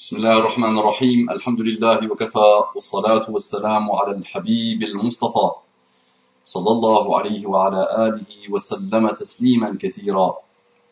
بسم 0.00 0.16
الله 0.16 0.38
الرحمن 0.38 0.78
الرحيم 0.78 1.30
الحمد 1.30 1.60
لله 1.60 2.10
وكفى 2.10 2.50
والصلاة 2.74 3.26
والسلام 3.30 3.90
على 3.90 4.12
الحبيب 4.16 4.82
المصطفى 4.82 5.48
صلى 6.44 6.70
الله 6.70 7.18
عليه 7.18 7.46
وعلى 7.46 7.82
آله 8.06 8.32
وسلم 8.50 9.10
تسليما 9.10 9.78
كثيرا 9.80 10.36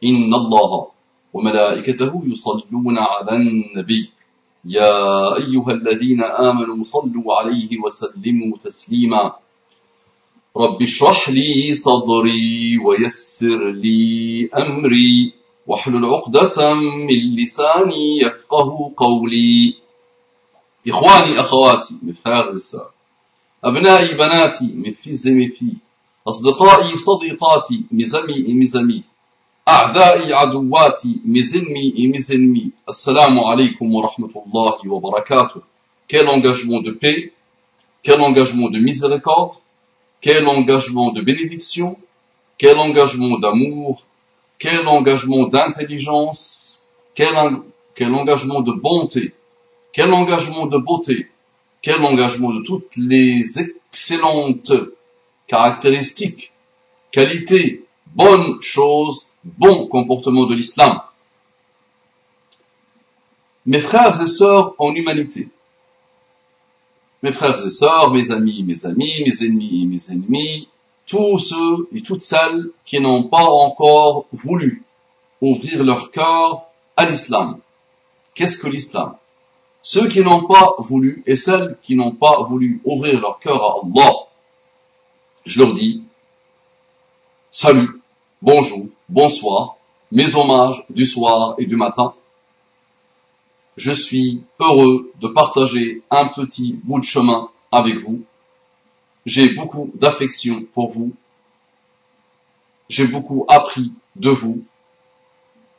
إن 0.04 0.34
الله 0.34 0.86
وملائكته 1.34 2.22
يصلون 2.26 2.98
على 2.98 3.36
النبي 3.36 4.10
يا 4.64 5.36
أيها 5.36 5.70
الذين 5.72 6.22
آمنوا 6.22 6.84
صلوا 6.84 7.34
عليه 7.40 7.78
وسلموا 7.78 8.56
تسليما 8.58 9.32
رب 10.56 10.82
اشرح 10.82 11.28
لي 11.28 11.74
صدري 11.74 12.78
ويسر 12.84 13.70
لي 13.70 14.48
أمري 14.58 15.32
واحلل 15.66 16.04
عقدة 16.04 16.74
من 16.74 17.34
لساني 17.36 18.18
يفقه 18.18 18.92
قولي. 18.96 19.74
إخواني 20.88 21.40
أخواتي 21.40 21.94
من 22.02 22.14
هذا 22.26 22.50
الساعة 22.50 22.90
أبنائي 23.64 24.14
بناتي 24.14 24.72
مفي 24.74 25.16
في 25.48 25.72
أصدقائي 26.28 26.96
صديقاتي 26.96 27.82
مزمي 27.92 28.54
مزمي 28.54 29.02
أعدائي 29.68 30.34
عدواتي 30.34 31.20
مزنمي 31.24 32.06
مزنمي 32.14 32.70
السلام 32.88 33.40
عليكم 33.40 33.94
ورحمة 33.94 34.30
الله 34.46 34.76
وبركاته. 34.86 35.60
Quel 36.08 36.28
engagement 36.28 36.80
de 36.80 36.92
paix, 36.92 37.32
quel 38.04 38.20
engagement 38.20 38.68
de 38.68 38.78
miséricorde, 38.78 39.56
quel 40.20 40.46
engagement 40.46 41.10
de 41.10 41.20
bénédiction, 41.20 41.96
quel 42.58 42.78
engagement 42.78 43.38
d'amour. 43.38 44.04
Quel 44.58 44.86
engagement 44.88 45.46
d'intelligence, 45.46 46.80
quel, 47.14 47.34
engagement 48.14 48.60
de 48.60 48.72
bonté, 48.72 49.34
quel 49.92 50.12
engagement 50.12 50.66
de 50.66 50.78
beauté, 50.78 51.30
quel 51.82 52.02
engagement 52.04 52.52
de 52.52 52.62
toutes 52.62 52.96
les 52.96 53.58
excellentes 53.58 54.72
caractéristiques, 55.46 56.52
qualités, 57.10 57.84
bonnes 58.14 58.60
choses, 58.60 59.28
bon 59.44 59.86
comportement 59.86 60.46
de 60.46 60.54
l'islam. 60.54 61.00
Mes 63.64 63.80
frères 63.80 64.20
et 64.20 64.26
sœurs 64.26 64.74
en 64.78 64.94
humanité, 64.94 65.48
mes 67.22 67.32
frères 67.32 67.64
et 67.64 67.70
sœurs, 67.70 68.12
mes 68.12 68.30
amis, 68.30 68.62
mes 68.62 68.86
amis, 68.86 69.22
mes 69.24 69.44
ennemis 69.44 69.86
mes 69.86 70.12
ennemis, 70.12 70.68
tous 71.06 71.38
ceux 71.38 71.88
et 71.92 72.02
toutes 72.02 72.20
celles 72.20 72.70
qui 72.84 73.00
n'ont 73.00 73.24
pas 73.24 73.44
encore 73.44 74.26
voulu 74.32 74.84
ouvrir 75.40 75.84
leur 75.84 76.10
cœur 76.10 76.66
à 76.96 77.08
l'islam. 77.08 77.60
Qu'est-ce 78.34 78.58
que 78.58 78.66
l'islam? 78.66 79.16
Ceux 79.82 80.08
qui 80.08 80.20
n'ont 80.20 80.46
pas 80.46 80.74
voulu 80.78 81.22
et 81.26 81.36
celles 81.36 81.78
qui 81.82 81.94
n'ont 81.94 82.10
pas 82.10 82.42
voulu 82.42 82.80
ouvrir 82.84 83.20
leur 83.20 83.38
cœur 83.38 83.62
à 83.62 83.76
Allah, 83.84 84.12
je 85.44 85.60
leur 85.60 85.72
dis 85.72 86.02
salut, 87.52 88.02
bonjour, 88.42 88.86
bonsoir, 89.08 89.76
mes 90.10 90.34
hommages 90.34 90.84
du 90.90 91.06
soir 91.06 91.54
et 91.58 91.66
du 91.66 91.76
matin. 91.76 92.14
Je 93.76 93.92
suis 93.92 94.42
heureux 94.58 95.12
de 95.20 95.28
partager 95.28 96.02
un 96.10 96.26
petit 96.26 96.78
bout 96.82 96.98
de 96.98 97.04
chemin 97.04 97.48
avec 97.70 97.96
vous 97.96 98.22
j'ai 99.26 99.50
beaucoup 99.50 99.90
d'affection 99.94 100.64
pour 100.72 100.90
vous. 100.90 101.12
J'ai 102.88 103.08
beaucoup 103.08 103.44
appris 103.48 103.92
de 104.14 104.30
vous. 104.30 104.62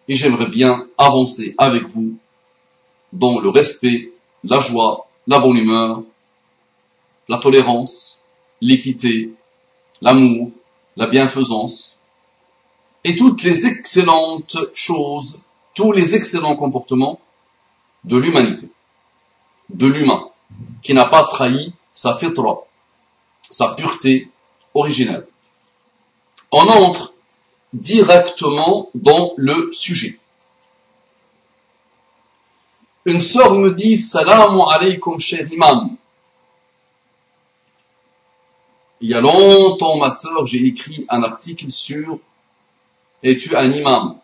Et 0.09 0.15
j'aimerais 0.15 0.49
bien 0.49 0.85
avancer 0.97 1.55
avec 1.57 1.87
vous 1.87 2.17
dans 3.13 3.39
le 3.39 3.49
respect, 3.49 4.11
la 4.43 4.59
joie, 4.59 5.07
la 5.25 5.39
bonne 5.39 5.57
humeur, 5.57 6.03
la 7.29 7.37
tolérance, 7.37 8.19
l'équité, 8.61 9.33
l'amour, 10.01 10.51
la 10.97 11.07
bienfaisance 11.07 11.97
et 13.03 13.15
toutes 13.15 13.43
les 13.43 13.65
excellentes 13.65 14.57
choses, 14.73 15.41
tous 15.73 15.93
les 15.93 16.15
excellents 16.15 16.57
comportements 16.57 17.19
de 18.03 18.17
l'humanité, 18.17 18.69
de 19.69 19.87
l'humain, 19.87 20.29
qui 20.81 20.93
n'a 20.93 21.05
pas 21.05 21.23
trahi 21.23 21.71
sa 21.93 22.17
fitra, 22.17 22.66
sa 23.49 23.73
pureté 23.73 24.29
originelle. 24.73 25.27
On 26.51 26.67
entre 26.67 27.13
directement 27.73 28.89
dans 28.95 29.33
le 29.37 29.71
sujet. 29.71 30.19
Une 33.05 33.21
sœur 33.21 33.55
me 33.55 33.71
dit 33.71 33.97
Salam 33.97 34.59
alaykum 34.69 35.19
cher 35.19 35.47
imam. 35.51 35.95
Il 38.99 39.09
y 39.09 39.13
a 39.13 39.21
longtemps, 39.21 39.97
ma 39.97 40.09
sœur, 40.09 40.45
j'ai 40.45 40.65
écrit 40.65 41.05
un 41.09 41.23
article 41.23 41.69
sur 41.69 42.19
Es-tu 43.21 43.55
un 43.55 43.71
imam 43.71 44.17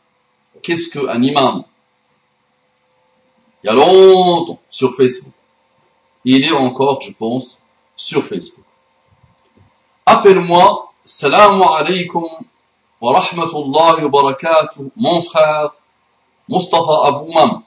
Qu'est-ce 0.61 0.89
que 0.89 1.07
un 1.07 1.21
imam? 1.21 1.63
Il 3.63 3.67
y 3.67 3.69
a 3.69 3.73
longtemps 3.73 4.59
sur 4.69 4.95
Facebook. 4.95 5.33
Il 6.25 6.43
est 6.43 6.51
encore, 6.51 7.01
je 7.01 7.11
pense, 7.13 7.59
sur 7.95 8.25
Facebook. 8.25 8.65
Appelle-moi, 10.05 10.93
salam 11.03 11.61
alaykum 11.61 12.25
wa 12.99 13.19
rahmatullahi 13.19 14.03
wa 14.03 14.09
barakatuh, 14.09 14.91
mon 14.95 15.21
frère 15.21 15.73
Mustafa 16.49 17.07
Aboumam. 17.07 17.63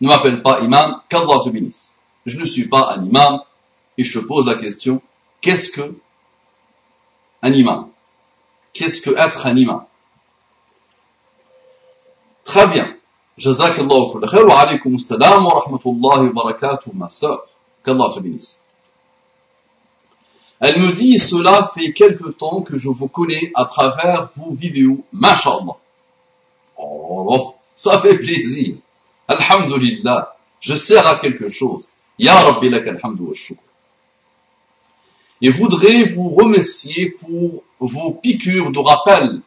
Ne 0.00 0.08
m'appelle 0.08 0.42
pas 0.42 0.60
imam, 0.60 1.00
qu'Allah 1.08 1.40
te 1.44 1.50
bénisse. 1.50 1.96
Je 2.24 2.38
ne 2.38 2.44
suis 2.44 2.68
pas 2.68 2.94
un 2.94 3.04
imam 3.04 3.42
et 3.96 4.04
je 4.04 4.18
te 4.18 4.24
pose 4.24 4.46
la 4.46 4.54
question, 4.54 5.02
qu'est-ce 5.40 5.70
que 5.70 5.94
un 7.42 7.52
imam 7.52 7.88
Qu'est-ce 8.72 9.00
que 9.00 9.10
être 9.10 9.46
un 9.46 9.56
imam 9.56 9.84
Très 12.44 12.66
bien. 12.68 12.96
Khair 13.38 14.46
wa 14.46 14.60
alaykum 14.60 14.98
salam 14.98 15.44
wa 15.44 15.60
rahmatullahi 15.60 16.28
wa 16.28 16.32
barakatuh, 16.32 16.90
ma 16.94 17.08
sœur. 17.08 17.42
Qu'Allah 17.84 18.10
te 18.14 18.20
bénisse. 18.20 18.64
Elle 20.60 20.80
me 20.80 20.92
dit, 20.92 21.18
cela 21.18 21.70
fait 21.72 21.92
quelque 21.92 22.28
temps 22.30 22.62
que 22.62 22.76
je 22.76 22.88
vous 22.88 23.08
connais 23.08 23.52
à 23.54 23.64
travers 23.64 24.30
vos 24.34 24.52
vidéos. 24.52 25.04
Masha'Allah. 25.12 25.76
Oh, 26.76 27.54
ça 27.74 28.00
fait 28.00 28.18
plaisir. 28.18 28.74
Alhamdulillah. 29.28 30.36
Je 30.60 30.74
sers 30.74 31.06
à 31.06 31.16
quelque 31.16 31.48
chose. 31.48 31.90
Ya 32.18 32.34
Rabbi 32.40 32.68
lak 32.68 32.86
alhamdu. 32.88 33.24
Et 35.40 35.50
voudrais 35.50 36.02
vous 36.04 36.30
remercier 36.30 37.10
pour 37.10 37.62
vos 37.78 38.12
piqûres 38.14 38.72
de 38.72 38.78
rappel 38.80 39.40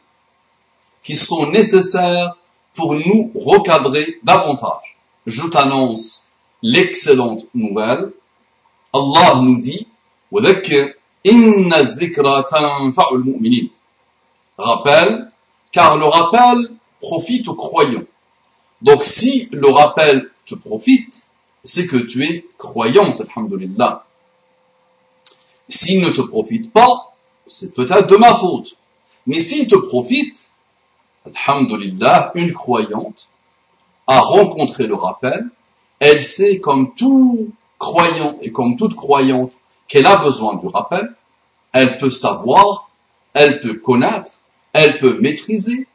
qui 1.02 1.14
sont 1.14 1.50
nécessaires 1.50 2.34
pour 2.72 2.94
nous 2.94 3.30
recadrer 3.34 4.18
davantage. 4.22 4.96
Je 5.26 5.42
t'annonce 5.48 6.28
l'excellente 6.62 7.44
nouvelle. 7.54 8.10
Allah 8.94 9.40
nous 9.42 9.58
dit, 9.58 9.86
Inna 11.24 11.84
dhikra 11.84 12.44
tanfa'ul 12.44 13.24
mu'minin. 13.24 13.68
Rappel, 14.58 15.30
car 15.70 15.96
le 15.96 16.06
rappel 16.06 16.70
profite 17.00 17.48
aux 17.48 17.54
croyants. 17.54 18.04
Donc 18.80 19.04
si 19.04 19.48
le 19.52 19.68
rappel 19.68 20.30
te 20.46 20.54
profite, 20.54 21.26
c'est 21.64 21.86
que 21.86 21.96
tu 21.96 22.24
es 22.24 22.44
croyante, 22.58 23.20
alhamdulillah. 23.20 24.04
S'il 25.68 26.02
ne 26.02 26.10
te 26.10 26.20
profite 26.20 26.72
pas, 26.72 27.14
c'est 27.46 27.74
peut-être 27.74 28.08
de 28.08 28.16
ma 28.16 28.34
faute. 28.34 28.76
Mais 29.26 29.38
s'il 29.38 29.68
te 29.68 29.76
profite, 29.76 30.50
alhamdulillah, 31.24 32.32
une 32.34 32.52
croyante 32.52 33.28
a 34.06 34.18
rencontré 34.20 34.86
le 34.86 34.94
rappel, 34.94 35.48
elle 36.00 36.20
sait 36.20 36.58
comme 36.58 36.94
tout 36.94 37.50
croyant 37.78 38.36
et 38.42 38.50
comme 38.50 38.76
toute 38.76 38.96
croyante 38.96 39.52
qu'elle 39.86 40.06
a 40.06 40.16
besoin 40.16 40.56
du 40.56 40.66
rappel, 40.66 41.14
elle 41.72 41.98
peut 41.98 42.10
savoir, 42.10 42.90
elle 43.34 43.60
peut 43.60 43.74
connaître, 43.74 44.32
elle 44.72 44.98
peut 44.98 45.18
maîtriser, 45.20 45.86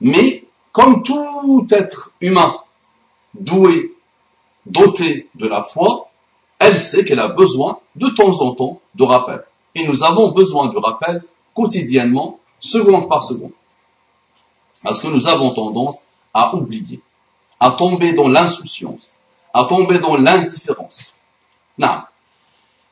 mais 0.00 0.44
comme 0.72 1.02
tout 1.02 1.66
être 1.70 2.10
humain 2.20 2.56
doué, 3.34 3.94
doté 4.66 5.28
de 5.34 5.48
la 5.48 5.62
foi, 5.62 6.08
elle 6.58 6.78
sait 6.78 7.04
qu'elle 7.04 7.18
a 7.18 7.28
besoin 7.28 7.78
de 7.96 8.08
temps 8.08 8.40
en 8.40 8.54
temps 8.54 8.80
de 8.94 9.04
rappel. 9.04 9.42
Et 9.74 9.86
nous 9.86 10.04
avons 10.04 10.30
besoin 10.30 10.68
de 10.68 10.78
rappel 10.78 11.22
quotidiennement, 11.54 12.38
seconde 12.60 13.08
par 13.08 13.24
seconde. 13.24 13.52
Parce 14.82 15.00
que 15.00 15.08
nous 15.08 15.26
avons 15.26 15.54
tendance 15.54 16.04
à 16.34 16.54
oublier, 16.54 17.00
à 17.58 17.70
tomber 17.70 18.12
dans 18.12 18.28
l'insouciance, 18.28 19.18
à 19.52 19.64
tomber 19.64 19.98
dans 19.98 20.16
l'indifférence. 20.16 21.14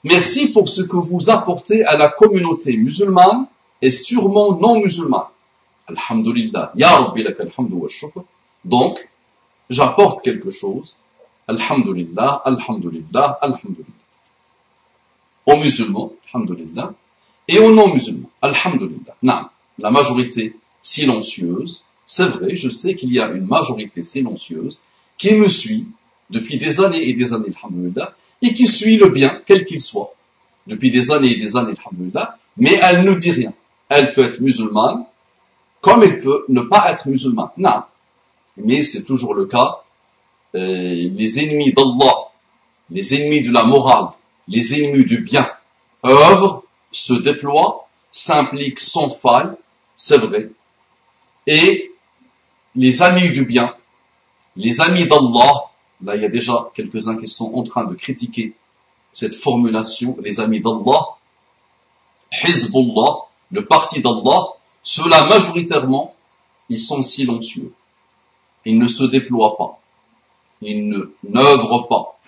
Merci 0.05 0.53
pour 0.53 0.69
ce 0.69 0.83
que 0.83 0.97
vous 0.97 1.31
apportez 1.31 1.85
à 1.85 1.97
la 1.97 2.09
communauté 2.09 2.77
musulmane 2.77 3.47
et 3.83 3.91
sûrement 3.91 4.57
non 4.57 4.81
musulmane. 4.81 5.29
Alhamdulillah. 5.87 6.73
Ya 6.77 6.97
Rabbi 6.97 7.25
wa 7.25 7.89
shukr. 7.89 8.23
Donc, 8.65 9.09
j'apporte 9.69 10.23
quelque 10.23 10.51
chose. 10.51 10.97
Alhamdulillah, 11.49 12.43
Alhamdulillah, 12.45 13.39
Alhamdulillah. 13.43 13.85
Aux 15.47 15.57
musulmans, 15.57 16.13
Alhamdulillah, 16.33 16.93
et 17.49 17.59
aux 17.59 17.73
non-musulmans, 17.75 18.31
Alhamdulillah. 18.41 19.17
Non, 19.23 19.43
la 19.79 19.91
majorité 19.91 20.55
silencieuse, 20.83 21.85
c'est 22.07 22.27
vrai, 22.27 22.55
je 22.55 22.69
sais 22.69 22.95
qu'il 22.95 23.13
y 23.13 23.19
a 23.19 23.29
une 23.31 23.47
majorité 23.47 24.05
silencieuse 24.05 24.81
qui 25.19 25.35
me 25.35 25.49
suit 25.49 25.89
depuis 26.29 26.59
des 26.59 26.81
années 26.81 27.09
et 27.09 27.15
des 27.15 27.33
années, 27.33 27.53
Alhamdulillah, 27.63 28.15
et 28.43 28.55
qui 28.55 28.67
suit 28.67 28.97
le 28.97 29.09
bien, 29.09 29.41
quel 29.47 29.65
qu'il 29.65 29.81
soit, 29.81 30.15
depuis 30.67 30.91
des 30.91 31.11
années 31.11 31.33
et 31.33 31.37
des 31.37 31.57
années, 31.57 31.75
mais 32.57 32.79
elle 32.83 33.05
ne 33.05 33.15
dit 33.15 33.33
rien. 33.33 33.53
Elle 33.89 34.13
peut 34.13 34.25
être 34.25 34.41
musulmane, 34.41 35.05
comme 35.81 36.03
elle 36.03 36.21
peut 36.21 36.45
ne 36.49 36.63
pas 36.63 36.91
être 36.93 37.09
musulmane. 37.09 37.51
Non. 37.57 37.83
Mais 38.57 38.83
c'est 38.83 39.05
toujours 39.05 39.35
le 39.35 39.47
cas. 39.47 39.81
Euh, 40.55 41.09
les 41.17 41.41
ennemis 41.41 41.73
d'Allah, 41.73 42.15
les 42.91 43.15
ennemis 43.15 43.43
de 43.43 43.53
la 43.53 43.65
morale, 43.65 44.09
les 44.49 44.75
ennemis 44.75 45.05
du 45.05 45.19
bien, 45.19 45.49
œuvrent, 46.05 46.65
se 46.91 47.15
déploient, 47.15 47.89
s'impliquent 48.11 48.81
sans 48.81 49.11
faille, 49.11 49.51
c'est 49.97 50.19
vrai. 50.19 50.51
Et 51.47 51.93
les 52.75 53.03
amis 53.03 53.31
du 53.31 53.45
bien, 53.45 53.75
les 54.57 54.81
amis 54.81 55.07
d'Allah, 55.07 55.70
là 56.03 56.17
il 56.17 56.23
y 56.23 56.25
a 56.25 56.29
déjà 56.29 56.71
quelques-uns 56.75 57.17
qui 57.17 57.27
sont 57.27 57.53
en 57.55 57.63
train 57.63 57.85
de 57.85 57.95
critiquer 57.95 58.55
cette 59.13 59.35
formulation, 59.35 60.17
les 60.23 60.41
amis 60.41 60.61
d'Allah, 60.61 61.17
Hizbullah, 62.45 63.27
le 63.51 63.65
parti 63.67 64.01
d'Allah, 64.01 64.49
ceux-là 64.83 65.27
majoritairement, 65.27 66.15
ils 66.69 66.81
sont 66.81 67.03
silencieux. 67.03 67.73
Ils 68.65 68.79
ne 68.79 68.89
se 68.89 69.05
déploient 69.05 69.57
pas. 69.57 69.81
Ils 70.63 70.89
ne 70.89 71.13
n'œuvrent 71.25 71.89
pas 71.89 72.19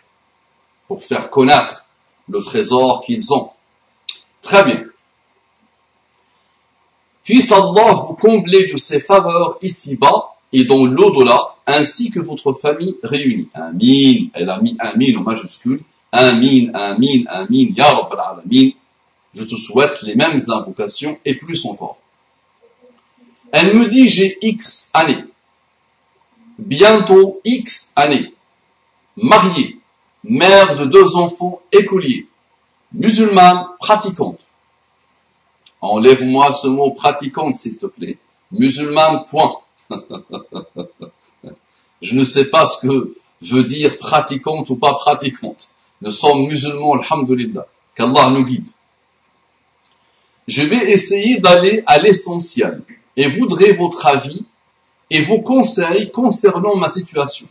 pour 0.87 1.03
faire 1.03 1.31
connaître 1.31 1.85
le 2.29 2.41
trésor 2.41 3.03
qu'ils 3.05 3.33
ont. 3.33 3.51
Très 4.41 4.65
bien. 4.65 4.85
Puisse 7.23 7.53
Allah 7.53 7.93
vous 7.93 8.15
combler 8.15 8.73
de 8.73 8.77
ses 8.77 9.01
faveurs 9.01 9.59
ici-bas 9.63 10.35
et 10.53 10.65
dans 10.65 10.85
l'au-delà, 10.85 11.52
ainsi 11.67 12.11
que 12.11 12.21
votre 12.21 12.53
famille 12.55 12.97
réunie. 13.03 13.49
Amin. 13.55 14.29
Elle 14.35 14.51
a 14.51 14.61
mis 14.61 14.77
Amin 14.79 15.17
en 15.19 15.23
majuscule. 15.23 15.83
Amin, 16.11 16.71
Amin, 16.75 17.25
Amin, 17.29 17.73
Ya 17.75 17.87
Rabbal 17.87 18.21
Alamin. 18.21 18.71
Je 19.35 19.45
te 19.45 19.57
souhaite 19.57 20.03
les 20.03 20.15
mêmes 20.15 20.41
invocations 20.49 21.19
et 21.25 21.35
plus 21.35 21.65
encore. 21.65 21.97
Elle 23.51 23.77
me 23.77 23.87
dit 23.87 24.09
j'ai 24.09 24.37
X 24.43 24.91
années. 24.93 25.25
Bientôt 26.59 27.41
X 27.45 27.93
années. 27.97 28.35
Mariée. 29.17 29.79
Mère 30.25 30.77
de 30.77 30.85
deux 30.85 31.17
enfants 31.17 31.61
écoliers. 31.73 32.27
Musulmane 32.93 33.67
pratiquante. 33.79 34.39
Enlève-moi 35.81 36.53
ce 36.53 36.69
mot 36.69 36.91
pratiquante 36.91 37.55
s'il 37.55 37.79
te 37.79 37.87
plaît. 37.87 38.19
Musulmane 38.53 39.25
point. 39.25 39.57
Je 42.03 42.15
ne 42.15 42.25
sais 42.25 42.51
pas 42.51 42.67
ce 42.67 42.87
que 42.87 43.15
veut 43.43 43.65
dire 43.65 43.97
pratiquante 43.97 44.69
ou 44.71 44.77
pas 44.77 44.95
pratiquante. 44.95 45.71
Nous 46.03 46.13
sommes 46.13 46.47
musulmans, 46.47 47.01
alhamdulillah. 47.01 47.67
Qu'Allah 47.95 48.31
nous 48.31 48.45
guide. 48.45 48.69
Je 50.49 50.63
vais 50.63 50.91
essayer 50.91 51.39
d'aller 51.39 51.83
à 51.87 51.99
l'essentiel 51.99 52.83
et 53.17 53.29
voudrais 53.29 53.73
votre 53.73 54.05
avis 54.07 54.45
et 55.11 55.21
vos 55.23 55.41
conseils 55.41 56.11
concernant 56.11 56.75
ma 56.75 56.89
situation. 56.89 57.47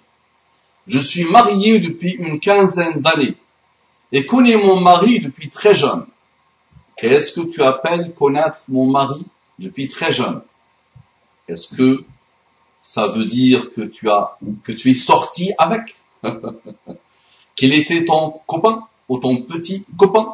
Je 0.87 0.99
suis 0.99 1.25
marié 1.25 1.79
depuis 1.79 2.11
une 2.11 2.39
quinzaine 2.39 2.99
d'années 2.99 3.35
et 4.11 4.25
connais 4.25 4.57
mon 4.57 4.81
mari 4.81 5.19
depuis 5.19 5.49
très 5.49 5.73
jeune. 5.73 6.05
Qu'est-ce 6.97 7.39
que 7.39 7.45
tu 7.47 7.63
appelles 7.63 8.13
connaître 8.13 8.61
mon 8.67 8.87
mari 8.87 9.23
depuis 9.57 9.87
très 9.87 10.11
jeune? 10.11 10.41
Est-ce 11.47 11.75
que 11.75 12.03
ça 12.81 13.07
veut 13.07 13.25
dire 13.25 13.69
que 13.75 13.81
tu 13.81 14.09
as 14.09 14.37
que 14.63 14.71
tu 14.71 14.91
es 14.91 14.95
sorti 14.95 15.51
avec 15.57 15.95
Qu'il 17.55 17.73
était 17.73 18.05
ton 18.05 18.41
copain 18.47 18.87
ou 19.09 19.19
ton 19.19 19.43
petit 19.43 19.85
copain? 19.97 20.33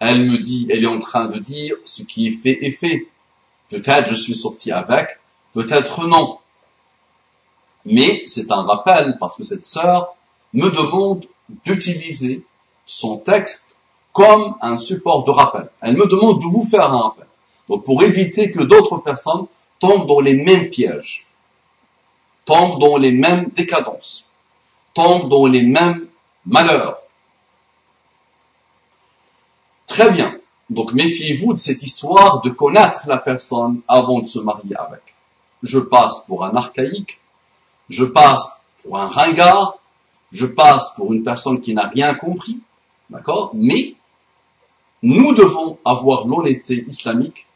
Elle 0.00 0.28
me 0.30 0.38
dit, 0.38 0.66
elle 0.70 0.84
est 0.84 0.88
en 0.88 1.00
train 1.00 1.26
de 1.26 1.38
dire 1.38 1.76
ce 1.84 2.02
qui 2.02 2.26
est 2.26 2.32
fait 2.32 2.64
est 2.64 2.70
fait. 2.70 3.06
Peut-être 3.68 4.10
je 4.10 4.14
suis 4.14 4.34
sorti 4.34 4.72
avec, 4.72 5.08
peut-être 5.52 6.06
non. 6.06 6.38
Mais 7.84 8.24
c'est 8.26 8.50
un 8.50 8.62
rappel 8.62 9.16
parce 9.20 9.36
que 9.36 9.44
cette 9.44 9.66
sœur 9.66 10.14
me 10.52 10.68
demande 10.70 11.26
d'utiliser 11.64 12.44
son 12.86 13.18
texte 13.18 13.78
comme 14.12 14.54
un 14.60 14.78
support 14.78 15.24
de 15.24 15.30
rappel. 15.30 15.68
Elle 15.80 15.96
me 15.96 16.06
demande 16.06 16.40
de 16.40 16.44
vous 16.44 16.64
faire 16.64 16.92
un 16.92 17.02
rappel. 17.02 17.26
Donc 17.68 17.84
pour 17.84 18.02
éviter 18.02 18.50
que 18.50 18.62
d'autres 18.62 18.98
personnes 18.98 19.46
tombent 19.84 20.06
dans 20.06 20.20
les 20.20 20.34
mêmes 20.34 20.70
pièges, 20.70 21.26
tombent 22.46 22.80
dans 22.80 22.96
les 22.96 23.12
mêmes 23.12 23.50
décadences, 23.50 24.24
tombent 24.94 25.28
dans 25.28 25.44
les 25.44 25.62
mêmes 25.62 26.06
malheurs. 26.46 26.96
Très 29.86 30.10
bien. 30.10 30.34
Donc 30.70 30.94
méfiez-vous 30.94 31.52
de 31.52 31.58
cette 31.58 31.82
histoire 31.82 32.40
de 32.40 32.48
connaître 32.48 33.02
la 33.06 33.18
personne 33.18 33.82
avant 33.86 34.20
de 34.20 34.26
se 34.26 34.38
marier 34.38 34.74
avec. 34.74 35.02
Je 35.62 35.78
passe 35.78 36.24
pour 36.26 36.46
un 36.46 36.56
archaïque, 36.56 37.20
je 37.90 38.04
passe 38.04 38.62
pour 38.82 38.96
un 38.98 39.08
ringard, 39.08 39.76
je 40.32 40.46
passe 40.46 40.94
pour 40.96 41.12
une 41.12 41.24
personne 41.24 41.60
qui 41.60 41.74
n'a 41.74 41.88
rien 41.88 42.14
compris, 42.14 42.58
d'accord? 43.10 43.50
Mais 43.52 43.94
nous 45.02 45.34
devons 45.34 45.76
avoir 45.84 46.26
l'honnêteté 46.26 46.86
islamique 46.88 47.46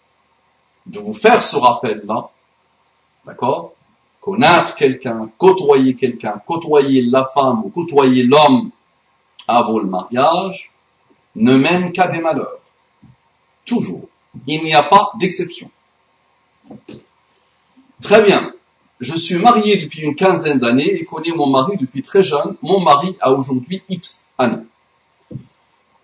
de 0.88 0.98
vous 0.98 1.14
faire 1.14 1.42
ce 1.42 1.56
rappel-là, 1.56 2.30
d'accord? 3.26 3.72
Connaître 4.20 4.74
quelqu'un, 4.74 5.30
côtoyer 5.38 5.94
quelqu'un, 5.94 6.40
côtoyer 6.46 7.02
la 7.02 7.24
femme 7.24 7.62
ou 7.64 7.68
côtoyer 7.68 8.24
l'homme 8.24 8.70
avant 9.46 9.78
le 9.78 9.86
mariage, 9.86 10.70
ne 11.36 11.56
mène 11.56 11.92
qu'à 11.92 12.08
des 12.08 12.20
malheurs. 12.20 12.58
Toujours. 13.64 14.08
Il 14.46 14.62
n'y 14.64 14.74
a 14.74 14.82
pas 14.82 15.12
d'exception. 15.18 15.70
Très 18.02 18.22
bien. 18.22 18.52
Je 19.00 19.16
suis 19.16 19.36
marié 19.36 19.76
depuis 19.76 20.02
une 20.02 20.16
quinzaine 20.16 20.58
d'années 20.58 20.92
et 20.94 21.04
connais 21.04 21.30
mon 21.30 21.46
mari 21.46 21.76
depuis 21.76 22.02
très 22.02 22.22
jeune. 22.22 22.56
Mon 22.62 22.80
mari 22.80 23.16
a 23.20 23.30
aujourd'hui 23.32 23.82
X 23.88 24.30
années. 24.38 24.66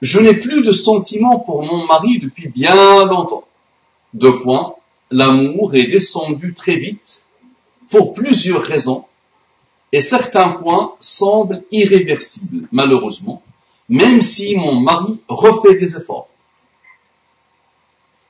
Je 0.01 0.21
n'ai 0.21 0.35
plus 0.35 0.63
de 0.63 0.73
sentiments 0.73 1.41
pour 1.41 1.65
mon 1.65 1.87
mari 1.87 2.19
depuis 2.19 2.49
bien 2.49 3.05
longtemps. 3.07 3.45
Deux 4.15 4.41
points. 4.41 4.75
L'amour 5.11 5.75
est 5.75 5.87
descendu 5.87 6.55
très 6.55 6.77
vite 6.77 7.25
pour 7.91 8.15
plusieurs 8.15 8.63
raisons 8.63 9.05
et 9.93 10.03
certains 10.03 10.49
points 10.49 10.95
semblent 10.99 11.63
irréversibles, 11.71 12.67
malheureusement, 12.73 13.43
même 13.89 14.23
si 14.23 14.57
mon 14.57 14.81
mari 14.81 15.21
refait 15.29 15.77
des 15.77 15.97
efforts. 15.97 16.29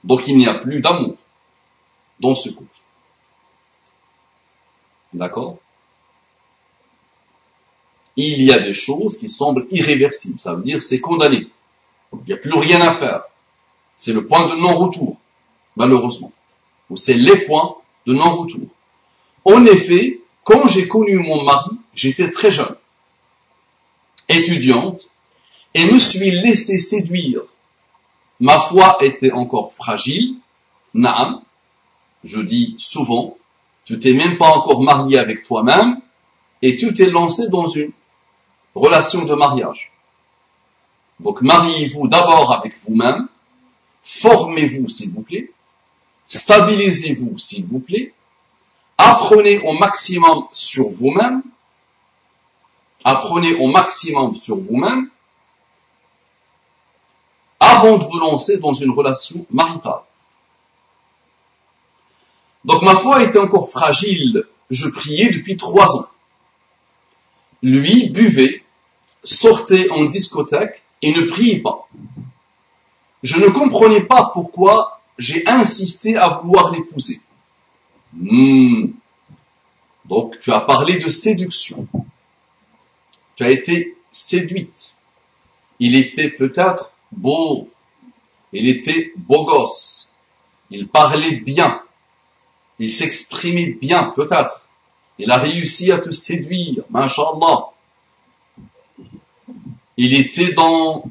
Donc 0.02 0.26
il 0.26 0.36
n'y 0.36 0.46
a 0.46 0.54
plus 0.54 0.80
d'amour 0.80 1.16
dans 2.20 2.34
ce 2.34 2.50
couple. 2.50 2.68
D'accord? 5.14 5.56
Il 8.16 8.42
y 8.42 8.52
a 8.52 8.58
des 8.58 8.74
choses 8.74 9.16
qui 9.16 9.28
semblent 9.28 9.66
irréversibles. 9.70 10.40
Ça 10.40 10.54
veut 10.54 10.62
dire 10.62 10.82
c'est 10.82 11.00
condamné. 11.00 11.48
Il 12.12 12.26
n'y 12.26 12.32
a 12.32 12.36
plus 12.36 12.52
rien 12.52 12.80
à 12.80 12.94
faire. 12.94 13.22
C'est 13.96 14.12
le 14.12 14.26
point 14.26 14.48
de 14.48 14.56
non-retour, 14.56 15.16
malheureusement. 15.76 16.32
C'est 16.96 17.14
les 17.14 17.44
points 17.44 17.76
de 18.06 18.14
non-retour. 18.14 18.68
En 19.44 19.64
effet, 19.66 20.20
quand 20.42 20.68
j'ai 20.68 20.86
connu 20.86 21.18
mon 21.18 21.42
mari, 21.42 21.70
j'étais 21.94 22.30
très 22.30 22.50
jeune, 22.50 22.76
étudiante, 24.28 25.08
et 25.74 25.90
me 25.90 25.98
suis 25.98 26.30
laissé 26.30 26.78
séduire 26.78 27.40
Ma 28.40 28.60
foi 28.60 28.98
était 29.00 29.32
encore 29.32 29.72
fragile. 29.72 30.36
Naam. 30.92 31.40
Je 32.24 32.40
dis 32.40 32.74
souvent, 32.78 33.36
tu 33.84 33.98
t'es 33.98 34.12
même 34.12 34.36
pas 34.38 34.48
encore 34.48 34.82
marié 34.82 35.18
avec 35.18 35.44
toi-même 35.44 36.00
et 36.62 36.76
tu 36.76 36.92
t'es 36.92 37.10
lancé 37.10 37.48
dans 37.48 37.66
une 37.66 37.92
relation 38.74 39.24
de 39.24 39.34
mariage. 39.34 39.92
Donc 41.20 41.42
mariez-vous 41.42 42.08
d'abord 42.08 42.52
avec 42.52 42.74
vous-même, 42.82 43.28
formez-vous 44.02 44.88
s'il 44.88 45.12
vous 45.12 45.22
plaît, 45.22 45.52
stabilisez-vous 46.26 47.38
s'il 47.38 47.66
vous 47.66 47.80
plaît, 47.80 48.12
apprenez 48.98 49.58
au 49.60 49.72
maximum 49.74 50.46
sur 50.52 50.88
vous-même, 50.90 51.42
apprenez 53.04 53.54
au 53.56 53.68
maximum 53.68 54.36
sur 54.36 54.56
vous-même, 54.56 55.08
avant 57.60 57.98
de 57.98 58.04
vous 58.04 58.18
lancer 58.18 58.58
dans 58.58 58.74
une 58.74 58.90
relation 58.90 59.46
maritale. 59.50 60.00
Donc 62.64 62.82
ma 62.82 62.96
foi 62.96 63.22
était 63.22 63.38
encore 63.38 63.70
fragile. 63.70 64.44
Je 64.70 64.88
priais 64.88 65.30
depuis 65.30 65.56
trois 65.56 65.94
ans. 65.96 66.06
lui 67.62 68.10
buvait, 68.10 68.62
sortait 69.22 69.90
en 69.90 70.04
discothèque 70.04 70.82
et 71.02 71.12
ne 71.14 71.22
priait 71.26 71.60
pas. 71.60 71.88
Je 73.22 73.40
ne 73.40 73.48
comprenais 73.48 74.02
pas 74.02 74.30
pourquoi 74.32 74.93
j'ai 75.18 75.46
insisté 75.48 76.16
à 76.16 76.28
vouloir 76.28 76.72
l'épouser. 76.72 77.20
Hmm. 78.12 78.86
Donc 80.04 80.38
tu 80.40 80.52
as 80.52 80.60
parlé 80.60 80.98
de 80.98 81.08
séduction. 81.08 81.86
Tu 83.36 83.44
as 83.44 83.50
été 83.50 83.96
séduite. 84.10 84.96
Il 85.80 85.96
était 85.96 86.30
peut-être 86.30 86.92
beau. 87.10 87.68
Il 88.52 88.68
était 88.68 89.12
beau 89.16 89.44
gosse. 89.44 90.12
Il 90.70 90.88
parlait 90.88 91.36
bien. 91.36 91.82
Il 92.78 92.90
s'exprimait 92.90 93.76
bien, 93.80 94.04
peut-être. 94.04 94.64
Il 95.18 95.30
a 95.30 95.38
réussi 95.38 95.92
à 95.92 95.98
te 95.98 96.10
séduire, 96.10 96.82
mashallah. 96.90 97.70
Il 99.96 100.14
était 100.14 100.52
dans, 100.54 101.04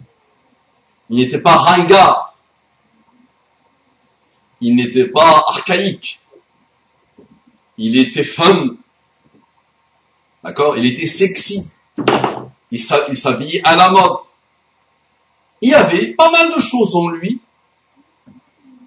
il 1.10 1.18
n'était 1.18 1.40
pas 1.40 1.56
ringard. 1.56 2.33
Il 4.64 4.78
n'était 4.78 5.08
pas 5.08 5.44
archaïque. 5.50 6.22
Il 7.78 7.98
était 7.98 8.24
fun. 8.24 8.78
D'accord? 10.42 10.78
Il 10.78 10.86
était 10.86 11.06
sexy. 11.06 11.70
Il 12.72 12.80
s'habillait 12.80 13.62
à 13.66 13.76
la 13.76 13.90
mode. 13.90 14.20
Il 15.60 15.70
y 15.70 15.74
avait 15.74 16.08
pas 16.14 16.32
mal 16.32 16.56
de 16.56 16.62
choses 16.62 16.96
en 16.96 17.10
lui 17.10 17.42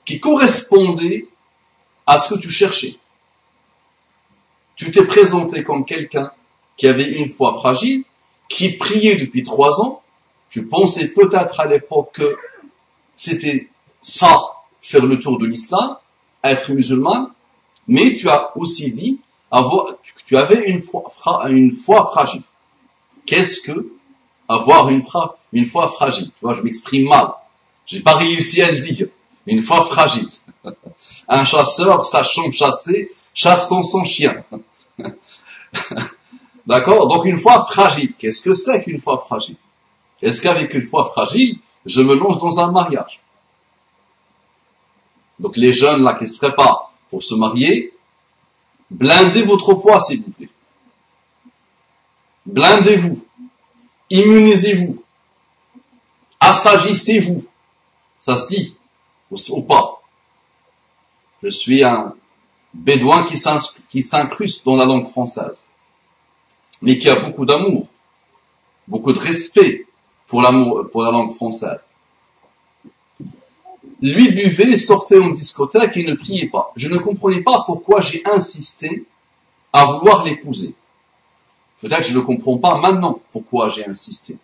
qui 0.06 0.18
correspondaient 0.18 1.28
à 2.06 2.16
ce 2.18 2.32
que 2.32 2.40
tu 2.40 2.48
cherchais. 2.48 2.96
Tu 4.76 4.90
t'es 4.90 5.04
présenté 5.04 5.62
comme 5.62 5.84
quelqu'un 5.84 6.32
qui 6.78 6.88
avait 6.88 7.10
une 7.10 7.28
foi 7.28 7.54
fragile, 7.58 8.04
qui 8.48 8.78
priait 8.78 9.16
depuis 9.16 9.42
trois 9.42 9.78
ans. 9.82 10.02
Tu 10.48 10.64
pensais 10.64 11.08
peut-être 11.08 11.60
à 11.60 11.66
l'époque 11.66 12.12
que 12.14 12.38
c'était 13.14 13.68
ça, 14.00 14.55
faire 14.86 15.06
le 15.06 15.18
tour 15.18 15.38
de 15.38 15.46
l'islam, 15.46 15.96
être 16.42 16.72
musulman, 16.72 17.30
mais 17.88 18.16
tu 18.16 18.28
as 18.28 18.56
aussi 18.56 18.92
dit 18.92 19.20
avoir, 19.50 19.94
tu 20.26 20.36
avais 20.36 20.68
une 20.68 20.80
foi, 20.80 22.10
fragile. 22.12 22.42
Qu'est-ce 23.26 23.60
que 23.60 23.92
avoir 24.48 24.88
une, 24.88 25.02
foi 25.02 25.88
fragile? 25.88 26.26
Tu 26.26 26.40
vois, 26.42 26.54
je 26.54 26.62
m'exprime 26.62 27.08
mal. 27.08 27.32
J'ai 27.86 28.00
pas 28.00 28.14
réussi 28.14 28.62
à 28.62 28.70
le 28.70 28.78
dire. 28.78 29.08
Une 29.46 29.62
foi 29.62 29.84
fragile. 29.84 30.28
Un 31.28 31.44
chasseur 31.44 32.04
sachant 32.04 32.50
chasser, 32.50 33.12
chassant 33.34 33.82
son 33.82 34.04
chien. 34.04 34.44
D'accord? 36.66 37.08
Donc 37.08 37.24
une 37.24 37.38
foi 37.38 37.64
fragile. 37.70 38.12
Qu'est-ce 38.18 38.42
que 38.42 38.54
c'est 38.54 38.82
qu'une 38.82 39.00
foi 39.00 39.18
fragile? 39.18 39.56
Est-ce 40.22 40.40
qu'avec 40.40 40.72
une 40.74 40.86
foi 40.86 41.10
fragile, 41.12 41.58
je 41.84 42.00
me 42.02 42.14
lance 42.14 42.38
dans 42.38 42.58
un 42.58 42.72
mariage? 42.72 43.20
Donc 45.38 45.56
les 45.56 45.72
jeunes 45.72 46.02
là 46.02 46.14
qui 46.14 46.26
se 46.26 46.38
préparent 46.38 46.92
pour 47.10 47.22
se 47.22 47.34
marier, 47.34 47.92
blindez 48.90 49.42
votre 49.42 49.74
foi 49.74 50.00
s'il 50.00 50.22
vous 50.22 50.30
plaît. 50.30 50.48
Blindez-vous. 52.46 53.24
Immunisez-vous. 54.10 55.02
Assagissez-vous. 56.40 57.44
Ça 58.20 58.38
se 58.38 58.48
dit 58.48 58.76
ou 59.30 59.62
pas 59.62 59.96
je 61.42 61.48
suis 61.48 61.84
un 61.84 62.14
bédouin 62.72 63.24
qui 63.24 64.02
s'incruste 64.02 64.64
dans 64.64 64.76
la 64.76 64.84
langue 64.84 65.06
française, 65.06 65.66
mais 66.82 66.98
qui 66.98 67.08
a 67.08 67.16
beaucoup 67.16 67.44
d'amour, 67.44 67.86
beaucoup 68.88 69.12
de 69.12 69.18
respect 69.18 69.86
pour 70.26 70.42
l'amour, 70.42 70.88
pour 70.90 71.02
la 71.02 71.10
langue 71.10 71.32
française. 71.32 71.90
Lui 74.02 74.32
buvait, 74.32 74.76
sortait 74.76 75.18
en 75.18 75.30
discothèque 75.30 75.96
et 75.96 76.04
ne 76.04 76.14
priait 76.14 76.48
pas. 76.48 76.72
Je 76.76 76.88
ne 76.88 76.98
comprenais 76.98 77.40
pas 77.40 77.62
pourquoi 77.66 78.00
j'ai 78.00 78.22
insisté 78.26 79.04
à 79.72 79.84
vouloir 79.84 80.24
l'épouser. 80.24 80.74
Peut-être 81.80 82.00
que 82.00 82.08
je 82.08 82.18
ne 82.18 82.22
comprends 82.22 82.58
pas 82.58 82.78
maintenant 82.78 83.20
pourquoi 83.30 83.70
j'ai 83.70 83.86
insisté. 83.86 84.36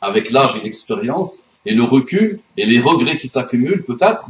Avec 0.00 0.30
l'âge 0.30 0.56
et 0.56 0.60
l'expérience 0.60 1.38
et 1.66 1.74
le 1.74 1.82
recul 1.82 2.40
et 2.56 2.66
les 2.66 2.80
regrets 2.80 3.16
qui 3.16 3.28
s'accumulent, 3.28 3.84
peut-être, 3.84 4.28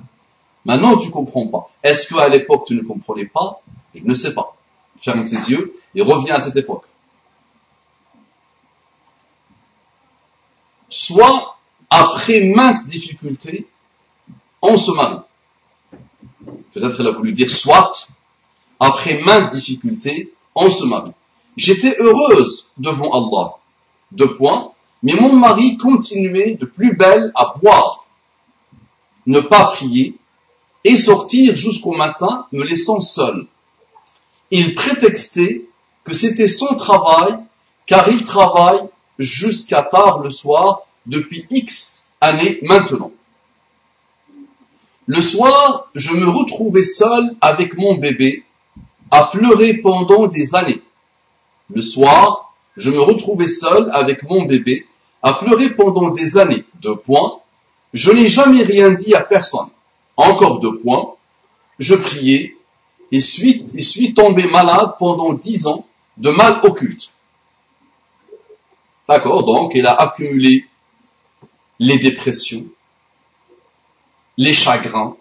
Maintenant, 0.64 0.96
tu 0.96 1.10
comprends 1.10 1.46
pas. 1.48 1.70
Est-ce 1.82 2.12
qu'à 2.12 2.28
l'époque, 2.28 2.64
tu 2.66 2.74
ne 2.74 2.82
comprenais 2.82 3.26
pas? 3.26 3.60
Je 3.94 4.02
ne 4.02 4.14
sais 4.14 4.32
pas. 4.32 4.56
Ferme 4.98 5.24
tes 5.24 5.36
yeux 5.36 5.78
et 5.94 6.02
reviens 6.02 6.36
à 6.36 6.40
cette 6.40 6.56
époque. 6.56 6.84
Soit, 10.88 11.58
après 11.90 12.42
maintes 12.42 12.86
difficultés, 12.86 13.66
se 14.76 14.90
marie. 14.92 15.20
Peut-être 16.72 17.00
elle 17.00 17.06
a 17.06 17.10
voulu 17.12 17.32
dire 17.32 17.50
soit, 17.50 18.08
après 18.80 19.20
maintes 19.22 19.52
difficultés, 19.52 20.32
on 20.54 20.68
se 20.68 20.84
marie. 20.84 21.12
J'étais 21.56 21.96
heureuse 22.00 22.66
devant 22.78 23.10
Allah. 23.12 23.56
Deux 24.12 24.34
points. 24.34 24.72
Mais 25.02 25.14
mon 25.14 25.34
mari 25.34 25.76
continuait 25.76 26.54
de 26.54 26.64
plus 26.64 26.96
belle 26.96 27.30
à 27.34 27.54
boire, 27.60 28.06
ne 29.26 29.40
pas 29.40 29.66
prier, 29.66 30.16
et 30.82 30.96
sortir 30.96 31.54
jusqu'au 31.56 31.92
matin, 31.92 32.46
me 32.52 32.64
laissant 32.64 33.00
seul. 33.00 33.46
Il 34.50 34.74
prétextait 34.74 35.66
que 36.04 36.14
c'était 36.14 36.48
son 36.48 36.74
travail, 36.74 37.38
car 37.86 38.08
il 38.08 38.24
travaille 38.24 38.80
jusqu'à 39.18 39.82
tard 39.82 40.20
le 40.20 40.30
soir 40.30 40.82
depuis 41.06 41.46
X 41.50 42.10
années 42.20 42.58
maintenant. 42.62 43.12
Le 45.06 45.20
soir, 45.20 45.90
je 45.94 46.12
me 46.12 46.28
retrouvais 46.28 46.84
seul 46.84 47.34
avec 47.40 47.76
mon 47.76 47.94
bébé, 47.94 48.44
à 49.10 49.24
pleurer 49.24 49.74
pendant 49.74 50.26
des 50.26 50.54
années. 50.54 50.80
Le 51.74 51.82
soir, 51.82 52.54
je 52.76 52.90
me 52.90 53.00
retrouvais 53.00 53.48
seul 53.48 53.90
avec 53.92 54.22
mon 54.24 54.44
bébé, 54.44 54.86
à 55.22 55.34
pleurer 55.34 55.70
pendant 55.70 56.10
des 56.10 56.38
années. 56.38 56.64
Deux 56.80 56.96
points. 56.96 57.38
Je 57.92 58.10
n'ai 58.10 58.28
jamais 58.28 58.62
rien 58.62 58.90
dit 58.90 59.14
à 59.14 59.20
personne 59.20 59.68
encore 60.16 60.60
deux 60.60 60.78
points, 60.78 61.14
je 61.78 61.94
priais 61.94 62.56
et 63.10 63.20
suis, 63.20 64.14
tombé 64.14 64.46
malade 64.46 64.94
pendant 64.98 65.32
dix 65.32 65.66
ans 65.66 65.86
de 66.16 66.30
mal 66.30 66.60
occulte. 66.62 67.10
D'accord 69.08 69.44
Donc, 69.44 69.72
il 69.74 69.86
a 69.86 69.92
accumulé 69.92 70.66
les 71.78 71.98
dépressions, 71.98 72.66
les 74.36 74.54
chagrins, 74.54 75.16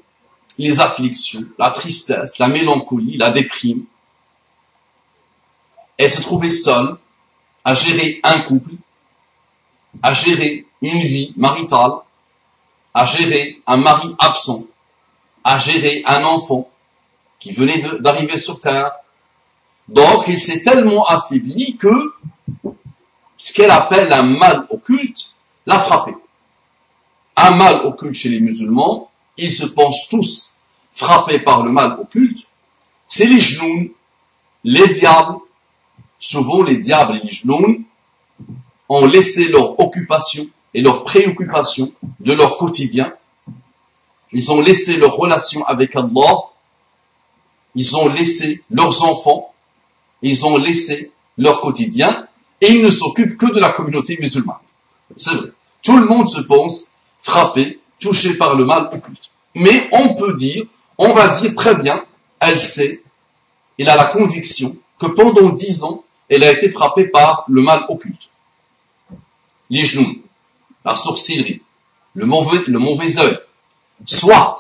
les 0.58 0.80
afflictions, 0.80 1.46
la 1.58 1.72
tristesse, 1.72 2.38
la 2.40 2.48
mélancolie, 2.48 3.18
la 3.18 3.32
déprime. 3.32 3.86
Elle 5.98 6.12
se 6.12 6.22
trouvait 6.22 6.50
seule 6.50 6.98
à 7.64 7.76
gérer 7.76 8.20
un 8.24 8.40
couple, 8.40 8.74
à 10.02 10.14
gérer 10.14 10.66
une 10.82 11.00
vie 11.00 11.34
maritale, 11.38 11.92
à 12.94 13.06
gérer 13.06 13.62
un 13.68 13.78
mari 13.78 14.14
absent, 14.20 14.64
à 15.44 15.60
gérer 15.60 16.04
un 16.06 16.24
enfant 16.24 16.70
qui 17.40 17.52
venait 17.52 17.84
d'arriver 18.00 18.38
sur 18.38 18.60
Terre. 18.60 18.92
Donc, 19.88 20.26
il 20.28 20.40
s'est 20.40 20.62
tellement 20.62 21.06
affaibli 21.06 21.78
que 21.78 22.14
ce 23.38 23.54
qu'elle 23.54 23.72
appelle 23.72 24.12
un 24.14 24.24
mal 24.24 24.66
occulte 24.70 25.34
l'a 25.66 25.80
frappé. 25.80 26.14
Un 27.36 27.52
mal 27.52 27.86
occulte 27.86 28.16
chez 28.16 28.30
les 28.30 28.40
musulmans, 28.40 29.10
ils 29.38 29.52
se 29.52 29.66
pensent 29.66 30.08
tous 30.10 30.54
frappés 30.94 31.40
par 31.40 31.64
le 31.64 31.72
mal 31.72 31.98
occulte, 32.00 32.46
c'est 33.08 33.26
les 33.26 33.40
genoux, 33.40 33.92
les 34.64 34.88
diables. 34.90 35.38
Souvent, 36.20 36.62
les 36.64 36.78
diables 36.78 37.18
et 37.18 37.26
les 37.26 37.32
genoux 37.32 37.84
ont 38.88 39.06
laissé 39.06 39.50
leur 39.50 39.80
occupation 39.80 40.46
et 40.74 40.82
leur 40.82 41.04
préoccupation 41.04 41.92
de 42.20 42.34
leur 42.34 42.58
quotidien 42.58 43.14
ils 44.34 44.52
ont 44.52 44.62
laissé 44.62 44.98
leur 44.98 45.16
relation 45.16 45.64
avec 45.66 45.96
Allah, 45.96 46.50
ils 47.76 47.96
ont 47.96 48.10
laissé 48.10 48.64
leurs 48.72 49.04
enfants, 49.04 49.54
ils 50.22 50.46
ont 50.46 50.58
laissé 50.58 51.12
leur 51.38 51.62
quotidien, 51.62 52.28
et 52.60 52.72
ils 52.72 52.84
ne 52.84 52.90
s'occupent 52.90 53.38
que 53.38 53.54
de 53.54 53.60
la 53.60 53.70
communauté 53.70 54.18
musulmane. 54.20 54.58
C'est 55.16 55.36
vrai. 55.36 55.50
Tout 55.84 55.98
le 55.98 56.06
monde 56.06 56.28
se 56.28 56.42
pense 56.42 56.93
frappé, 57.24 57.80
touché 58.00 58.38
par 58.38 58.56
le 58.56 58.66
mal 58.66 58.90
occulte. 58.92 59.32
Mais 59.56 59.90
on 59.92 60.14
peut 60.14 60.34
dire, 60.36 60.66
on 60.98 61.12
va 61.14 61.40
dire 61.40 61.54
très 61.56 61.76
bien, 61.82 62.04
elle 62.40 62.60
sait, 62.60 63.02
elle 63.80 63.90
a 63.90 63.96
la 63.96 64.06
conviction 64.06 64.76
que 65.00 65.08
pendant 65.08 65.50
dix 65.50 65.84
ans, 65.84 66.04
elle 66.30 66.44
a 66.44 66.52
été 66.52 66.70
frappée 66.70 67.08
par 67.08 67.46
le 67.48 67.62
mal 67.62 67.86
occulte. 67.90 68.30
Genoux, 69.72 70.22
la 70.86 70.96
sourcillerie, 70.96 71.62
le 72.14 72.28
mauvais, 72.28 72.60
le 72.68 72.78
mauvais 72.78 73.18
œil, 73.18 73.40
Soit. 74.06 74.56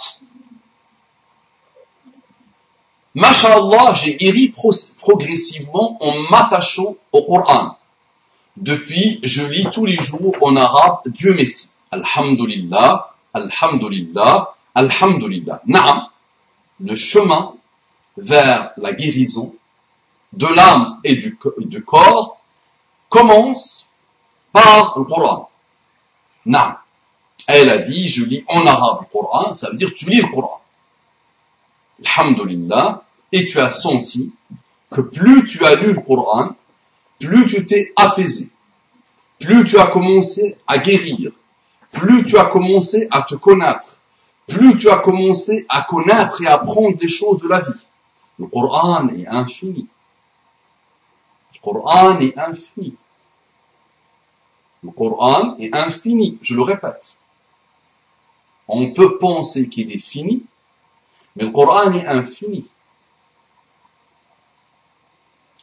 Masha'Allah, 3.14 3.94
j'ai 3.94 4.16
guéri 4.16 4.54
progressivement 4.98 5.98
en 6.02 6.18
m'attachant 6.32 6.96
au 7.12 7.24
Coran, 7.24 7.78
Depuis, 8.58 9.20
je 9.22 9.46
lis 9.46 9.68
tous 9.72 9.86
les 9.86 9.98
jours 9.98 10.36
en 10.42 10.56
arabe, 10.56 11.02
Dieu 11.08 11.34
merci. 11.36 11.73
Alhamdulillah, 11.94 13.14
Alhamdulillah, 13.34 14.56
Alhamdulillah. 14.74 15.62
Naam, 15.68 16.08
le 16.80 16.96
chemin 16.96 17.54
vers 18.18 18.72
la 18.78 18.94
guérison 18.94 19.54
de 20.34 20.48
l'âme 20.48 21.00
et 21.04 21.16
du, 21.16 21.84
corps 21.84 22.42
commence 23.10 23.92
par 24.52 24.98
le 24.98 25.04
Coran. 25.04 25.50
Naam. 26.46 26.78
Elle 27.48 27.70
a 27.70 27.78
dit, 27.78 28.08
je 28.08 28.26
lis 28.26 28.44
en 28.48 28.66
arabe 28.66 29.02
le 29.02 29.08
Coran, 29.12 29.54
ça 29.54 29.70
veut 29.70 29.76
dire 29.76 29.94
tu 29.96 30.10
lis 30.10 30.22
le 30.22 30.30
Coran. 30.30 30.62
Alhamdulillah, 32.04 33.04
et 33.32 33.46
tu 33.46 33.60
as 33.60 33.70
senti 33.70 34.32
que 34.90 35.02
plus 35.02 35.48
tu 35.48 35.64
as 35.64 35.76
lu 35.76 35.94
le 35.94 36.02
Coran, 36.02 36.56
plus 37.20 37.46
tu 37.46 37.64
t'es 37.66 37.94
apaisé, 37.96 38.50
plus 39.40 39.66
tu 39.66 39.78
as 39.78 39.88
commencé 39.88 40.58
à 40.66 40.80
guérir, 40.80 41.32
plus 41.94 42.26
tu 42.26 42.38
as 42.38 42.46
commencé 42.46 43.08
à 43.12 43.22
te 43.22 43.36
connaître, 43.36 43.98
plus 44.48 44.78
tu 44.78 44.90
as 44.90 44.98
commencé 44.98 45.66
à 45.70 45.84
connaître 45.84 46.42
et 46.42 46.48
à 46.48 46.56
apprendre 46.56 46.98
des 46.98 47.08
choses 47.08 47.40
de 47.40 47.48
la 47.48 47.62
vie. 47.62 47.72
Le 48.40 48.48
Coran 48.48 49.08
est 49.10 49.28
infini. 49.28 49.88
Le 51.54 51.60
Coran 51.62 52.20
est 52.20 52.38
infini. 52.38 52.96
Le 54.84 54.92
Coran 54.92 55.56
est 55.60 55.74
infini, 55.74 56.38
je 56.42 56.56
le 56.56 56.64
répète. 56.64 57.16
On 58.68 58.92
peut 58.92 59.18
penser 59.18 59.70
qu'il 59.70 59.92
est 59.92 60.00
fini, 60.00 60.44
mais 61.36 61.46
le 61.46 61.52
Coran 61.52 61.92
est 61.94 62.06
infini. 62.06 62.66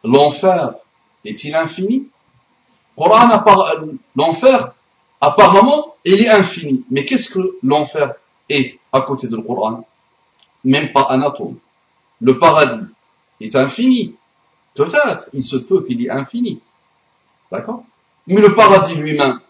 L'enfer 0.04 0.70
est-il 1.24 1.54
infini? 1.54 2.08
L'enfer, 4.16 4.74
apparemment, 5.20 5.94
il 6.04 6.22
est 6.22 6.28
infini. 6.28 6.84
Mais 6.90 7.04
qu'est-ce 7.04 7.30
que 7.30 7.58
l'enfer 7.62 8.14
est 8.48 8.78
à 8.92 9.02
côté 9.02 9.28
de 9.28 9.36
le 9.36 9.42
Coran? 9.42 9.86
Même 10.64 10.92
pas 10.92 11.08
un 11.10 11.22
atome. 11.22 11.56
Le 12.20 12.38
paradis 12.38 12.86
est 13.40 13.54
infini. 13.56 14.14
Peut-être, 14.74 15.28
il 15.32 15.42
se 15.42 15.56
peut 15.56 15.84
qu'il 15.84 16.04
est 16.04 16.10
infini. 16.10 16.60
D'accord? 17.50 17.84
Mais 18.26 18.40
le 18.40 18.54
paradis 18.54 18.94
lui-même 18.94 19.40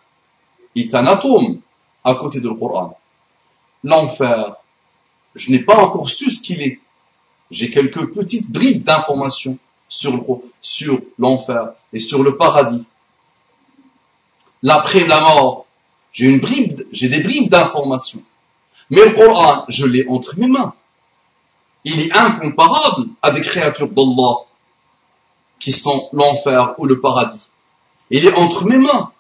est 0.74 0.94
un 0.94 1.06
atome 1.06 1.60
à 2.04 2.14
côté 2.14 2.40
de 2.40 2.48
le 2.48 2.54
Coran. 2.54 2.98
L'enfer, 3.84 4.56
je 5.34 5.50
n'ai 5.50 5.60
pas 5.60 5.76
encore 5.76 6.08
su 6.08 6.30
ce 6.30 6.42
qu'il 6.42 6.62
est. 6.62 6.80
J'ai 7.50 7.70
quelques 7.70 8.12
petites 8.12 8.50
bribes 8.50 8.84
d'informations 8.84 9.58
sur 9.88 10.24
l'enfer 11.18 11.72
et 11.92 12.00
sur 12.00 12.22
le 12.22 12.36
paradis. 12.36 12.84
L'après 14.62 15.06
la 15.06 15.20
mort, 15.20 15.66
j'ai 16.12 16.26
une 16.26 16.40
bribe, 16.40 16.82
j'ai 16.92 17.08
des 17.08 17.22
bribes 17.22 17.50
d'informations. 17.50 18.22
Mais 18.90 19.04
le 19.04 19.10
Coran, 19.12 19.64
je 19.68 19.86
l'ai 19.86 20.06
entre 20.08 20.38
mes 20.38 20.48
mains. 20.48 20.74
Il 21.84 22.00
est 22.00 22.12
incomparable 22.12 23.08
à 23.22 23.30
des 23.30 23.40
créatures 23.40 23.88
d'Allah 23.88 24.44
qui 25.58 25.72
sont 25.72 26.08
l'enfer 26.12 26.74
ou 26.78 26.86
le 26.86 27.00
paradis. 27.00 27.48
Il 28.10 28.26
est 28.26 28.34
entre 28.34 28.64
mes 28.64 28.78
mains. 28.78 29.12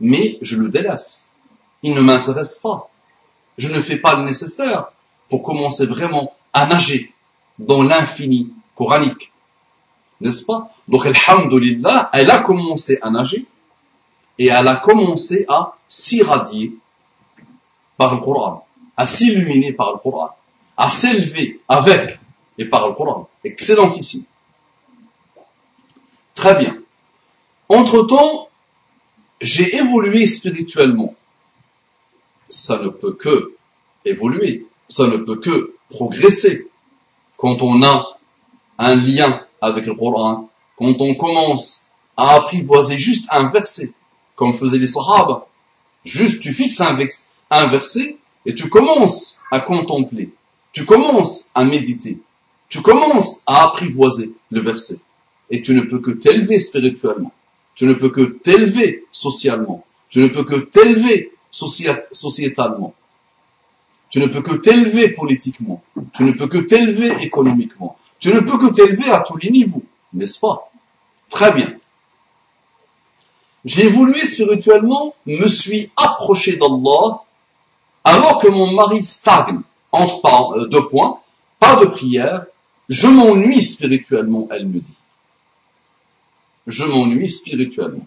Mais 0.00 0.38
je 0.42 0.56
le 0.56 0.68
délaisse. 0.70 1.28
Il 1.82 1.94
ne 1.94 2.00
m'intéresse 2.00 2.58
pas. 2.58 2.90
Je 3.58 3.68
ne 3.68 3.80
fais 3.80 3.98
pas 3.98 4.16
le 4.16 4.24
nécessaire 4.24 4.86
pour 5.28 5.42
commencer 5.42 5.86
vraiment 5.86 6.34
à 6.52 6.66
nager 6.66 7.14
dans 7.58 7.82
l'infini 7.82 8.52
coranique. 8.74 9.30
N'est-ce 10.20 10.44
pas? 10.44 10.70
Donc, 10.88 11.06
Alhamdulillah, 11.06 12.10
elle 12.12 12.30
a 12.30 12.40
commencé 12.40 12.98
à 13.02 13.10
nager 13.10 13.46
et 14.38 14.46
elle 14.46 14.68
a 14.68 14.76
commencé 14.76 15.44
à 15.48 15.76
s'irradier 15.88 16.76
par 17.96 18.14
le 18.14 18.20
Coran, 18.20 18.66
à 18.96 19.06
s'illuminer 19.06 19.72
par 19.72 19.92
le 19.92 19.98
Coran, 19.98 20.30
à 20.76 20.90
s'élever 20.90 21.60
avec 21.68 22.18
et 22.58 22.64
par 22.64 22.88
le 22.88 22.94
Coran. 22.94 23.28
Excellentissime. 23.44 24.24
Très 26.34 26.56
bien. 26.56 26.76
Entre-temps, 27.68 28.48
j'ai 29.40 29.76
évolué 29.76 30.26
spirituellement. 30.26 31.14
Ça 32.48 32.82
ne 32.82 32.88
peut 32.88 33.12
que 33.12 33.54
évoluer, 34.04 34.66
ça 34.88 35.06
ne 35.06 35.16
peut 35.16 35.36
que 35.36 35.74
progresser 35.90 36.68
quand 37.36 37.62
on 37.62 37.82
a 37.82 38.18
un 38.78 38.94
lien 38.94 39.40
avec 39.60 39.86
le 39.86 39.94
Coran, 39.94 40.48
quand 40.76 41.00
on 41.00 41.14
commence 41.14 41.86
à 42.16 42.36
apprivoiser 42.36 42.98
juste 42.98 43.26
un 43.30 43.50
verset, 43.50 43.92
comme 44.36 44.54
faisaient 44.54 44.78
les 44.78 44.86
Sahaba, 44.86 45.46
juste 46.04 46.40
tu 46.40 46.52
fixes 46.52 46.80
un, 46.80 46.98
un 47.50 47.68
verset 47.68 48.16
et 48.46 48.54
tu 48.54 48.68
commences 48.68 49.42
à 49.50 49.60
contempler, 49.60 50.30
tu 50.72 50.84
commences 50.84 51.50
à 51.54 51.64
méditer, 51.64 52.18
tu 52.68 52.82
commences 52.82 53.42
à 53.46 53.64
apprivoiser 53.64 54.32
le 54.50 54.60
verset. 54.60 54.98
Et 55.50 55.62
tu 55.62 55.74
ne 55.74 55.82
peux 55.82 56.00
que 56.00 56.10
t'élever 56.10 56.58
spirituellement, 56.58 57.32
tu 57.74 57.86
ne 57.86 57.92
peux 57.92 58.08
que 58.08 58.22
t'élever 58.22 59.04
socialement, 59.12 59.84
tu 60.08 60.20
ne 60.20 60.28
peux 60.28 60.44
que 60.44 60.56
t'élever 60.56 61.32
sociétalement, 61.50 62.94
tu 64.10 64.20
ne 64.20 64.26
peux 64.26 64.42
que 64.42 64.54
t'élever 64.54 65.10
politiquement, 65.10 65.82
tu 66.14 66.24
ne 66.24 66.32
peux 66.32 66.46
que 66.46 66.58
t'élever 66.58 67.22
économiquement, 67.22 67.98
tu 68.18 68.28
ne 68.28 68.40
peux 68.40 68.58
que 68.58 68.72
t'élever 68.72 69.10
à 69.10 69.20
tous 69.20 69.36
les 69.36 69.50
niveaux, 69.50 69.82
n'est-ce 70.12 70.40
pas? 70.40 70.70
Très 71.28 71.52
bien. 71.52 71.68
J'ai 73.64 73.86
évolué 73.86 74.26
spirituellement, 74.26 75.14
me 75.26 75.48
suis 75.48 75.90
approché 75.96 76.56
d'Allah, 76.56 77.22
alors 78.04 78.38
que 78.38 78.48
mon 78.48 78.72
mari 78.72 79.02
stagne 79.02 79.60
entre 79.90 80.56
euh, 80.56 80.66
deux 80.66 80.86
points, 80.88 81.20
pas 81.58 81.76
de 81.76 81.86
prière, 81.86 82.44
je 82.88 83.06
m'ennuie 83.06 83.62
spirituellement, 83.62 84.48
elle 84.50 84.66
me 84.66 84.80
dit. 84.80 84.98
Je 86.66 86.84
m'ennuie 86.84 87.30
spirituellement. 87.30 88.06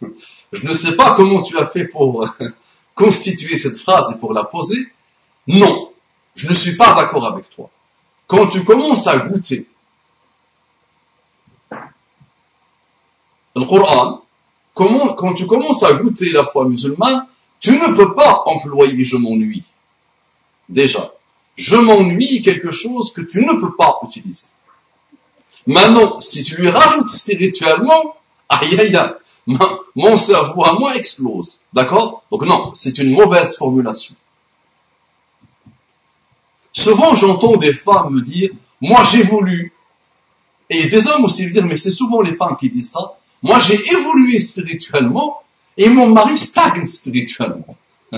Je 0.52 0.66
ne 0.66 0.72
sais 0.72 0.96
pas 0.96 1.14
comment 1.14 1.42
tu 1.42 1.58
as 1.58 1.66
fait 1.66 1.86
pour 1.86 2.22
euh, 2.22 2.28
constituer 2.94 3.58
cette 3.58 3.76
phrase 3.76 4.06
et 4.12 4.18
pour 4.18 4.32
la 4.32 4.44
poser. 4.44 4.88
Non, 5.48 5.92
je 6.34 6.48
ne 6.48 6.54
suis 6.54 6.76
pas 6.76 6.94
d'accord 6.94 7.26
avec 7.26 7.50
toi. 7.50 7.70
Quand 8.26 8.46
tu 8.48 8.64
commences 8.64 9.06
à 9.06 9.18
goûter 9.18 9.66
le 13.56 13.64
Coran, 13.64 14.22
quand 14.74 15.34
tu 15.34 15.46
commences 15.46 15.82
à 15.82 15.94
goûter 15.94 16.30
la 16.30 16.44
foi 16.44 16.68
musulmane, 16.68 17.26
tu 17.58 17.72
ne 17.72 17.94
peux 17.94 18.14
pas 18.14 18.42
employer 18.46 19.02
je 19.02 19.16
m'ennuie. 19.16 19.64
Déjà, 20.68 21.12
je 21.56 21.76
m'ennuie 21.76 22.42
quelque 22.42 22.70
chose 22.70 23.12
que 23.12 23.22
tu 23.22 23.40
ne 23.40 23.54
peux 23.58 23.74
pas 23.74 23.98
utiliser. 24.04 24.46
Maintenant, 25.66 26.20
si 26.20 26.44
tu 26.44 26.60
lui 26.60 26.68
rajoutes 26.68 27.08
spirituellement, 27.08 28.16
aïe 28.48 28.78
aïe 28.78 28.94
aïe, 28.94 29.14
mon 29.96 30.16
cerveau 30.16 30.64
à 30.64 30.74
moi 30.74 30.94
explose. 30.96 31.58
D'accord? 31.72 32.22
Donc 32.30 32.42
non, 32.42 32.72
c'est 32.74 32.98
une 32.98 33.12
mauvaise 33.12 33.56
formulation. 33.56 34.14
Souvent, 36.72 37.14
j'entends 37.14 37.56
des 37.56 37.72
femmes 37.72 38.12
me 38.12 38.20
dire, 38.20 38.50
moi 38.82 39.02
j'évolue. 39.10 39.72
Et 40.68 40.86
des 40.86 41.06
hommes 41.06 41.24
aussi 41.24 41.46
me 41.46 41.52
dire, 41.52 41.64
mais 41.64 41.76
c'est 41.76 41.90
souvent 41.90 42.20
les 42.20 42.34
femmes 42.34 42.56
qui 42.58 42.68
disent 42.68 42.90
ça. 42.90 43.16
Moi 43.46 43.60
j'ai 43.60 43.78
évolué 43.92 44.40
spirituellement 44.40 45.42
et 45.76 45.88
mon 45.88 46.08
mari 46.08 46.36
stagne 46.36 46.84
spirituellement. 46.84 47.76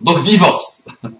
Donc 0.00 0.22
divorce. 0.22 0.84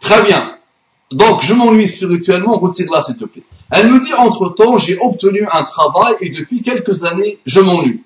Très 0.00 0.22
bien. 0.24 0.58
Donc 1.12 1.42
je 1.42 1.54
m'ennuie 1.54 1.86
spirituellement, 1.86 2.58
retire-la 2.58 3.02
s'il 3.02 3.16
te 3.16 3.24
plaît. 3.24 3.44
Elle 3.70 3.92
me 3.92 4.00
dit, 4.00 4.12
entre-temps, 4.14 4.76
j'ai 4.78 4.98
obtenu 4.98 5.46
un 5.52 5.62
travail 5.62 6.14
et 6.20 6.30
depuis 6.30 6.60
quelques 6.60 7.04
années, 7.04 7.38
je 7.46 7.60
m'ennuie. 7.60 8.02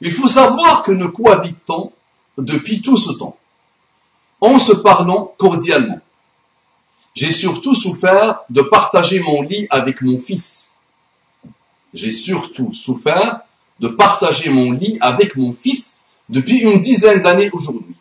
Il 0.00 0.10
faut 0.10 0.26
savoir 0.26 0.82
que 0.82 0.90
nous 0.90 1.10
cohabitons 1.12 1.92
depuis 2.36 2.82
tout 2.82 2.96
ce 2.96 3.12
temps, 3.12 3.36
en 4.40 4.58
se 4.58 4.72
parlant 4.72 5.34
cordialement. 5.38 6.00
J'ai 7.16 7.32
surtout 7.32 7.74
souffert 7.74 8.40
de 8.50 8.60
partager 8.60 9.20
mon 9.20 9.40
lit 9.40 9.66
avec 9.70 10.02
mon 10.02 10.18
fils. 10.18 10.74
J'ai 11.94 12.10
surtout 12.10 12.74
souffert 12.74 13.40
de 13.80 13.88
partager 13.88 14.50
mon 14.50 14.72
lit 14.72 14.98
avec 15.00 15.34
mon 15.34 15.54
fils 15.54 16.00
depuis 16.28 16.58
une 16.58 16.82
dizaine 16.82 17.22
d'années 17.22 17.50
aujourd'hui. 17.52 17.94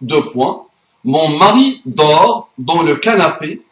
Deux 0.00 0.22
points. 0.30 0.64
Mon 1.02 1.36
mari 1.36 1.82
dort 1.84 2.50
dans 2.56 2.82
le 2.82 2.94
canapé 2.94 3.62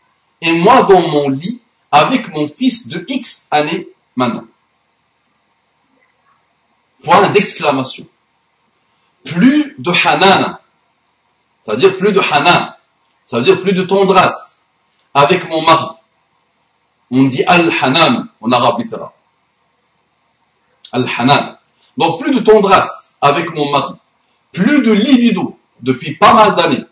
et 0.40 0.52
moi 0.58 0.82
dans 0.82 1.06
mon 1.06 1.28
lit 1.28 1.60
avec 1.92 2.34
mon 2.34 2.48
fils 2.48 2.88
de 2.88 3.04
X 3.08 3.46
années 3.52 3.86
maintenant. 4.16 4.44
Point 7.04 7.30
d'exclamation. 7.30 8.06
Plus 9.24 9.76
de 9.78 9.92
hanan, 10.04 10.58
c'est-à-dire 11.64 11.96
plus 11.96 12.12
de 12.12 12.20
hanan, 12.20 12.74
ça 13.26 13.36
veut 13.36 13.44
dire 13.44 13.60
plus 13.60 13.72
de 13.72 13.82
tendresse. 13.82 14.59
Avec 15.14 15.48
mon 15.50 15.62
mari. 15.62 15.86
On 17.10 17.24
dit 17.24 17.42
al-hanan 17.44 18.28
en 18.40 18.52
arabe 18.52 18.80
littéral. 18.80 19.10
Al-hanan. 20.92 21.56
Donc 21.96 22.20
plus 22.20 22.32
de 22.32 22.40
tendresse 22.40 23.14
avec 23.20 23.52
mon 23.54 23.70
mari. 23.70 23.94
Plus 24.52 24.82
de 24.82 24.92
libido 24.92 25.58
depuis 25.80 26.14
pas 26.14 26.34
mal 26.34 26.54
d'années. 26.54 26.84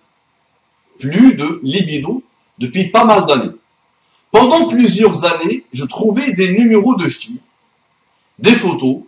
Plus 0.99 1.35
de 1.35 1.61
libido 1.63 2.23
depuis 2.59 2.89
pas 2.89 3.05
mal 3.05 3.27
d'années. 3.27 3.53
Pendant 4.31 4.69
plusieurs 4.69 5.25
années, 5.25 5.65
je 5.73 5.85
trouvais 5.85 6.33
des 6.33 6.51
numéros 6.51 6.95
de 6.97 7.09
filles, 7.09 7.41
des 8.39 8.55
photos, 8.55 8.99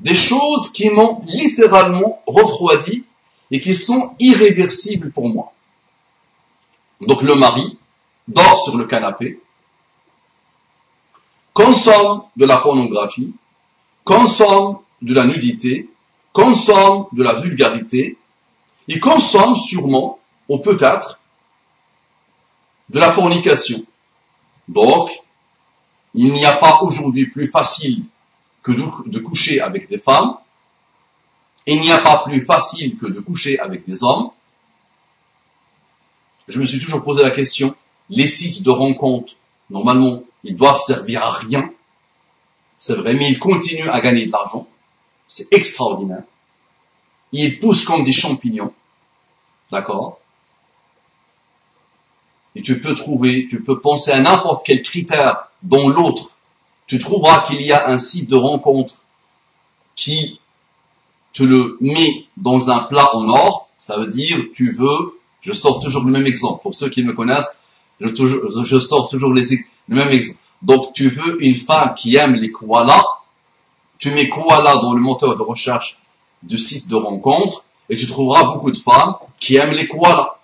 des 0.00 0.16
choses 0.16 0.72
qui 0.72 0.90
m'ont 0.90 1.22
littéralement 1.26 2.22
refroidi 2.26 3.04
et 3.50 3.60
qui 3.60 3.74
sont 3.74 4.14
irréversibles 4.18 5.12
pour 5.12 5.28
moi. 5.28 5.52
Donc 7.00 7.22
le 7.22 7.34
mari 7.34 7.77
dort 8.28 8.62
sur 8.62 8.76
le 8.76 8.84
canapé, 8.84 9.40
consomme 11.52 12.22
de 12.36 12.46
la 12.46 12.58
pornographie, 12.58 13.34
consomme 14.04 14.78
de 15.02 15.14
la 15.14 15.24
nudité, 15.24 15.88
consomme 16.32 17.06
de 17.12 17.22
la 17.22 17.32
vulgarité, 17.32 18.16
il 18.86 19.00
consomme 19.00 19.56
sûrement, 19.56 20.20
ou 20.48 20.58
peut-être, 20.58 21.18
de 22.88 22.98
la 23.00 23.10
fornication. 23.10 23.82
Donc, 24.68 25.10
il 26.14 26.32
n'y 26.32 26.44
a 26.44 26.52
pas 26.52 26.78
aujourd'hui 26.82 27.26
plus 27.26 27.48
facile 27.48 28.04
que 28.62 28.72
de 28.72 29.18
coucher 29.18 29.60
avec 29.60 29.88
des 29.88 29.98
femmes, 29.98 30.36
il 31.66 31.80
n'y 31.80 31.92
a 31.92 31.98
pas 31.98 32.24
plus 32.24 32.40
facile 32.40 32.96
que 32.96 33.06
de 33.06 33.20
coucher 33.20 33.58
avec 33.58 33.86
des 33.86 34.02
hommes. 34.02 34.30
Je 36.48 36.58
me 36.58 36.64
suis 36.64 36.80
toujours 36.80 37.04
posé 37.04 37.22
la 37.22 37.30
question, 37.30 37.74
les 38.10 38.28
sites 38.28 38.62
de 38.62 38.70
rencontres, 38.70 39.34
normalement, 39.70 40.22
ils 40.44 40.56
doivent 40.56 40.80
servir 40.86 41.22
à 41.22 41.30
rien. 41.30 41.70
C'est 42.78 42.94
vrai, 42.94 43.14
mais 43.14 43.28
ils 43.28 43.38
continuent 43.38 43.90
à 43.90 44.00
gagner 44.00 44.26
de 44.26 44.32
l'argent. 44.32 44.66
C'est 45.26 45.52
extraordinaire. 45.52 46.22
Ils 47.32 47.58
poussent 47.58 47.84
comme 47.84 48.04
des 48.04 48.12
champignons. 48.12 48.72
D'accord? 49.70 50.20
Et 52.54 52.62
tu 52.62 52.80
peux 52.80 52.94
trouver, 52.94 53.46
tu 53.48 53.62
peux 53.62 53.80
penser 53.80 54.10
à 54.10 54.20
n'importe 54.20 54.64
quel 54.64 54.82
critère 54.82 55.48
dont 55.62 55.88
l'autre. 55.88 56.32
Tu 56.86 56.98
trouveras 56.98 57.46
qu'il 57.46 57.60
y 57.62 57.72
a 57.72 57.88
un 57.88 57.98
site 57.98 58.30
de 58.30 58.36
rencontre 58.36 58.94
qui 59.94 60.40
te 61.34 61.42
le 61.42 61.76
met 61.80 62.26
dans 62.36 62.70
un 62.70 62.80
plat 62.80 63.14
en 63.14 63.28
or. 63.28 63.68
Ça 63.78 63.98
veut 63.98 64.06
dire, 64.06 64.38
tu 64.54 64.72
veux, 64.72 65.20
je 65.42 65.52
sors 65.52 65.80
toujours 65.80 66.04
le 66.04 66.12
même 66.12 66.26
exemple. 66.26 66.62
Pour 66.62 66.74
ceux 66.74 66.88
qui 66.88 67.04
me 67.04 67.12
connaissent, 67.12 67.54
je, 68.00 68.80
sors 68.80 69.08
toujours 69.08 69.32
les, 69.32 69.44
le 69.88 69.96
même 69.96 70.08
exemple. 70.08 70.38
Donc, 70.62 70.92
tu 70.92 71.08
veux 71.08 71.42
une 71.44 71.56
femme 71.56 71.94
qui 71.94 72.16
aime 72.16 72.34
les 72.34 72.50
koalas, 72.50 73.04
tu 73.98 74.10
mets 74.10 74.28
koala 74.28 74.76
dans 74.76 74.92
le 74.92 75.00
moteur 75.00 75.36
de 75.36 75.42
recherche 75.42 75.98
du 76.42 76.58
site 76.58 76.88
de 76.88 76.96
rencontre 76.96 77.64
et 77.88 77.96
tu 77.96 78.06
trouveras 78.06 78.44
beaucoup 78.44 78.70
de 78.70 78.78
femmes 78.78 79.14
qui 79.38 79.56
aiment 79.56 79.72
les 79.72 79.86
koalas. 79.86 80.36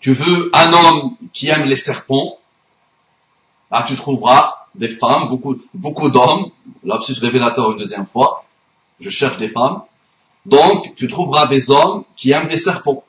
Tu 0.00 0.12
veux 0.12 0.50
un 0.52 0.72
homme 0.72 1.16
qui 1.32 1.48
aime 1.48 1.64
les 1.64 1.76
serpents, 1.76 2.38
là 3.70 3.82
tu 3.86 3.96
trouveras 3.96 4.66
des 4.74 4.88
femmes, 4.88 5.28
beaucoup, 5.28 5.56
beaucoup 5.72 6.10
d'hommes, 6.10 6.50
lapsus 6.84 7.14
révélateur 7.20 7.72
une 7.72 7.78
deuxième 7.78 8.06
fois, 8.06 8.44
je 9.00 9.08
cherche 9.08 9.38
des 9.38 9.48
femmes, 9.48 9.82
donc 10.44 10.94
tu 10.96 11.08
trouveras 11.08 11.46
des 11.46 11.70
hommes 11.70 12.04
qui 12.16 12.32
aiment 12.32 12.46
des 12.46 12.56
serpents. 12.56 13.04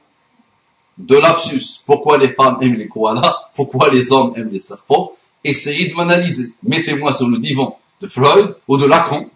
De 0.98 1.18
lapsus, 1.18 1.84
pourquoi 1.86 2.18
les 2.18 2.30
femmes 2.30 2.58
aiment 2.62 2.76
les 2.76 2.88
koalas, 2.88 3.36
pourquoi 3.54 3.90
les 3.90 4.12
hommes 4.14 4.34
aiment 4.38 4.50
les 4.50 4.60
serpents, 4.60 5.12
essayez 5.44 5.90
de 5.90 5.96
m'analyser. 5.96 6.54
Mettez-moi 6.64 7.12
sur 7.12 7.28
le 7.28 7.38
divan 7.38 7.78
de 8.02 8.08
Freud 8.08 8.56
ou 8.68 8.78
de 8.78 8.86
Lacan 8.86 9.30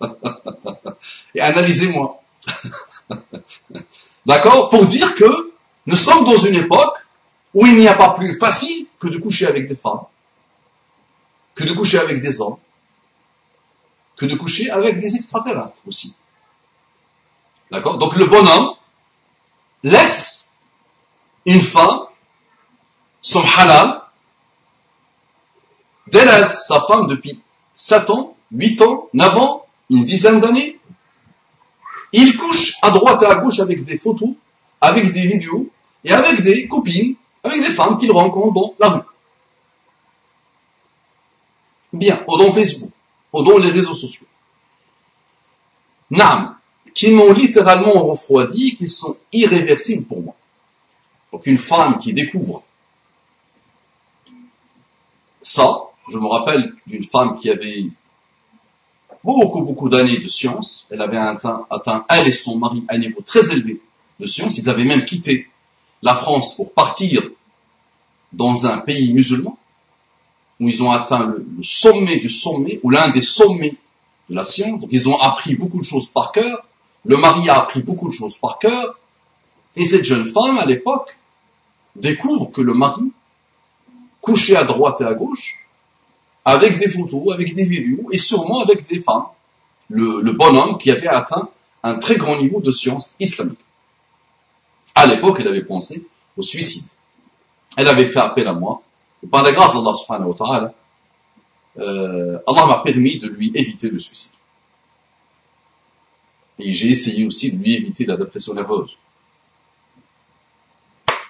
et 1.34 1.40
analysez-moi. 1.40 2.22
D'accord? 4.26 4.68
Pour 4.68 4.86
dire 4.86 5.14
que 5.14 5.52
nous 5.86 5.96
sommes 5.96 6.24
dans 6.24 6.36
une 6.36 6.56
époque 6.56 6.96
où 7.54 7.66
il 7.66 7.76
n'y 7.76 7.88
a 7.88 7.94
pas 7.94 8.10
plus 8.10 8.38
facile 8.38 8.86
que 8.98 9.08
de 9.08 9.18
coucher 9.18 9.46
avec 9.46 9.68
des 9.68 9.76
femmes, 9.76 10.02
que 11.54 11.64
de 11.64 11.72
coucher 11.72 11.98
avec 11.98 12.20
des 12.20 12.40
hommes, 12.40 12.58
que 14.16 14.26
de 14.26 14.34
coucher 14.34 14.70
avec 14.70 15.00
des 15.00 15.16
extraterrestres 15.16 15.78
aussi. 15.86 16.16
D'accord? 17.70 17.98
Donc 17.98 18.16
le 18.16 18.26
bonhomme 18.26 18.74
laisse 19.82 20.45
une 21.46 21.60
femme, 21.60 22.00
son 23.22 23.42
halal, 23.56 24.02
délaisse 26.08 26.66
sa 26.66 26.80
femme 26.80 27.06
depuis 27.06 27.40
7 27.74 28.10
ans, 28.10 28.36
8 28.52 28.82
ans, 28.82 29.08
9 29.14 29.36
ans, 29.38 29.66
une 29.90 30.04
dizaine 30.04 30.40
d'années. 30.40 30.78
Il 32.12 32.36
couche 32.36 32.76
à 32.82 32.90
droite 32.90 33.22
et 33.22 33.26
à 33.26 33.36
gauche 33.36 33.60
avec 33.60 33.84
des 33.84 33.96
photos, 33.96 34.30
avec 34.80 35.12
des 35.12 35.26
vidéos, 35.26 35.70
et 36.04 36.12
avec 36.12 36.42
des 36.42 36.68
copines, 36.68 37.14
avec 37.42 37.60
des 37.60 37.70
femmes 37.70 37.98
qu'il 37.98 38.10
rencontre 38.12 38.54
dans 38.54 38.74
la 38.78 38.88
rue. 38.88 39.02
Bien, 41.92 42.22
ou 42.26 42.36
dans 42.36 42.52
Facebook, 42.52 42.90
ou 43.32 43.42
dans 43.42 43.58
les 43.58 43.70
réseaux 43.70 43.94
sociaux. 43.94 44.26
Nam, 46.10 46.56
qui 46.94 47.10
m'ont 47.10 47.32
littéralement 47.32 47.92
refroidi, 48.04 48.74
qui 48.74 48.88
sont 48.88 49.16
irréversibles 49.32 50.04
pour 50.04 50.22
moi. 50.22 50.34
Donc 51.36 51.46
une 51.46 51.58
femme 51.58 51.98
qui 51.98 52.14
découvre 52.14 52.62
ça, 55.42 55.82
je 56.10 56.16
me 56.16 56.26
rappelle 56.28 56.72
d'une 56.86 57.04
femme 57.04 57.38
qui 57.38 57.50
avait 57.50 57.84
beaucoup, 59.22 59.62
beaucoup 59.66 59.90
d'années 59.90 60.16
de 60.16 60.28
science. 60.28 60.86
Elle 60.90 61.02
avait 61.02 61.18
atteint, 61.18 62.06
elle 62.08 62.26
et 62.26 62.32
son 62.32 62.56
mari, 62.56 62.82
un 62.88 62.96
niveau 62.96 63.20
très 63.20 63.52
élevé 63.52 63.82
de 64.18 64.26
science. 64.26 64.56
Ils 64.56 64.70
avaient 64.70 64.86
même 64.86 65.04
quitté 65.04 65.50
la 66.00 66.14
France 66.14 66.56
pour 66.56 66.72
partir 66.72 67.22
dans 68.32 68.64
un 68.64 68.78
pays 68.78 69.12
musulman, 69.12 69.58
où 70.58 70.70
ils 70.70 70.82
ont 70.82 70.90
atteint 70.90 71.26
le, 71.26 71.44
sommet 71.62 72.16
du 72.16 72.30
sommet, 72.30 72.80
ou 72.82 72.88
l'un 72.88 73.10
des 73.10 73.20
sommets 73.20 73.74
de 74.30 74.34
la 74.34 74.46
science. 74.46 74.80
Donc 74.80 74.88
ils 74.90 75.06
ont 75.06 75.20
appris 75.20 75.54
beaucoup 75.54 75.80
de 75.80 75.84
choses 75.84 76.08
par 76.08 76.32
cœur. 76.32 76.66
Le 77.04 77.18
mari 77.18 77.46
a 77.50 77.58
appris 77.58 77.82
beaucoup 77.82 78.08
de 78.08 78.14
choses 78.14 78.38
par 78.38 78.58
cœur. 78.58 78.98
Et 79.76 79.84
cette 79.84 80.06
jeune 80.06 80.24
femme, 80.24 80.56
à 80.56 80.64
l'époque, 80.64 81.14
découvre 82.00 82.50
que 82.52 82.60
le 82.60 82.74
mari, 82.74 83.12
couché 84.20 84.56
à 84.56 84.64
droite 84.64 85.00
et 85.00 85.04
à 85.04 85.14
gauche, 85.14 85.58
avec 86.44 86.78
des 86.78 86.88
photos, 86.88 87.34
avec 87.34 87.54
des 87.54 87.64
vidéos, 87.64 88.08
et 88.12 88.18
sûrement 88.18 88.60
avec 88.60 88.86
des 88.88 89.00
femmes. 89.00 89.26
Le, 89.88 90.32
bonhomme 90.32 90.78
qui 90.78 90.90
avait 90.90 91.06
atteint 91.08 91.48
un 91.82 91.96
très 91.96 92.16
grand 92.16 92.36
niveau 92.38 92.60
de 92.60 92.70
science 92.70 93.14
islamique. 93.20 93.58
À 94.94 95.06
l'époque, 95.06 95.36
elle 95.40 95.48
avait 95.48 95.64
pensé 95.64 96.06
au 96.36 96.42
suicide. 96.42 96.88
Elle 97.76 97.88
avait 97.88 98.06
fait 98.06 98.18
appel 98.18 98.48
à 98.48 98.52
moi. 98.52 98.82
Et 99.22 99.26
par 99.28 99.42
la 99.42 99.52
grâce 99.52 99.74
d'Allah 99.74 99.94
subhanahu 99.94 100.30
wa 100.30 100.34
ta'ala, 100.34 100.74
euh, 101.78 102.38
Allah 102.46 102.66
m'a 102.66 102.78
permis 102.78 103.18
de 103.18 103.28
lui 103.28 103.52
éviter 103.54 103.90
le 103.90 103.98
suicide. 103.98 104.32
Et 106.58 106.72
j'ai 106.72 106.88
essayé 106.88 107.26
aussi 107.26 107.52
de 107.52 107.62
lui 107.62 107.74
éviter 107.74 108.06
la 108.06 108.16
dépression 108.16 108.54
nerveuse. 108.54 108.96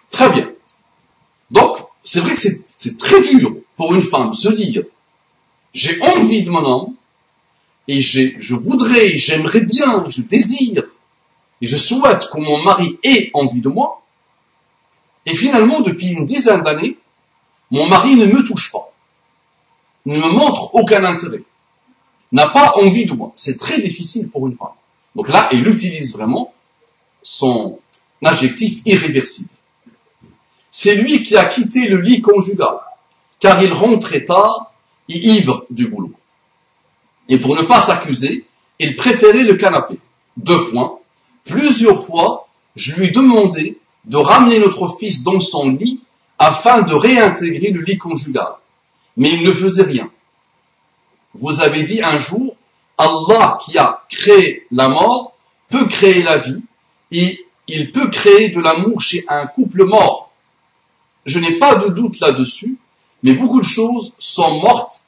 Très 0.08 0.30
bien. 0.30 0.55
C'est 2.16 2.22
vrai 2.22 2.34
que 2.34 2.40
c'est 2.66 2.96
très 2.96 3.20
dur 3.28 3.58
pour 3.76 3.94
une 3.94 4.02
femme 4.02 4.30
de 4.30 4.36
se 4.36 4.48
dire 4.48 4.84
j'ai 5.74 6.00
envie 6.00 6.44
de 6.44 6.48
mon 6.48 6.64
homme, 6.64 6.94
et 7.88 8.00
je 8.00 8.54
voudrais, 8.54 9.18
j'aimerais 9.18 9.60
bien, 9.60 10.06
je 10.08 10.22
désire, 10.22 10.82
et 11.60 11.66
je 11.66 11.76
souhaite 11.76 12.30
que 12.32 12.38
mon 12.38 12.62
mari 12.62 12.98
ait 13.02 13.30
envie 13.34 13.60
de 13.60 13.68
moi, 13.68 14.02
et 15.26 15.34
finalement, 15.34 15.82
depuis 15.82 16.06
une 16.06 16.24
dizaine 16.24 16.62
d'années, 16.62 16.96
mon 17.70 17.86
mari 17.86 18.14
ne 18.14 18.24
me 18.24 18.42
touche 18.42 18.72
pas, 18.72 18.90
ne 20.06 20.16
me 20.16 20.28
montre 20.30 20.74
aucun 20.74 21.04
intérêt, 21.04 21.42
n'a 22.32 22.48
pas 22.48 22.76
envie 22.76 23.04
de 23.04 23.12
moi. 23.12 23.30
C'est 23.34 23.58
très 23.58 23.78
difficile 23.78 24.30
pour 24.30 24.46
une 24.46 24.56
femme. 24.56 24.68
Donc 25.14 25.28
là, 25.28 25.50
elle 25.52 25.68
utilise 25.68 26.14
vraiment 26.14 26.54
son 27.22 27.78
adjectif 28.24 28.80
irréversible. 28.86 29.50
C'est 30.78 30.94
lui 30.94 31.22
qui 31.22 31.38
a 31.38 31.46
quitté 31.46 31.88
le 31.88 32.02
lit 32.02 32.20
conjugal, 32.20 32.76
car 33.40 33.62
il 33.62 33.72
rentrait 33.72 34.26
tard 34.26 34.74
ivre 35.08 35.64
du 35.70 35.88
boulot. 35.88 36.12
Et 37.30 37.38
pour 37.38 37.56
ne 37.56 37.62
pas 37.62 37.80
s'accuser, 37.80 38.44
il 38.78 38.94
préférait 38.94 39.44
le 39.44 39.54
canapé. 39.54 39.98
Deux 40.36 40.68
points. 40.68 40.98
Plusieurs 41.44 42.04
fois, 42.04 42.48
je 42.76 42.94
lui 42.96 43.10
demandais 43.10 43.78
de 44.04 44.18
ramener 44.18 44.58
notre 44.58 44.98
fils 44.98 45.22
dans 45.22 45.40
son 45.40 45.70
lit 45.70 46.02
afin 46.38 46.82
de 46.82 46.92
réintégrer 46.92 47.70
le 47.70 47.80
lit 47.80 47.96
conjugal. 47.96 48.52
Mais 49.16 49.30
il 49.30 49.44
ne 49.44 49.52
faisait 49.54 49.84
rien. 49.84 50.10
Vous 51.32 51.62
avez 51.62 51.84
dit 51.84 52.02
un 52.02 52.18
jour, 52.18 52.54
Allah 52.98 53.58
qui 53.64 53.78
a 53.78 54.04
créé 54.10 54.66
la 54.70 54.90
mort 54.90 55.32
peut 55.70 55.86
créer 55.86 56.22
la 56.22 56.36
vie 56.36 56.62
et 57.12 57.46
il 57.66 57.92
peut 57.92 58.10
créer 58.10 58.50
de 58.50 58.60
l'amour 58.60 59.00
chez 59.00 59.24
un 59.28 59.46
couple 59.46 59.84
mort. 59.84 60.25
Je 61.26 61.38
n'ai 61.38 61.58
pas 61.58 61.74
de 61.76 61.88
doute 61.88 62.20
là-dessus, 62.20 62.78
mais 63.22 63.32
beaucoup 63.32 63.60
de 63.60 63.66
choses 63.66 64.12
sont 64.18 64.60
mortes 64.60 65.02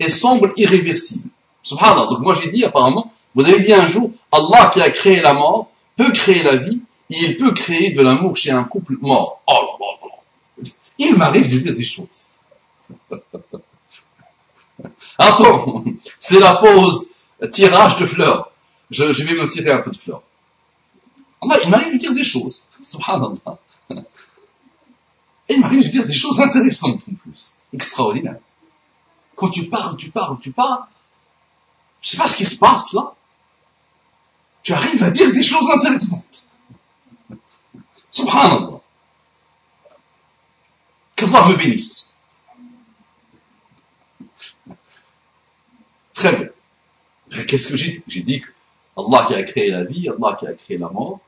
et 0.00 0.08
semblent 0.08 0.52
irréversibles. 0.56 1.28
Subhanallah. 1.62 2.06
Donc 2.10 2.20
moi 2.20 2.34
j'ai 2.34 2.48
dit 2.50 2.64
apparemment, 2.64 3.12
vous 3.34 3.46
avez 3.46 3.60
dit 3.60 3.72
un 3.72 3.86
jour, 3.86 4.10
Allah 4.32 4.70
qui 4.72 4.80
a 4.80 4.90
créé 4.90 5.20
la 5.20 5.34
mort 5.34 5.70
peut 5.96 6.10
créer 6.12 6.42
la 6.42 6.56
vie 6.56 6.80
et 7.10 7.16
il 7.24 7.36
peut 7.36 7.52
créer 7.52 7.90
de 7.90 8.02
l'amour 8.02 8.36
chez 8.36 8.50
un 8.50 8.64
couple 8.64 8.96
mort. 9.00 9.42
Oh. 9.46 9.76
Il 10.98 11.16
m'arrive 11.16 11.50
de 11.52 11.58
dire 11.58 11.74
des 11.74 11.84
choses. 11.84 12.28
Attends, 15.18 15.84
c'est 16.18 16.38
la 16.40 16.56
pause 16.56 17.08
tirage 17.52 17.96
de 17.96 18.06
fleurs. 18.06 18.50
Je, 18.90 19.12
je, 19.12 19.22
vais 19.24 19.34
me 19.34 19.48
tirer 19.48 19.70
un 19.70 19.78
peu 19.78 19.90
de 19.90 19.96
fleurs. 19.96 20.22
Allah, 21.42 21.56
il 21.64 21.70
m'arrive 21.70 21.92
de 21.94 21.98
dire 21.98 22.14
des 22.14 22.24
choses. 22.24 22.64
Subhanallah. 22.82 23.58
Et 25.48 25.54
il 25.54 25.60
m'arrive 25.60 25.82
de 25.82 25.88
dire 25.88 26.04
des 26.04 26.14
choses 26.14 26.40
intéressantes 26.40 27.00
en 27.10 27.14
plus. 27.14 27.60
Extraordinaires. 27.72 28.38
Quand 29.34 29.48
tu 29.50 29.66
parles, 29.66 29.96
tu 29.96 30.10
parles, 30.10 30.38
tu 30.40 30.50
parles. 30.50 30.84
Je 32.02 32.10
sais 32.10 32.16
pas 32.16 32.26
ce 32.26 32.36
qui 32.36 32.44
se 32.44 32.58
passe 32.58 32.92
là. 32.92 33.14
Tu 34.62 34.72
arrives 34.72 35.02
à 35.02 35.10
dire 35.10 35.32
des 35.32 35.42
choses 35.42 35.70
intéressantes. 35.70 36.44
Subhanallah. 38.10 38.80
Qu'Allah 41.16 41.48
me 41.48 41.56
bénisse. 41.56 42.12
Très 46.14 46.36
bien. 46.36 46.48
Qu'est-ce 47.46 47.68
que 47.68 47.76
j'ai 47.76 47.92
dit? 47.92 48.02
J'ai 48.08 48.22
dit 48.22 48.40
que 48.40 48.48
Allah 48.96 49.24
qui 49.28 49.34
a 49.34 49.42
créé 49.44 49.70
la 49.70 49.84
vie, 49.84 50.08
Allah 50.08 50.36
qui 50.38 50.46
a 50.46 50.52
créé 50.52 50.78
la 50.78 50.88
mort, 50.88 51.20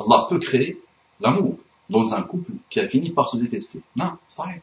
Allah 0.00 0.26
peut 0.28 0.38
créer 0.38 0.80
l'amour 1.20 1.58
dans 1.88 2.14
un 2.14 2.22
couple 2.22 2.52
qui 2.68 2.80
a 2.80 2.88
fini 2.88 3.10
par 3.10 3.28
se 3.28 3.36
détester. 3.36 3.80
Non, 3.94 4.16
ça 4.28 4.44
arrive. 4.44 4.60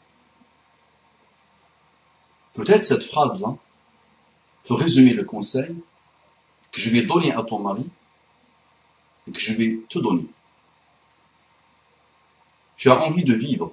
Peut-être 2.54 2.86
cette 2.86 3.04
phrase-là 3.04 3.56
peut 4.66 4.76
résumer 4.76 5.14
le 5.14 5.24
conseil 5.24 5.76
que 6.72 6.80
je 6.80 6.90
vais 6.90 7.04
donner 7.04 7.34
à 7.34 7.44
ton 7.44 7.60
mari 7.60 7.86
et 9.28 9.32
que 9.32 9.40
je 9.40 9.54
vais 9.54 9.80
te 9.90 10.00
donner. 10.00 10.26
Tu 12.78 12.90
as 12.90 13.00
envie 13.02 13.24
de 13.24 13.34
vivre. 13.34 13.72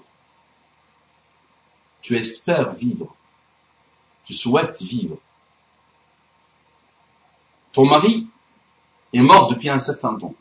Tu 2.03 2.17
espères 2.17 2.73
vivre. 2.75 3.15
Tu 4.25 4.35
souhaites 4.35 4.81
vivre. 4.83 5.19
Ton 7.73 7.87
mari 7.87 8.29
est 9.13 9.23
mort 9.23 9.49
depuis 9.49 9.69
un 9.69 9.79
certain 9.79 10.15
temps. 10.17 10.35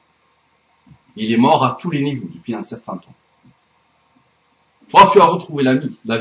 Il 1.15 1.31
est 1.31 1.37
mort 1.37 1.63
à 1.65 1.77
tous 1.79 1.91
les 1.91 2.01
niveaux 2.01 2.29
depuis 2.33 2.53
un 2.53 2.63
certain 2.63 2.97
temps. 2.97 3.13
Toi, 4.89 5.09
tu 5.11 5.21
as 5.21 5.25
retrouvé 5.25 5.63
la 5.63 5.75
vie. 5.75 5.97
La. 6.05 6.19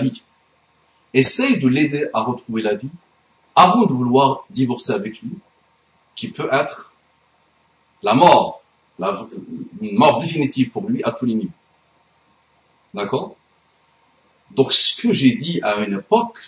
Essaye 1.14 1.58
de 1.60 1.68
l'aider 1.68 2.06
à 2.12 2.20
retrouver 2.20 2.62
la 2.62 2.74
vie 2.74 2.90
avant 3.56 3.86
de 3.86 3.92
vouloir 3.92 4.44
divorcer 4.50 4.92
avec 4.92 5.20
lui, 5.20 5.32
qui 6.14 6.28
peut 6.28 6.48
être 6.52 6.92
la 8.02 8.14
mort, 8.14 8.62
une 9.80 9.96
mort 9.96 10.20
définitive 10.20 10.70
pour 10.70 10.88
lui 10.88 11.02
à 11.02 11.12
tous 11.12 11.26
les 11.26 11.34
niveaux. 11.34 11.50
D'accord? 12.94 13.36
Donc 14.50 14.72
ce 14.72 15.00
que 15.00 15.12
j'ai 15.12 15.34
dit 15.34 15.60
à 15.62 15.76
une 15.76 15.98
époque, 15.98 16.38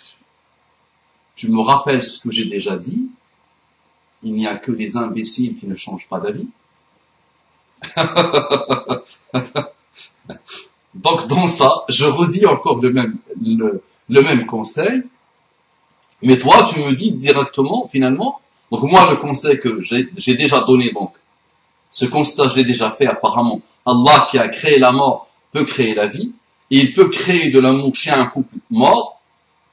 tu 1.35 1.49
me 1.49 1.59
rappelles 1.59 2.03
ce 2.03 2.19
que 2.23 2.31
j'ai 2.31 2.45
déjà 2.45 2.77
dit, 2.77 3.09
il 4.23 4.33
n'y 4.33 4.47
a 4.47 4.55
que 4.55 4.71
les 4.71 4.97
imbéciles 4.97 5.57
qui 5.57 5.67
ne 5.67 5.75
changent 5.75 6.07
pas 6.07 6.19
d'avis. 6.19 6.47
Donc 10.93 11.27
dans 11.27 11.47
ça, 11.47 11.83
je 11.89 12.05
redis 12.05 12.45
encore 12.45 12.79
le 12.81 12.91
même, 12.91 13.17
le, 13.43 13.81
le 14.09 14.21
même 14.21 14.45
conseil, 14.45 15.03
mais 16.21 16.37
toi 16.37 16.67
tu 16.71 16.79
me 16.81 16.91
dis 16.93 17.13
directement 17.13 17.89
finalement, 17.91 18.39
donc 18.71 18.83
moi 18.83 19.09
le 19.09 19.17
conseil 19.17 19.59
que 19.59 19.81
j'ai 19.81 20.35
déjà 20.35 20.61
donné 20.61 20.91
donc, 20.91 21.13
ce 21.89 22.05
constat 22.05 22.49
je 22.49 22.55
l'ai 22.57 22.65
déjà 22.65 22.91
fait 22.91 23.07
apparemment, 23.07 23.61
Allah 23.85 24.27
qui 24.29 24.37
a 24.37 24.47
créé 24.49 24.79
la 24.79 24.91
mort 24.91 25.27
peut 25.51 25.65
créer 25.65 25.95
la 25.95 26.07
vie, 26.07 26.31
et 26.69 26.77
il 26.77 26.93
peut 26.93 27.09
créer 27.09 27.49
de 27.49 27.59
l'amour 27.59 27.95
chez 27.95 28.11
un 28.11 28.25
couple 28.25 28.55
mort, 28.69 29.19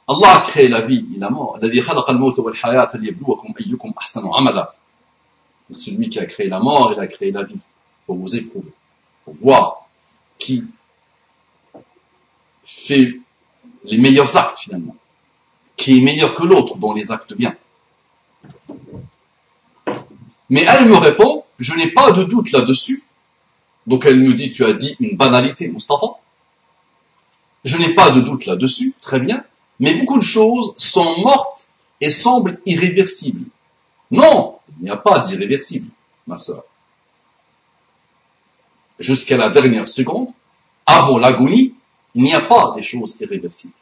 Allah 0.09 0.39
a 0.39 0.41
créé 0.41 0.69
la 0.69 0.81
vie 0.81 1.05
et 1.15 1.19
la 1.19 1.31
mort. 1.31 1.59
C'est 5.77 5.91
lui 5.91 6.09
qui 6.09 6.19
a 6.19 6.27
créé 6.27 6.49
la 6.49 6.59
mort, 6.59 6.93
il 6.97 7.01
a 7.01 7.07
créé 7.07 7.31
la 7.31 7.43
vie 7.43 7.59
pour 8.09 8.17
vous 8.17 8.37
éprouver, 8.37 8.73
pour 9.23 9.35
voir 9.35 9.87
qui 10.39 10.65
fait 12.65 13.21
les 13.85 13.99
meilleurs 13.99 14.35
actes 14.35 14.61
finalement, 14.61 14.97
qui 15.77 15.99
est 15.99 16.01
meilleur 16.01 16.35
que 16.35 16.45
l'autre 16.45 16.79
dans 16.79 16.95
les 16.95 17.13
actes 17.13 17.35
bien. 17.35 17.55
Mais 20.49 20.63
elle 20.63 20.89
me 20.89 20.97
répond, 20.97 21.45
je 21.59 21.75
n'ai 21.75 21.91
pas 21.91 22.13
de 22.13 22.25
doute 22.25 22.51
là-dessus. 22.51 23.05
Donc 23.87 24.07
elle 24.07 24.21
me 24.21 24.33
dit, 24.33 24.53
tu 24.53 24.65
as 24.65 24.73
dit 24.73 24.97
une 25.01 25.19
banalité, 25.19 25.69
Mustafa. 25.69 26.07
Je 27.67 27.77
n'ai 27.77 27.91
pas 27.91 28.11
de 28.13 28.23
doute 28.23 28.47
là-dessus, 28.47 28.95
très 29.03 29.21
bien. 29.21 29.45
Mais 29.81 29.93
beaucoup 29.99 30.19
de 30.19 30.25
choses 30.25 30.73
sont 30.79 31.19
mortes 31.19 31.69
et 32.01 32.11
semblent 32.11 32.59
irréversibles. 32.65 33.45
Non, 34.11 34.61
il 34.79 34.85
n'y 34.85 34.91
a 34.91 34.97
pas 34.97 35.19
d'irréversible, 35.19 35.91
ma 36.27 36.39
sœur 36.39 36.65
jusqu'à 38.99 39.37
la 39.37 39.51
dernière 39.51 39.89
seconde, 39.89 40.29
avant 40.87 41.19
l'agonie, 41.19 41.75
il 42.15 42.23
n'y 42.23 42.35
a 42.35 42.41
pas 42.41 42.73
des 42.75 42.83
choses 42.83 43.17
irréversibles. 43.21 43.75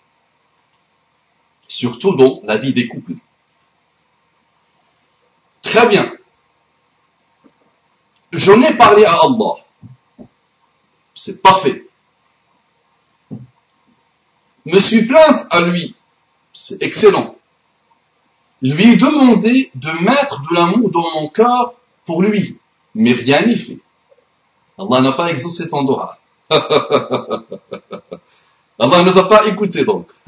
Surtout 1.67 2.15
dans 2.15 2.41
la 2.45 2.57
vie 2.57 2.73
des 2.73 2.87
couples. 2.87 3.15
Très 5.63 5.89
bien. 5.89 6.13
J'en 8.33 8.61
ai 8.63 8.75
parlé 8.75 9.05
à 9.05 9.13
Allah. 9.13 10.27
C'est 11.15 11.41
parfait. 11.41 11.87
Me 14.65 14.79
suis 14.79 15.07
plainte 15.07 15.47
à 15.51 15.63
lui. 15.63 15.95
C'est 16.53 16.83
excellent. 16.83 17.37
Lui 18.63 18.97
demander 18.97 19.71
de 19.75 19.91
mettre 20.03 20.43
de 20.43 20.55
l'amour 20.55 20.91
dans 20.91 21.11
mon 21.13 21.29
cœur 21.29 21.75
pour 22.05 22.23
lui. 22.23 22.59
Mais 22.95 23.13
rien 23.13 23.45
n'y 23.47 23.57
fait. 23.57 23.79
Allah 24.79 25.01
n'a 25.01 25.13
pas 25.13 25.31
exaucé 25.31 25.69
ton 25.69 25.85
doigt. 25.85 26.19
Allah 26.51 26.65
ne 29.05 29.11
t'a 29.11 29.25
pas 29.25 29.47
écouté 29.47 29.85
donc. 29.85 30.09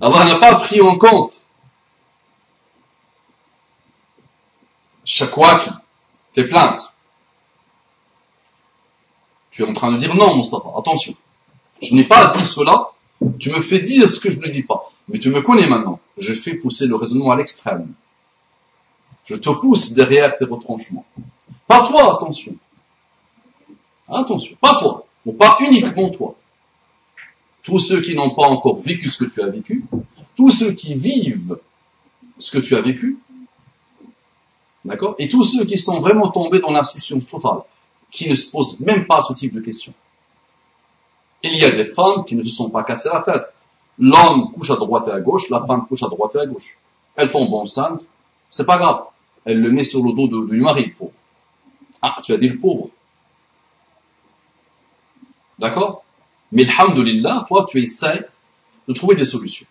Allah 0.00 0.24
n'a 0.24 0.36
pas 0.36 0.54
pris 0.56 0.80
en 0.80 0.96
compte 0.96 1.42
chaque 5.04 5.34
que 5.34 5.70
tes 6.32 6.44
plaintes. 6.44 6.94
Tu 9.50 9.62
es 9.62 9.68
en 9.68 9.72
train 9.72 9.92
de 9.92 9.98
dire 9.98 10.14
non, 10.16 10.36
Mustafa, 10.36 10.70
attention. 10.76 11.14
Je 11.80 11.94
n'ai 11.94 12.04
pas 12.04 12.34
dit 12.36 12.44
cela, 12.44 12.90
tu 13.38 13.50
me 13.50 13.60
fais 13.60 13.80
dire 13.80 14.08
ce 14.08 14.18
que 14.18 14.30
je 14.30 14.38
ne 14.38 14.48
dis 14.48 14.62
pas. 14.62 14.90
Mais 15.08 15.18
tu 15.18 15.30
me 15.30 15.42
connais 15.42 15.66
maintenant. 15.66 16.00
Je 16.16 16.32
fais 16.32 16.54
pousser 16.54 16.86
le 16.86 16.96
raisonnement 16.96 17.30
à 17.30 17.36
l'extrême. 17.36 17.92
Je 19.24 19.36
te 19.36 19.50
pousse 19.50 19.92
derrière 19.92 20.34
tes 20.36 20.44
retranchements. 20.44 21.06
Pas 21.66 21.86
toi, 21.86 22.16
attention. 22.16 22.54
Attention, 24.08 24.56
pas 24.60 24.78
toi. 24.78 25.06
Ou 25.24 25.32
pas 25.32 25.56
uniquement 25.60 26.10
toi. 26.10 26.34
Tous 27.62 27.78
ceux 27.78 28.02
qui 28.02 28.14
n'ont 28.14 28.30
pas 28.30 28.46
encore 28.46 28.80
vécu 28.80 29.08
ce 29.08 29.24
que 29.24 29.30
tu 29.30 29.42
as 29.42 29.48
vécu, 29.48 29.84
tous 30.36 30.50
ceux 30.50 30.72
qui 30.72 30.94
vivent 30.94 31.58
ce 32.38 32.50
que 32.50 32.62
tu 32.62 32.76
as 32.76 32.82
vécu, 32.82 33.18
d'accord 34.84 35.14
Et 35.18 35.28
tous 35.28 35.44
ceux 35.44 35.64
qui 35.64 35.78
sont 35.78 36.00
vraiment 36.00 36.28
tombés 36.28 36.60
dans 36.60 36.70
l'insouciance 36.70 37.26
totale, 37.26 37.60
qui 38.10 38.28
ne 38.28 38.34
se 38.34 38.50
posent 38.50 38.80
même 38.80 39.06
pas 39.06 39.22
ce 39.22 39.32
type 39.32 39.54
de 39.54 39.60
questions. 39.60 39.94
Il 41.42 41.56
y 41.56 41.64
a 41.64 41.70
des 41.70 41.84
femmes 41.84 42.24
qui 42.24 42.36
ne 42.36 42.44
se 42.44 42.50
sont 42.50 42.70
pas 42.70 42.84
cassées 42.84 43.10
la 43.12 43.20
tête. 43.20 43.44
L'homme 43.98 44.52
couche 44.52 44.70
à 44.70 44.76
droite 44.76 45.08
et 45.08 45.12
à 45.12 45.20
gauche, 45.20 45.48
la 45.50 45.64
femme 45.64 45.86
couche 45.86 46.02
à 46.02 46.08
droite 46.08 46.34
et 46.34 46.40
à 46.40 46.46
gauche. 46.46 46.78
Elle 47.16 47.30
tombe 47.30 47.52
enceinte, 47.54 48.04
c'est 48.50 48.66
pas 48.66 48.78
grave. 48.78 49.04
Elle 49.44 49.60
le 49.60 49.70
met 49.70 49.84
sur 49.84 50.02
le 50.04 50.12
dos 50.12 50.46
du 50.46 50.60
mari, 50.60 50.92
ah, 52.06 52.20
tu 52.22 52.34
as 52.34 52.36
dit 52.36 52.48
le 52.48 52.58
pauvre. 52.58 52.90
D'accord? 55.58 56.04
Mais 56.52 56.68
alhamdulillah, 56.68 57.46
toi, 57.48 57.66
tu 57.68 57.82
essaies 57.82 58.28
de 58.86 58.92
trouver 58.92 59.16
des 59.16 59.24
solutions. 59.24 59.66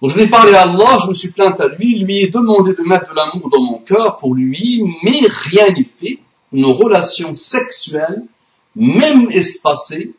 Donc 0.00 0.12
je 0.12 0.18
n'ai 0.18 0.28
parlé 0.28 0.54
à 0.54 0.62
Allah, 0.62 0.98
je 1.02 1.08
me 1.08 1.14
suis 1.14 1.30
plainte 1.30 1.60
à 1.60 1.68
lui, 1.68 1.98
lui 1.98 2.20
ai 2.20 2.28
demandé 2.28 2.72
de 2.72 2.82
mettre 2.82 3.10
de 3.10 3.16
l'amour 3.16 3.50
dans 3.50 3.62
mon 3.62 3.78
cœur 3.80 4.16
pour 4.16 4.34
lui, 4.34 4.82
mais 5.02 5.20
rien 5.28 5.70
n'y 5.72 5.84
fait. 5.84 6.18
Nos 6.52 6.72
relations 6.72 7.34
sexuelles, 7.34 8.24
même 8.74 9.30
espacées, 9.30 10.14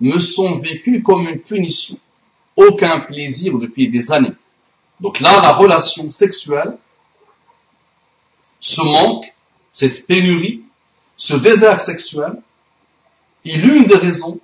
me 0.00 0.18
sont 0.18 0.58
vécues 0.58 1.04
comme 1.04 1.28
une 1.28 1.38
punition. 1.38 1.98
Aucun 2.56 2.98
plaisir 2.98 3.58
depuis 3.58 3.88
des 3.88 4.10
années. 4.10 4.34
Donc 5.00 5.20
là, 5.20 5.40
la 5.40 5.52
relation 5.52 6.10
sexuelle, 6.10 6.76
se 8.58 8.80
manque 8.80 9.32
cette 9.78 10.06
pénurie, 10.06 10.62
ce 11.18 11.34
désert 11.34 11.82
sexuel, 11.82 12.40
Et 13.44 13.58
l'une 13.58 13.84
des 13.84 13.94
raisons 13.94 14.40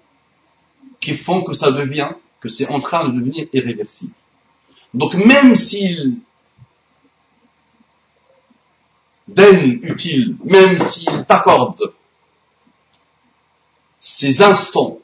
qui 1.01 1.14
font 1.14 1.42
que 1.42 1.55
ça 1.55 1.73
devient, 1.73 2.11
que 2.38 2.51
c'est 2.51 2.68
en 2.68 2.81
train 2.81 3.09
de 3.09 3.12
devenir 3.18 3.47
irréversible. 3.55 4.12
Donc 4.92 5.14
même 5.14 5.57
s'il 5.57 6.18
daigne 9.27 9.81
utile, 9.83 10.37
même 10.45 10.79
s'il 10.79 11.25
t'accorde 11.25 11.95
ces 13.99 14.42
instants 14.42 14.99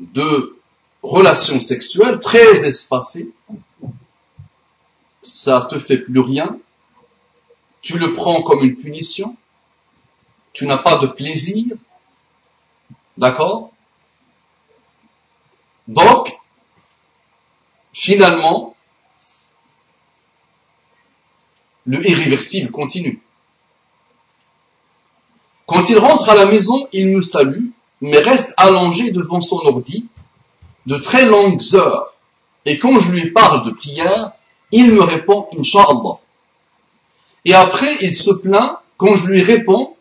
de 0.00 0.58
relations 1.02 1.60
sexuelles 1.60 2.20
très 2.20 2.64
espacées, 2.66 3.30
ça 5.22 5.68
te 5.70 5.78
fait 5.78 5.98
plus 5.98 6.20
rien, 6.20 6.58
tu 7.82 7.98
le 7.98 8.12
prends 8.12 8.42
comme 8.42 8.64
une 8.64 8.76
punition, 8.76 9.36
tu 10.52 10.66
n'as 10.66 10.78
pas 10.78 10.98
de 10.98 11.06
plaisir, 11.06 11.66
d'accord? 13.16 13.70
Donc, 15.88 16.38
finalement, 17.92 18.76
le 21.86 22.06
irréversible 22.08 22.70
continue. 22.70 23.20
Quand 25.66 25.88
il 25.88 25.98
rentre 25.98 26.28
à 26.28 26.34
la 26.34 26.46
maison, 26.46 26.88
il 26.92 27.08
me 27.08 27.20
salue, 27.20 27.66
mais 28.00 28.18
reste 28.18 28.54
allongé 28.56 29.10
devant 29.10 29.40
son 29.40 29.58
ordi 29.64 30.06
de 30.86 30.96
très 30.96 31.26
longues 31.26 31.62
heures. 31.74 32.14
Et 32.66 32.78
quand 32.78 32.98
je 32.98 33.12
lui 33.12 33.30
parle 33.30 33.64
de 33.64 33.70
prière, 33.70 34.32
il 34.72 34.92
me 34.92 35.02
répond 35.02 35.48
Inch'Allah. 35.56 36.18
Et 37.44 37.54
après, 37.54 37.96
il 38.02 38.14
se 38.14 38.30
plaint 38.30 38.78
quand 38.96 39.16
je 39.16 39.26
lui 39.26 39.42
réponds 39.42 39.94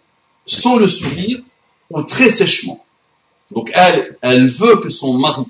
sans 0.45 0.77
le 0.77 0.87
sourire 0.87 1.39
ou 1.89 2.01
très 2.03 2.29
sèchement. 2.29 2.83
Donc 3.51 3.71
elle, 3.73 4.17
elle 4.21 4.47
veut 4.47 4.77
que 4.77 4.89
son 4.89 5.13
mari 5.13 5.45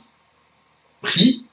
prie 1.01 1.43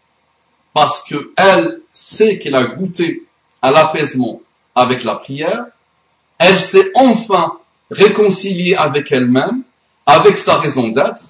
parce 0.75 1.05
que 1.05 1.33
elle 1.37 1.81
sait 1.90 2.38
qu'elle 2.38 2.55
a 2.55 2.64
goûté 2.64 3.25
à 3.62 3.70
l'apaisement 3.70 4.40
avec 4.75 5.05
la 5.05 5.14
prière. 5.14 5.66
Elle 6.38 6.59
s'est 6.59 6.90
enfin 6.94 7.55
réconciliée 7.90 8.75
avec 8.75 9.11
elle-même, 9.11 9.62
avec 10.05 10.37
sa 10.37 10.59
raison 10.59 10.88
d'être. 10.88 11.25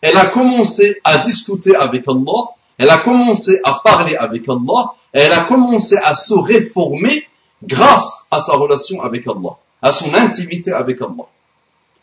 Elle 0.00 0.16
a 0.16 0.26
commencé 0.26 1.00
à 1.04 1.18
discuter 1.18 1.76
avec 1.76 2.04
Allah. 2.08 2.48
Elle 2.78 2.90
a 2.90 2.98
commencé 2.98 3.60
à 3.64 3.80
parler 3.84 4.16
avec 4.16 4.48
Allah. 4.48 4.94
Elle 5.12 5.32
a 5.32 5.44
commencé 5.44 5.96
à 5.98 6.14
se 6.14 6.34
réformer 6.34 7.28
grâce 7.62 8.26
à 8.30 8.40
sa 8.40 8.54
relation 8.54 9.02
avec 9.02 9.26
Allah, 9.26 9.56
à 9.82 9.92
son 9.92 10.14
intimité 10.14 10.72
avec 10.72 11.00
Allah. 11.00 11.26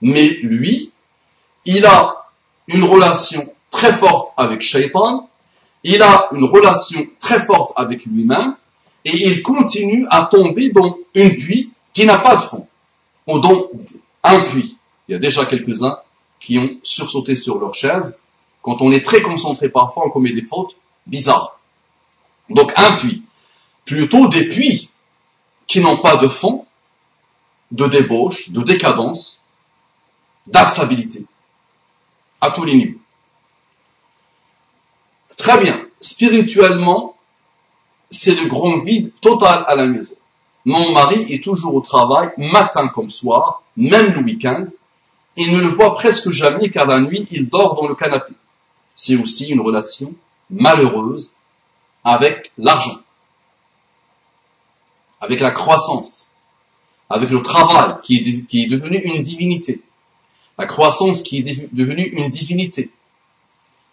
Mais 0.02 0.28
lui, 0.44 0.92
il 1.66 1.86
a 1.86 2.28
une 2.68 2.84
relation 2.84 3.48
très 3.72 3.92
forte 3.92 4.34
avec 4.38 4.62
Shaitan, 4.62 5.30
il 5.84 6.02
a 6.02 6.30
une 6.32 6.46
relation 6.46 7.06
très 7.20 7.46
forte 7.46 7.74
avec 7.76 8.06
lui-même, 8.06 8.56
et 9.06 9.28
il 9.28 9.42
continue 9.42 10.06
à 10.10 10.26
tomber 10.26 10.70
dans 10.70 10.98
une 11.16 11.36
puits 11.36 11.72
qui 11.94 12.06
n'a 12.06 12.18
pas 12.18 12.36
de 12.36 12.42
fond, 12.42 12.68
ou 13.26 13.40
dans 13.40 13.70
un 14.24 14.40
puits. 14.42 14.78
Il 15.08 15.14
y 15.14 15.16
a 15.16 15.20
déjà 15.20 15.46
quelques-uns 15.46 15.98
qui 16.40 16.58
ont 16.58 16.70
sursauté 16.84 17.36
sur 17.36 17.60
leur 17.60 17.74
chaise. 17.74 18.20
Quand 18.62 18.82
on 18.82 18.92
est 18.92 19.06
très 19.06 19.22
concentré 19.22 19.70
parfois, 19.70 20.04
on 20.06 20.10
commet 20.10 20.34
des 20.34 20.42
fautes 20.42 20.76
bizarres. 21.06 21.60
Donc 22.50 22.74
un 22.76 22.92
puits. 22.94 23.24
Plutôt 23.86 24.28
des 24.28 24.50
puits 24.50 24.92
qui 25.68 25.82
n'ont 25.82 25.98
pas 25.98 26.18
de 26.18 26.28
fond, 26.28 26.66
de 27.72 27.86
débauche, 27.88 28.50
de 28.50 28.62
décadence, 28.62 29.42
d'instabilité, 30.48 31.26
à 32.40 32.50
tous 32.52 32.64
les 32.64 32.76
niveaux. 32.76 33.00
Très 35.36 35.62
bien. 35.62 35.80
Spirituellement, 36.00 37.16
c'est 38.10 38.36
le 38.36 38.48
grand 38.48 38.80
vide 38.80 39.12
total 39.20 39.66
à 39.68 39.76
la 39.76 39.86
maison. 39.86 40.16
Mon 40.66 40.92
mari 40.92 41.34
est 41.34 41.44
toujours 41.44 41.76
au 41.76 41.82
travail, 41.82 42.30
matin 42.38 42.88
comme 42.88 43.10
soir, 43.10 43.64
même 43.76 44.14
le 44.14 44.22
week-end, 44.22 44.66
et 45.38 45.52
ne 45.52 45.60
le 45.60 45.68
voit 45.68 45.94
presque 45.96 46.32
jamais 46.32 46.70
car 46.70 46.88
la 46.88 47.00
nuit, 47.00 47.28
il 47.32 47.48
dort 47.48 47.76
dans 47.76 47.88
le 47.88 47.96
canapé. 47.96 48.34
C'est 48.96 49.16
aussi 49.16 49.50
une 49.50 49.62
relation 49.62 50.14
malheureuse 50.50 51.40
avec 52.04 52.52
l'argent, 52.58 52.98
avec 55.22 55.40
la 55.40 55.52
croissance, 55.52 56.28
avec 57.10 57.30
le 57.30 57.42
travail 57.42 57.96
qui 58.04 58.18
est, 58.64 58.68
devenu 58.68 58.98
une 58.98 59.22
divinité, 59.22 59.82
la 60.58 60.66
croissance 60.66 61.22
qui 61.22 61.40
est 61.40 61.74
devenue 61.74 62.06
une 62.06 62.30
divinité, 62.30 62.92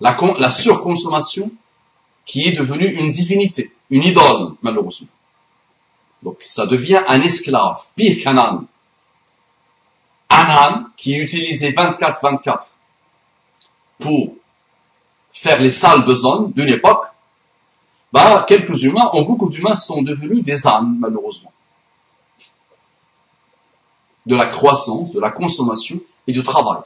la, 0.01 0.17
la 0.39 0.51
surconsommation 0.51 1.51
qui 2.27 2.49
est 2.49 2.53
devenue 2.53 2.87
une 2.87 3.13
divinité, 3.13 3.73
une 3.91 4.03
idole, 4.03 4.55
malheureusement. 4.63 5.09
Donc 6.23 6.39
ça 6.43 6.67
devient 6.67 7.03
un 7.07 7.21
esclave, 7.21 7.87
pire 7.95 8.23
qu'un 8.23 8.39
âne. 8.39 8.67
Un 10.31 10.37
âne 10.37 10.87
qui 10.97 11.15
est 11.15 11.19
utilisé 11.19 11.73
24-24 11.73 12.61
pour 13.99 14.35
faire 15.33 15.61
les 15.61 15.71
sales 15.71 16.05
besognes 16.05 16.51
d'une 16.53 16.71
époque, 16.71 17.05
bah, 18.15 18.45
quelques 18.47 18.81
humains, 18.85 19.11
ou 19.15 19.25
beaucoup 19.25 19.49
d'humains 19.49 19.75
sont 19.75 20.01
devenus 20.01 20.45
des 20.45 20.69
ânes, 20.69 20.97
malheureusement. 21.01 21.53
De 24.25 24.37
la 24.37 24.47
croissance, 24.47 25.11
de 25.11 25.19
la 25.19 25.31
consommation 25.31 25.99
et 26.29 26.33
du 26.33 26.45
travail. 26.45 26.79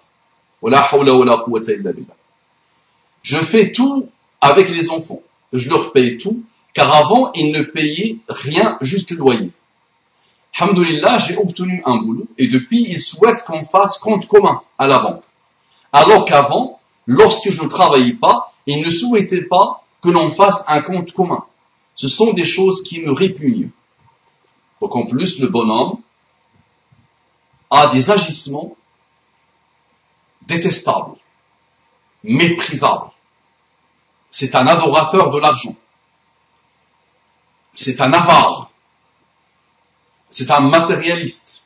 Je 3.23 3.37
fais 3.37 3.73
tout 3.73 4.09
avec 4.41 4.71
les 4.71 4.89
enfants. 4.89 5.21
Je 5.53 5.69
leur 5.69 5.93
paye 5.93 6.17
tout, 6.17 6.43
car 6.73 6.95
avant, 6.95 7.31
ils 7.35 7.53
ne 7.53 7.61
payaient 7.61 8.17
rien, 8.31 8.79
juste 8.81 9.11
le 9.11 9.19
loyer. 9.19 9.51
Alhamdulillah, 10.59 11.19
j'ai 11.19 11.37
obtenu 11.37 11.83
un 11.85 11.97
boulot, 11.97 12.27
et 12.39 12.47
depuis, 12.47 12.87
ils 12.89 13.01
souhaitent 13.01 13.45
qu'on 13.45 13.67
fasse 13.67 13.99
compte 13.99 14.27
commun 14.27 14.63
à 14.79 14.87
la 14.87 14.99
banque. 15.01 15.23
Alors 15.93 16.25
qu'avant, 16.25 16.81
lorsque 17.07 17.51
je 17.51 17.63
ne 17.65 17.69
travaillais 17.69 18.15
pas, 18.15 18.55
ils 18.65 18.81
ne 18.81 18.91
souhaitaient 18.91 19.43
pas 19.43 19.85
que 20.03 20.09
l'on 20.11 20.31
fasse 20.31 20.65
un 20.69 20.81
compte 20.83 21.13
commun. 21.13 21.45
Ce 21.95 22.09
sont 22.09 22.33
des 22.33 22.45
choses 22.45 22.83
qui 22.83 23.01
me 23.01 23.13
répugnent. 23.13 23.71
Donc 24.81 24.95
en 24.95 25.07
plus, 25.07 25.41
le 25.41 25.49
bonhomme 25.49 25.99
a 27.71 27.89
des 27.89 28.11
agissements 28.11 28.77
détestable, 30.43 31.17
méprisable. 32.25 33.11
C'est 34.31 34.55
un 34.55 34.67
adorateur 34.67 35.31
de 35.31 35.39
l'argent. 35.39 35.75
C'est 37.73 38.01
un 38.01 38.13
avare. 38.13 38.71
C'est 40.31 40.51
un 40.51 40.61
matérialiste. 40.61 41.61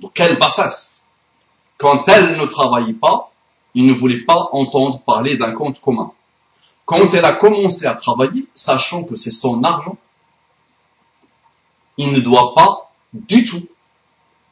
Donc 0.00 0.12
quelle 0.14 0.38
bassesse. 0.38 1.02
Quand 1.78 2.08
elle 2.08 2.36
ne 2.38 2.44
travaillait 2.46 2.92
pas, 2.92 3.31
il 3.74 3.86
ne 3.86 3.92
voulait 3.92 4.20
pas 4.20 4.48
entendre 4.52 5.00
parler 5.00 5.36
d'un 5.36 5.52
compte 5.52 5.80
commun. 5.80 6.12
Quand 6.84 7.14
elle 7.14 7.24
a 7.24 7.32
commencé 7.32 7.86
à 7.86 7.94
travailler, 7.94 8.46
sachant 8.54 9.04
que 9.04 9.16
c'est 9.16 9.30
son 9.30 9.62
argent, 9.64 9.96
il 11.96 12.12
ne 12.12 12.20
doit 12.20 12.54
pas 12.54 12.92
du 13.12 13.44
tout 13.44 13.66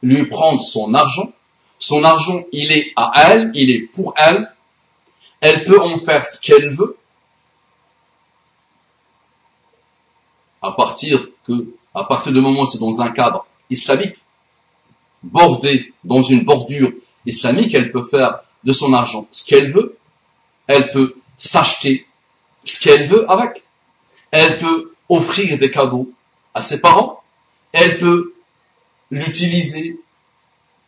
lui 0.01 0.25
prendre 0.25 0.61
son 0.61 0.93
argent. 0.93 1.31
Son 1.77 2.03
argent, 2.03 2.41
il 2.51 2.71
est 2.71 2.93
à 2.95 3.11
elle, 3.27 3.51
il 3.55 3.71
est 3.71 3.81
pour 3.81 4.13
elle. 4.17 4.51
Elle 5.39 5.63
peut 5.65 5.81
en 5.81 5.97
faire 5.97 6.25
ce 6.25 6.39
qu'elle 6.41 6.69
veut. 6.69 6.97
À 10.61 10.71
partir 10.71 11.27
que, 11.45 11.73
à 11.93 12.03
partir 12.03 12.31
du 12.31 12.39
moment 12.39 12.61
où 12.61 12.65
c'est 12.65 12.77
dans 12.77 13.01
un 13.01 13.09
cadre 13.09 13.45
islamique, 13.69 14.15
bordé 15.23 15.93
dans 16.03 16.21
une 16.21 16.43
bordure 16.43 16.91
islamique, 17.25 17.73
elle 17.73 17.91
peut 17.91 18.03
faire 18.03 18.41
de 18.63 18.73
son 18.73 18.93
argent 18.93 19.27
ce 19.31 19.45
qu'elle 19.45 19.71
veut. 19.71 19.97
Elle 20.67 20.89
peut 20.91 21.15
s'acheter 21.37 22.07
ce 22.63 22.79
qu'elle 22.79 23.07
veut 23.07 23.29
avec. 23.29 23.63
Elle 24.31 24.57
peut 24.59 24.93
offrir 25.09 25.57
des 25.57 25.71
cadeaux 25.71 26.11
à 26.53 26.61
ses 26.61 26.79
parents. 26.79 27.21
Elle 27.71 27.97
peut 27.99 28.33
l'utiliser 29.09 29.99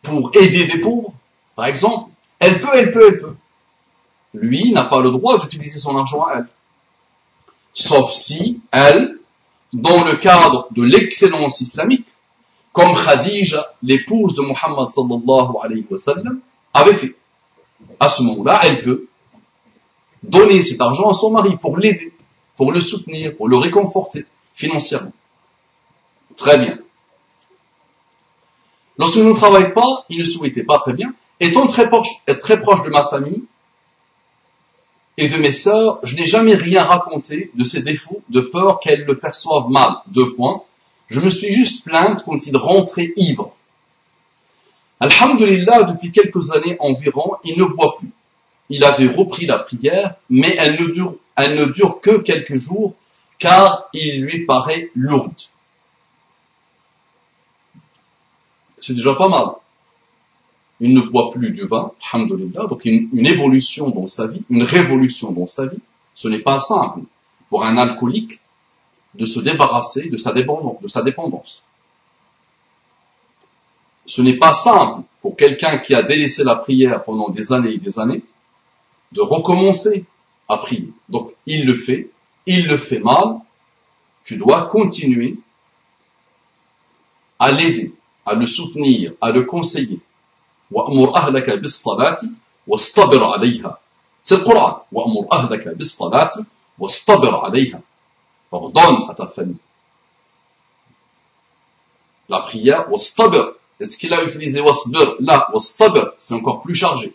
pour 0.02 0.30
aider 0.34 0.66
des 0.66 0.80
pauvres, 0.80 1.12
par 1.56 1.66
exemple. 1.66 2.10
Elle 2.38 2.60
peut, 2.60 2.68
elle 2.74 2.90
peut, 2.90 3.08
elle 3.08 3.18
peut. 3.18 3.36
Lui 4.34 4.72
n'a 4.72 4.84
pas 4.84 5.00
le 5.00 5.10
droit 5.10 5.38
d'utiliser 5.38 5.78
son 5.78 5.96
argent 5.96 6.24
à 6.24 6.38
elle. 6.38 6.48
Sauf 7.72 8.12
si 8.12 8.60
elle, 8.70 9.18
dans 9.72 10.04
le 10.04 10.16
cadre 10.16 10.68
de 10.70 10.82
l'excellence 10.82 11.60
islamique, 11.60 12.06
comme 12.72 12.94
Khadija, 12.94 13.74
l'épouse 13.82 14.34
de 14.34 14.42
Muhammad 14.42 14.88
sallallahu 14.88 15.52
alayhi 15.62 15.86
wa 15.90 15.98
sallam, 15.98 16.40
avait 16.72 16.94
fait. 16.94 17.14
À 18.04 18.08
ce 18.10 18.22
moment-là, 18.22 18.60
elle 18.64 18.82
peut 18.82 19.08
donner 20.22 20.62
cet 20.62 20.78
argent 20.82 21.08
à 21.08 21.14
son 21.14 21.30
mari 21.30 21.56
pour 21.56 21.78
l'aider, 21.78 22.12
pour 22.54 22.70
le 22.70 22.78
soutenir, 22.78 23.34
pour 23.34 23.48
le 23.48 23.56
réconforter 23.56 24.26
financièrement. 24.54 25.14
Très 26.36 26.58
bien. 26.58 26.76
Lorsque 28.98 29.16
je 29.16 29.22
ne 29.22 29.32
travaille 29.32 29.72
pas, 29.72 30.04
il 30.10 30.18
ne 30.18 30.24
souhaitait 30.24 30.64
pas 30.64 30.78
très 30.78 30.92
bien. 30.92 31.14
Étant 31.40 31.66
très 31.66 31.88
proche, 31.88 32.10
très 32.40 32.60
proche 32.60 32.82
de 32.82 32.90
ma 32.90 33.06
famille 33.08 33.42
et 35.16 35.28
de 35.28 35.38
mes 35.38 35.52
sœurs, 35.52 35.98
je 36.02 36.14
n'ai 36.16 36.26
jamais 36.26 36.56
rien 36.56 36.84
raconté 36.84 37.52
de 37.54 37.64
ses 37.64 37.80
défauts, 37.80 38.20
de 38.28 38.42
peur 38.42 38.80
qu'elles 38.80 39.06
le 39.06 39.16
perçoivent 39.16 39.70
mal. 39.70 39.94
Deux 40.08 40.34
points. 40.34 40.62
Je 41.08 41.20
me 41.20 41.30
suis 41.30 41.54
juste 41.54 41.84
plainte 41.86 42.22
quand 42.22 42.46
il 42.46 42.54
rentrait 42.58 43.14
ivre. 43.16 43.56
Alhamdulillah, 45.04 45.82
depuis 45.82 46.10
quelques 46.10 46.50
années 46.52 46.76
environ, 46.80 47.36
il 47.44 47.58
ne 47.58 47.66
boit 47.66 47.98
plus. 47.98 48.10
Il 48.70 48.82
avait 48.84 49.08
repris 49.08 49.44
la 49.44 49.58
prière, 49.58 50.14
mais 50.30 50.56
elle 50.58 50.80
ne 50.80 51.66
dure, 51.66 52.00
que 52.00 52.18
quelques 52.18 52.56
jours, 52.56 52.94
car 53.38 53.90
il 53.92 54.22
lui 54.22 54.46
paraît 54.46 54.90
lourde. 54.94 55.34
C'est 58.78 58.94
déjà 58.94 59.14
pas 59.14 59.28
mal. 59.28 59.48
Il 60.80 60.94
ne 60.94 61.02
boit 61.02 61.30
plus 61.30 61.50
du 61.50 61.66
vin, 61.66 61.92
alhamdulillah, 62.12 62.66
donc 62.66 62.86
une, 62.86 63.26
évolution 63.26 63.90
dans 63.90 64.08
sa 64.08 64.26
vie, 64.26 64.42
une 64.48 64.62
révolution 64.62 65.32
dans 65.32 65.46
sa 65.46 65.66
vie. 65.66 65.80
Ce 66.14 66.28
n'est 66.28 66.38
pas 66.38 66.58
simple 66.58 67.00
pour 67.50 67.64
un 67.66 67.76
alcoolique 67.76 68.40
de 69.14 69.26
se 69.26 69.40
débarrasser. 69.40 70.08
De 70.08 70.16
sa 70.16 70.32
dépendance. 70.32 71.62
Ce 74.06 74.20
n'est 74.22 74.36
pas 74.36 74.52
simple 74.52 75.02
pour 75.20 75.36
quelqu'un 75.36 75.78
qui 75.78 75.94
a 75.94 76.02
délaissé 76.02 76.44
la 76.44 76.56
prière 76.56 77.02
pendant 77.02 77.30
des 77.30 77.52
années 77.52 77.72
et 77.72 77.78
des 77.78 77.98
années 77.98 78.22
de 79.12 79.20
recommencer 79.20 80.04
à 80.48 80.58
prier. 80.58 80.92
Donc 81.08 81.32
il 81.46 81.66
le 81.66 81.74
fait, 81.74 82.10
il 82.46 82.66
le 82.66 82.76
fait 82.76 82.98
mal, 82.98 83.38
tu 84.24 84.36
dois 84.36 84.66
continuer 84.66 85.36
à 87.38 87.52
l'aider, 87.52 87.92
à 88.26 88.34
le 88.34 88.46
soutenir, 88.46 89.12
à 89.20 89.30
le 89.30 89.44
conseiller. 89.44 90.00
C'est 94.24 94.36
le 94.38 94.44
Coran. 94.44 94.86
Pardonne 98.50 99.10
à 99.10 99.14
ta 99.14 99.26
famille. 99.26 99.56
La 102.28 102.40
prière, 102.40 102.86
est-ce 103.80 103.96
qu'il 103.96 104.12
a 104.14 104.22
utilisé 104.22 104.60
wasbir 104.60 105.14
Là, 105.20 105.48
wastabir, 105.52 106.12
c'est 106.18 106.34
encore 106.34 106.62
plus 106.62 106.74
chargé. 106.74 107.14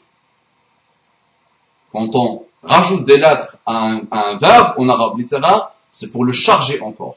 Quand 1.92 2.10
on 2.14 2.46
rajoute 2.64 3.06
des 3.06 3.18
lettres 3.18 3.58
à 3.66 3.98
un, 4.12 4.38
verbe 4.38 4.74
en 4.78 4.90
arabe 4.90 5.18
littéraire, 5.18 5.72
c'est 5.92 6.12
pour 6.12 6.26
le 6.26 6.32
charger 6.32 6.82
encore. 6.82 7.16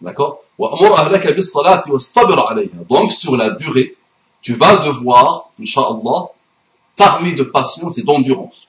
D'accord? 0.00 0.42
Donc, 2.88 3.12
sur 3.12 3.36
la 3.36 3.50
durée, 3.50 3.96
tu 4.42 4.54
vas 4.54 4.76
devoir, 4.76 5.50
Inch'Allah, 5.60 6.28
t'armer 6.96 7.32
de 7.32 7.42
patience 7.42 7.98
et 7.98 8.02
d'endurance. 8.02 8.66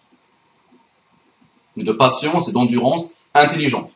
De 1.78 1.92
patience 1.92 2.48
et 2.48 2.52
d'endurance 2.52 3.12
intelligente. 3.34 3.92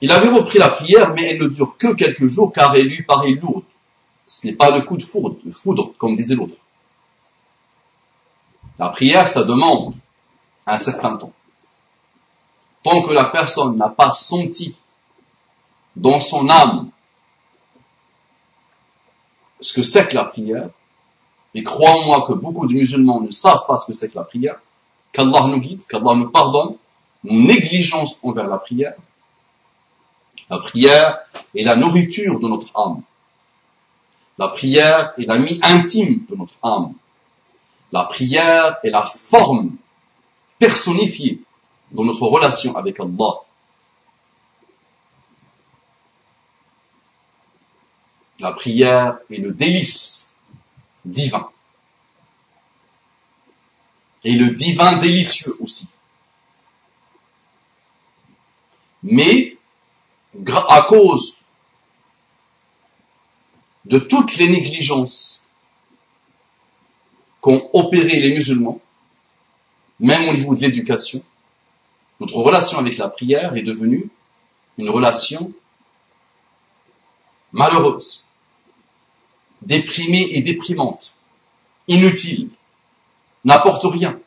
Il 0.00 0.12
avait 0.12 0.28
repris 0.28 0.58
la 0.58 0.68
prière, 0.68 1.12
mais 1.14 1.30
elle 1.30 1.42
ne 1.42 1.48
dure 1.48 1.76
que 1.76 1.92
quelques 1.94 2.26
jours 2.26 2.52
car 2.52 2.74
elle 2.76 2.86
lui 2.86 3.02
paraît 3.02 3.32
lourde. 3.32 3.64
Ce 4.26 4.46
n'est 4.46 4.54
pas 4.54 4.70
le 4.70 4.82
coup 4.82 4.96
de 4.96 5.02
foudre, 5.02 5.92
comme 5.98 6.14
disait 6.14 6.34
l'autre. 6.34 6.54
La 8.78 8.90
prière, 8.90 9.26
ça 9.26 9.42
demande 9.42 9.94
un 10.66 10.78
certain 10.78 11.16
temps. 11.16 11.32
Tant 12.82 13.02
que 13.02 13.12
la 13.12 13.24
personne 13.24 13.76
n'a 13.76 13.88
pas 13.88 14.12
senti 14.12 14.78
dans 15.96 16.20
son 16.20 16.48
âme 16.48 16.90
ce 19.60 19.72
que 19.72 19.82
c'est 19.82 20.08
que 20.08 20.14
la 20.14 20.24
prière, 20.24 20.68
et 21.54 21.64
crois-moi 21.64 22.24
que 22.26 22.32
beaucoup 22.34 22.68
de 22.68 22.74
musulmans 22.74 23.20
ne 23.20 23.30
savent 23.30 23.66
pas 23.66 23.76
ce 23.76 23.86
que 23.86 23.92
c'est 23.92 24.10
que 24.10 24.16
la 24.16 24.22
prière, 24.24 24.60
qu'Allah 25.12 25.48
nous 25.48 25.58
guide, 25.58 25.84
qu'Allah 25.86 26.14
nous 26.14 26.30
pardonne, 26.30 26.76
nos 27.24 27.42
négligences 27.42 28.20
envers 28.22 28.46
la 28.46 28.58
prière, 28.58 28.94
la 30.50 30.58
prière 30.58 31.18
est 31.54 31.62
la 31.62 31.76
nourriture 31.76 32.40
de 32.40 32.48
notre 32.48 32.70
âme. 32.78 33.02
La 34.38 34.48
prière 34.48 35.12
est 35.18 35.26
l'ami 35.26 35.58
intime 35.62 36.24
de 36.30 36.36
notre 36.36 36.56
âme. 36.62 36.94
La 37.92 38.04
prière 38.04 38.78
est 38.82 38.90
la 38.90 39.04
forme 39.04 39.76
personnifiée 40.58 41.40
de 41.90 42.02
notre 42.02 42.22
relation 42.22 42.76
avec 42.76 43.00
Allah. 43.00 43.34
La 48.40 48.52
prière 48.52 49.18
est 49.30 49.38
le 49.38 49.50
délice 49.50 50.34
divin. 51.04 51.50
Et 54.24 54.32
le 54.32 54.50
divin 54.50 54.96
délicieux 54.96 55.56
aussi. 55.60 55.90
Mais 59.02 59.57
à 60.46 60.82
cause 60.88 61.38
de 63.84 63.98
toutes 63.98 64.36
les 64.36 64.48
négligences 64.48 65.42
qu'ont 67.40 67.70
opéré 67.72 68.20
les 68.20 68.32
musulmans, 68.32 68.80
même 70.00 70.28
au 70.28 70.32
niveau 70.32 70.54
de 70.54 70.60
l'éducation, 70.60 71.22
notre 72.20 72.36
relation 72.36 72.78
avec 72.78 72.98
la 72.98 73.08
prière 73.08 73.56
est 73.56 73.62
devenue 73.62 74.08
une 74.76 74.90
relation 74.90 75.52
malheureuse, 77.52 78.26
déprimée 79.62 80.28
et 80.32 80.42
déprimante, 80.42 81.14
inutile, 81.88 82.50
n'apporte 83.44 83.84
rien. 83.84 84.18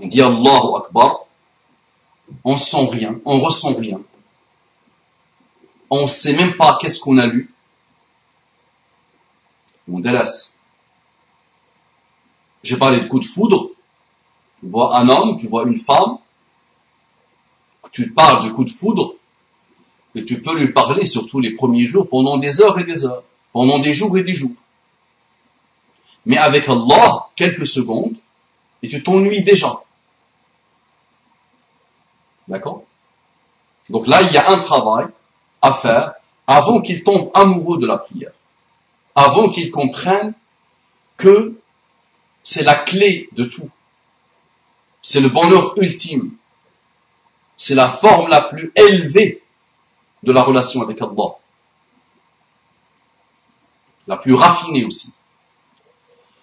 On 0.00 0.06
dit 0.06 0.20
Allahu 0.20 0.76
Akbar, 0.76 1.26
on 2.44 2.56
sent 2.56 2.88
rien, 2.90 3.20
on 3.24 3.40
ressent 3.40 3.74
rien. 3.74 4.00
On 5.90 6.02
ne 6.02 6.06
sait 6.06 6.34
même 6.34 6.56
pas 6.56 6.78
qu'est-ce 6.80 7.00
qu'on 7.00 7.18
a 7.18 7.26
lu. 7.26 7.52
On 9.90 10.00
délaisse. 10.00 10.58
J'ai 12.62 12.76
parlé 12.76 12.98
de 12.98 13.06
coup 13.06 13.20
de 13.20 13.24
foudre. 13.24 13.70
Tu 14.60 14.68
vois 14.68 14.96
un 14.96 15.08
homme, 15.08 15.38
tu 15.38 15.46
vois 15.46 15.64
une 15.64 15.78
femme. 15.78 16.18
Tu 17.92 18.10
parles 18.10 18.44
de 18.44 18.50
coup 18.50 18.64
de 18.64 18.70
foudre. 18.70 19.14
Et 20.14 20.24
tu 20.24 20.40
peux 20.40 20.58
lui 20.58 20.72
parler 20.72 21.06
surtout 21.06 21.40
les 21.40 21.52
premiers 21.52 21.86
jours 21.86 22.08
pendant 22.08 22.36
des 22.38 22.60
heures 22.60 22.78
et 22.78 22.84
des 22.84 23.04
heures. 23.06 23.22
Pendant 23.52 23.78
des 23.78 23.92
jours 23.92 24.16
et 24.18 24.24
des 24.24 24.34
jours. 24.34 24.56
Mais 26.24 26.38
avec 26.38 26.68
Allah, 26.68 27.28
quelques 27.36 27.66
secondes, 27.66 28.16
et 28.82 28.88
tu 28.88 29.02
t'ennuies 29.02 29.44
déjà. 29.44 29.80
D'accord? 32.48 32.82
Donc 33.88 34.06
là, 34.08 34.22
il 34.22 34.32
y 34.32 34.36
a 34.36 34.50
un 34.50 34.58
travail 34.58 35.06
faire 35.72 36.14
avant 36.46 36.80
qu'il 36.80 37.02
tombe 37.02 37.30
amoureux 37.34 37.78
de 37.78 37.86
la 37.86 37.98
prière. 37.98 38.32
Avant 39.14 39.48
qu'il 39.48 39.70
comprenne 39.70 40.34
que 41.16 41.58
c'est 42.42 42.62
la 42.62 42.74
clé 42.74 43.28
de 43.32 43.44
tout. 43.44 43.68
C'est 45.02 45.20
le 45.20 45.28
bonheur 45.28 45.74
ultime. 45.78 46.32
C'est 47.56 47.74
la 47.74 47.88
forme 47.88 48.28
la 48.28 48.42
plus 48.42 48.72
élevée 48.76 49.42
de 50.22 50.32
la 50.32 50.42
relation 50.42 50.82
avec 50.82 51.00
Allah. 51.00 51.36
La 54.06 54.16
plus 54.16 54.34
raffinée 54.34 54.84
aussi. 54.84 55.16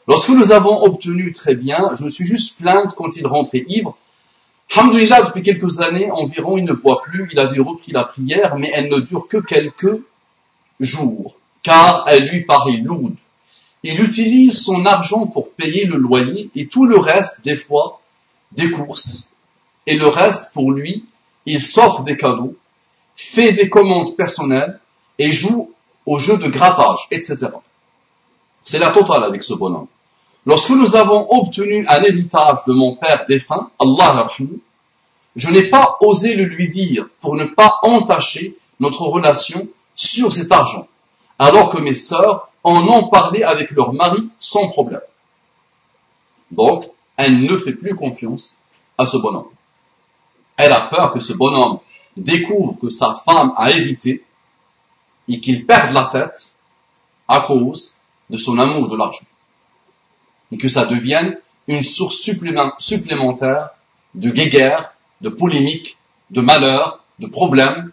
Lorsque 0.07 0.29
nous 0.29 0.51
avons 0.51 0.83
obtenu 0.83 1.31
très 1.31 1.55
bien, 1.55 1.91
je 1.97 2.03
me 2.03 2.09
suis 2.09 2.25
juste 2.25 2.59
plainte 2.59 2.93
quand 2.95 3.15
il 3.15 3.25
rentrait 3.25 3.63
ivre 3.67 3.95
Alhamdulillah, 4.75 5.21
depuis 5.23 5.43
quelques 5.43 5.81
années 5.81 6.09
environ, 6.09 6.57
il 6.57 6.65
ne 6.65 6.73
il 7.31 7.39
avait 7.39 7.59
repris 7.59 7.91
la 7.91 8.03
prière, 8.03 8.55
mais 8.57 8.71
elle 8.73 8.89
ne 8.89 8.99
dure 8.99 9.27
que 9.27 9.37
quelques 9.37 9.99
jours, 10.79 11.35
car 11.61 12.05
elle 12.07 12.27
lui 12.29 12.41
paraît 12.41 12.77
lourde. 12.77 13.15
Il 13.83 14.01
utilise 14.01 14.61
son 14.61 14.85
argent 14.85 15.27
pour 15.27 15.51
payer 15.51 15.85
le 15.85 15.97
loyer 15.97 16.49
et 16.55 16.67
tout 16.67 16.85
le 16.85 16.97
reste, 16.97 17.43
des 17.43 17.55
fois, 17.55 18.01
des 18.51 18.71
courses. 18.71 19.33
Et 19.85 19.97
le 19.97 20.07
reste, 20.07 20.51
pour 20.53 20.71
lui, 20.71 21.05
il 21.45 21.61
sort 21.61 22.03
des 22.03 22.17
cadeaux, 22.17 22.55
fait 23.15 23.51
des 23.51 23.69
commandes 23.69 24.15
personnelles 24.15 24.79
et 25.19 25.31
joue 25.31 25.73
au 26.05 26.19
jeu 26.19 26.37
de 26.37 26.47
grattage, 26.47 27.07
etc. 27.11 27.47
C'est 28.61 28.79
la 28.79 28.91
totale 28.91 29.25
avec 29.25 29.43
ce 29.43 29.53
bonhomme. 29.53 29.87
Lorsque 30.45 30.71
nous 30.71 30.95
avons 30.95 31.27
obtenu 31.29 31.85
un 31.87 32.01
héritage 32.01 32.59
de 32.67 32.73
mon 32.73 32.95
père 32.95 33.25
défunt, 33.27 33.69
Allah 33.79 34.27
je 35.35 35.49
n'ai 35.49 35.69
pas 35.69 35.97
osé 36.01 36.35
le 36.35 36.45
lui 36.45 36.69
dire 36.69 37.09
pour 37.19 37.35
ne 37.35 37.45
pas 37.45 37.79
entacher 37.83 38.57
notre 38.79 39.03
relation 39.03 39.67
sur 39.95 40.31
cet 40.31 40.51
argent, 40.51 40.87
alors 41.39 41.69
que 41.69 41.79
mes 41.79 41.93
sœurs 41.93 42.49
en 42.63 42.87
ont 42.87 43.09
parlé 43.09 43.43
avec 43.43 43.71
leur 43.71 43.93
mari 43.93 44.29
sans 44.39 44.69
problème. 44.69 45.01
Donc, 46.51 46.85
elle 47.17 47.43
ne 47.43 47.57
fait 47.57 47.73
plus 47.73 47.95
confiance 47.95 48.59
à 48.97 49.05
ce 49.05 49.17
bonhomme. 49.17 49.49
Elle 50.57 50.71
a 50.71 50.81
peur 50.81 51.11
que 51.11 51.19
ce 51.19 51.33
bonhomme 51.33 51.79
découvre 52.15 52.77
que 52.79 52.89
sa 52.89 53.15
femme 53.25 53.53
a 53.57 53.71
hérité 53.71 54.23
et 55.27 55.39
qu'il 55.39 55.65
perde 55.65 55.93
la 55.93 56.05
tête 56.05 56.55
à 57.27 57.41
cause 57.41 57.97
de 58.29 58.37
son 58.37 58.59
amour 58.59 58.87
de 58.87 58.95
l'argent. 58.95 59.25
Et 60.51 60.57
que 60.57 60.69
ça 60.69 60.85
devienne 60.85 61.37
une 61.67 61.83
source 61.83 62.17
supplémentaire 62.17 63.69
de 64.13 64.29
guéguerre, 64.29 64.92
de 65.21 65.29
polémique, 65.29 65.97
de 66.29 66.41
malheur, 66.41 67.03
de 67.19 67.27
problèmes 67.27 67.91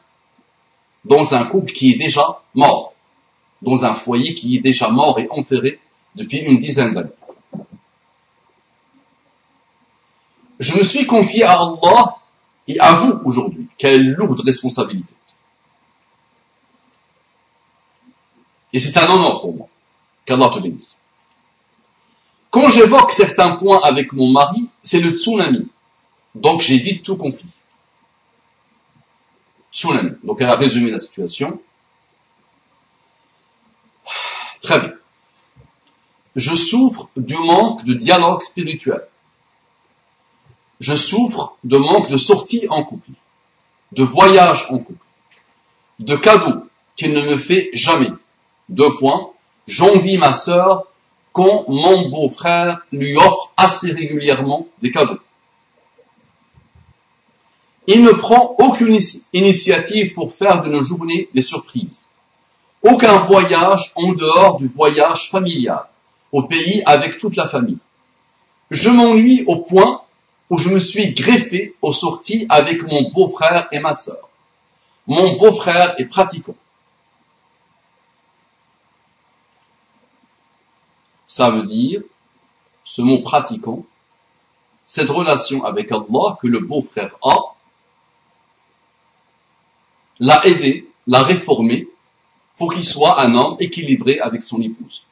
dans 1.04 1.34
un 1.34 1.44
couple 1.44 1.72
qui 1.72 1.92
est 1.92 1.96
déjà 1.96 2.42
mort, 2.54 2.94
dans 3.62 3.84
un 3.84 3.94
foyer 3.94 4.34
qui 4.34 4.56
est 4.56 4.60
déjà 4.60 4.88
mort 4.88 5.18
et 5.18 5.28
enterré 5.30 5.80
depuis 6.14 6.38
une 6.38 6.58
dizaine 6.58 6.94
d'années. 6.94 7.10
Je 10.58 10.76
me 10.76 10.82
suis 10.82 11.06
confié 11.06 11.44
à 11.44 11.54
Allah 11.54 12.16
et 12.68 12.78
à 12.80 12.92
vous 12.92 13.20
aujourd'hui. 13.24 13.66
Quelle 13.78 14.10
lourde 14.12 14.40
responsabilité. 14.44 15.14
Et 18.72 18.78
c'est 18.78 18.96
un 18.98 19.10
honneur 19.10 19.40
pour 19.40 19.54
moi. 19.56 19.68
Qu'Allah 20.26 20.50
te 20.50 20.60
bénisse. 20.60 21.02
Quand 22.50 22.68
j'évoque 22.68 23.12
certains 23.12 23.56
points 23.56 23.80
avec 23.82 24.12
mon 24.12 24.30
mari, 24.30 24.68
c'est 24.82 25.00
le 25.00 25.16
tsunami. 25.16 25.66
Donc 26.34 26.62
j'évite 26.62 27.02
tout 27.02 27.16
conflit. 27.16 27.48
Tsunami. 29.72 30.12
Donc 30.22 30.40
elle 30.40 30.48
a 30.48 30.56
résumé 30.56 30.90
la 30.90 31.00
situation. 31.00 31.60
Très 34.60 34.80
bien. 34.80 34.92
Je 36.36 36.54
souffre 36.54 37.08
du 37.16 37.36
manque 37.36 37.84
de 37.84 37.94
dialogue 37.94 38.42
spirituel 38.42 39.02
je 40.80 40.96
souffre 40.96 41.56
de 41.62 41.76
manque 41.76 42.08
de 42.08 42.16
sortie 42.16 42.66
en 42.70 42.82
couple, 42.82 43.10
de 43.92 44.02
voyage 44.02 44.66
en 44.70 44.78
couple, 44.78 45.04
de 45.98 46.16
cadeaux 46.16 46.66
qu'il 46.96 47.12
ne 47.12 47.20
me 47.20 47.36
fait 47.36 47.70
jamais. 47.74 48.08
Deux 48.68 48.92
points. 48.96 49.30
J'envie 49.66 50.16
ma 50.16 50.32
sœur 50.32 50.86
quand 51.32 51.66
mon 51.68 52.08
beau-frère 52.08 52.80
lui 52.92 53.16
offre 53.16 53.52
assez 53.56 53.92
régulièrement 53.92 54.66
des 54.80 54.90
cadeaux. 54.90 55.18
Il 57.92 58.04
ne 58.04 58.12
prend 58.12 58.54
aucune 58.60 58.96
initiative 59.32 60.12
pour 60.12 60.32
faire 60.32 60.62
de 60.62 60.68
nos 60.68 60.80
journées 60.80 61.28
des 61.34 61.42
surprises. 61.42 62.04
Aucun 62.84 63.18
voyage 63.24 63.90
en 63.96 64.12
dehors 64.12 64.58
du 64.58 64.68
voyage 64.68 65.28
familial, 65.28 65.88
au 66.30 66.44
pays 66.44 66.84
avec 66.86 67.18
toute 67.18 67.34
la 67.34 67.48
famille. 67.48 67.78
Je 68.70 68.90
m'ennuie 68.90 69.42
au 69.48 69.56
point 69.62 70.02
où 70.50 70.56
je 70.56 70.68
me 70.68 70.78
suis 70.78 71.14
greffé 71.14 71.74
aux 71.82 71.92
sorties 71.92 72.46
avec 72.48 72.84
mon 72.84 73.10
beau-frère 73.10 73.66
et 73.72 73.80
ma 73.80 73.94
sœur. 73.94 74.28
Mon 75.08 75.36
beau-frère 75.36 75.96
est 75.98 76.04
pratiquant. 76.04 76.54
Ça 81.26 81.50
veut 81.50 81.64
dire, 81.64 82.02
ce 82.84 83.02
mot 83.02 83.18
pratiquant, 83.18 83.84
cette 84.86 85.10
relation 85.10 85.64
avec 85.64 85.90
Allah 85.90 86.38
que 86.40 86.46
le 86.46 86.60
beau-frère 86.60 87.16
a, 87.24 87.56
l'a 90.20 90.46
aidé, 90.46 90.88
l'a 91.06 91.22
réformé 91.22 91.88
pour 92.56 92.72
qu'il 92.72 92.84
soit 92.84 93.20
un 93.20 93.34
homme 93.34 93.56
équilibré 93.58 94.20
avec 94.20 94.44
son 94.44 94.60
épouse. 94.60 95.04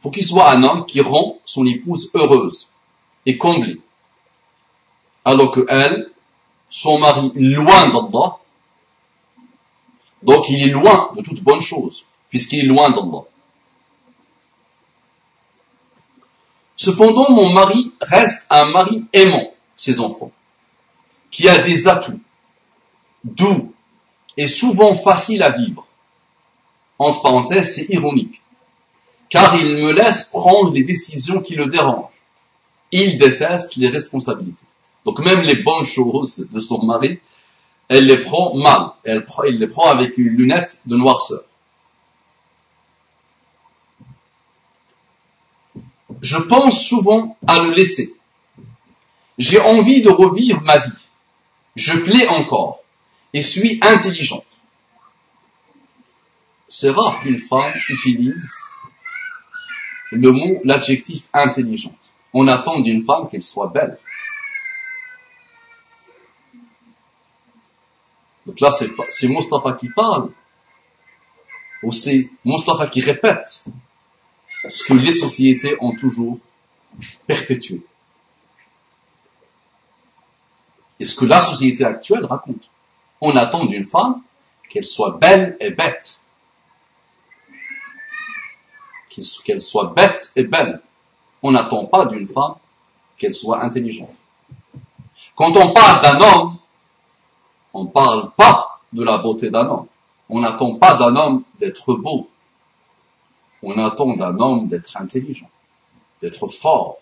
Pour 0.00 0.10
qu'il 0.10 0.24
soit 0.24 0.50
un 0.50 0.62
homme 0.62 0.86
qui 0.86 1.00
rend 1.00 1.38
son 1.44 1.66
épouse 1.66 2.10
heureuse 2.14 2.70
et 3.26 3.36
comblée 3.36 3.78
alors 5.24 5.50
que 5.50 5.66
elle, 5.68 6.10
son 6.70 6.98
mari, 6.98 7.30
loin 7.34 7.90
d'Allah, 7.90 8.38
donc 10.22 10.48
il 10.48 10.62
est 10.62 10.72
loin 10.72 11.10
de 11.14 11.22
toute 11.22 11.42
bonne 11.42 11.60
chose, 11.60 12.06
puisqu'il 12.28 12.60
est 12.60 12.68
loin 12.68 12.90
d'Allah. 12.90 13.24
Cependant, 16.76 17.30
mon 17.32 17.52
mari 17.52 17.92
reste 18.00 18.46
un 18.48 18.70
mari 18.70 19.04
aimant 19.12 19.52
ses 19.76 20.00
enfants, 20.00 20.32
qui 21.30 21.48
a 21.48 21.58
des 21.58 21.86
atouts, 21.86 22.20
doux 23.24 23.74
et 24.36 24.48
souvent 24.48 24.94
facile 24.94 25.42
à 25.42 25.50
vivre. 25.50 25.86
Entre 26.98 27.22
parenthèses, 27.22 27.74
c'est 27.74 27.88
ironique, 27.94 28.42
car 29.28 29.56
il 29.56 29.76
me 29.76 29.92
laisse 29.92 30.26
prendre 30.26 30.72
les 30.72 30.82
décisions 30.82 31.40
qui 31.40 31.54
le 31.54 31.66
dérangent. 31.66 32.20
Il 32.92 33.18
déteste 33.18 33.76
les 33.76 33.88
responsabilités. 33.88 34.64
Donc 35.04 35.18
même 35.20 35.40
les 35.42 35.56
bonnes 35.56 35.84
choses 35.84 36.46
de 36.50 36.60
son 36.60 36.84
mari, 36.84 37.18
elle 37.88 38.06
les 38.06 38.18
prend 38.18 38.54
mal. 38.54 38.90
Elle, 39.04 39.26
il 39.48 39.58
les 39.58 39.66
prend 39.66 39.90
avec 39.90 40.18
une 40.18 40.28
lunette 40.28 40.82
de 40.86 40.96
noirceur. 40.96 41.42
Je 46.20 46.36
pense 46.36 46.84
souvent 46.84 47.36
à 47.46 47.62
le 47.62 47.70
laisser. 47.70 48.14
J'ai 49.38 49.60
envie 49.60 50.02
de 50.02 50.10
revivre 50.10 50.60
ma 50.62 50.76
vie. 50.76 50.92
Je 51.76 51.96
plais 51.98 52.28
encore 52.28 52.79
et 53.32 53.42
suis 53.42 53.78
intelligente. 53.82 54.44
C'est 56.68 56.90
rare 56.90 57.20
qu'une 57.20 57.38
femme 57.38 57.72
utilise 57.88 58.54
le 60.12 60.32
mot, 60.32 60.60
l'adjectif 60.64 61.28
intelligente. 61.32 62.10
On 62.32 62.46
attend 62.48 62.80
d'une 62.80 63.04
femme 63.04 63.28
qu'elle 63.28 63.42
soit 63.42 63.68
belle. 63.68 63.98
Donc 68.46 68.60
là, 68.60 68.70
c'est 68.70 69.28
Mustafa 69.28 69.72
qui 69.74 69.88
parle, 69.88 70.30
ou 71.82 71.92
c'est 71.92 72.30
Mustafa 72.44 72.86
qui 72.86 73.00
répète 73.00 73.66
ce 74.68 74.84
que 74.84 74.94
les 74.94 75.12
sociétés 75.12 75.76
ont 75.80 75.96
toujours 75.96 76.38
perpétué. 77.26 77.80
Et 80.98 81.04
ce 81.04 81.14
que 81.14 81.24
la 81.24 81.40
société 81.40 81.84
actuelle 81.84 82.24
raconte. 82.24 82.69
On 83.20 83.36
attend 83.36 83.64
d'une 83.64 83.86
femme 83.86 84.22
qu'elle 84.70 84.84
soit 84.84 85.18
belle 85.18 85.56
et 85.60 85.70
bête. 85.70 86.22
Qu'elle 89.44 89.60
soit 89.60 89.92
bête 89.94 90.32
et 90.36 90.44
belle. 90.44 90.80
On 91.42 91.50
n'attend 91.50 91.86
pas 91.86 92.06
d'une 92.06 92.28
femme 92.28 92.54
qu'elle 93.18 93.34
soit 93.34 93.62
intelligente. 93.62 94.14
Quand 95.34 95.54
on 95.56 95.72
parle 95.72 96.00
d'un 96.02 96.20
homme, 96.20 96.56
on 97.74 97.84
ne 97.84 97.88
parle 97.88 98.30
pas 98.32 98.80
de 98.92 99.02
la 99.04 99.18
beauté 99.18 99.50
d'un 99.50 99.66
homme. 99.66 99.86
On 100.28 100.40
n'attend 100.40 100.76
pas 100.76 100.94
d'un 100.94 101.14
homme 101.16 101.42
d'être 101.58 101.94
beau. 101.94 102.30
On 103.62 103.76
attend 103.78 104.14
d'un 104.16 104.38
homme 104.38 104.68
d'être 104.68 104.96
intelligent, 104.96 105.50
d'être 106.22 106.48
fort, 106.48 106.98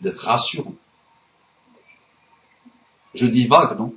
d'être 0.00 0.24
rassurant. 0.24 0.74
Je 3.14 3.26
dis 3.26 3.46
vague, 3.46 3.78
non? 3.78 3.94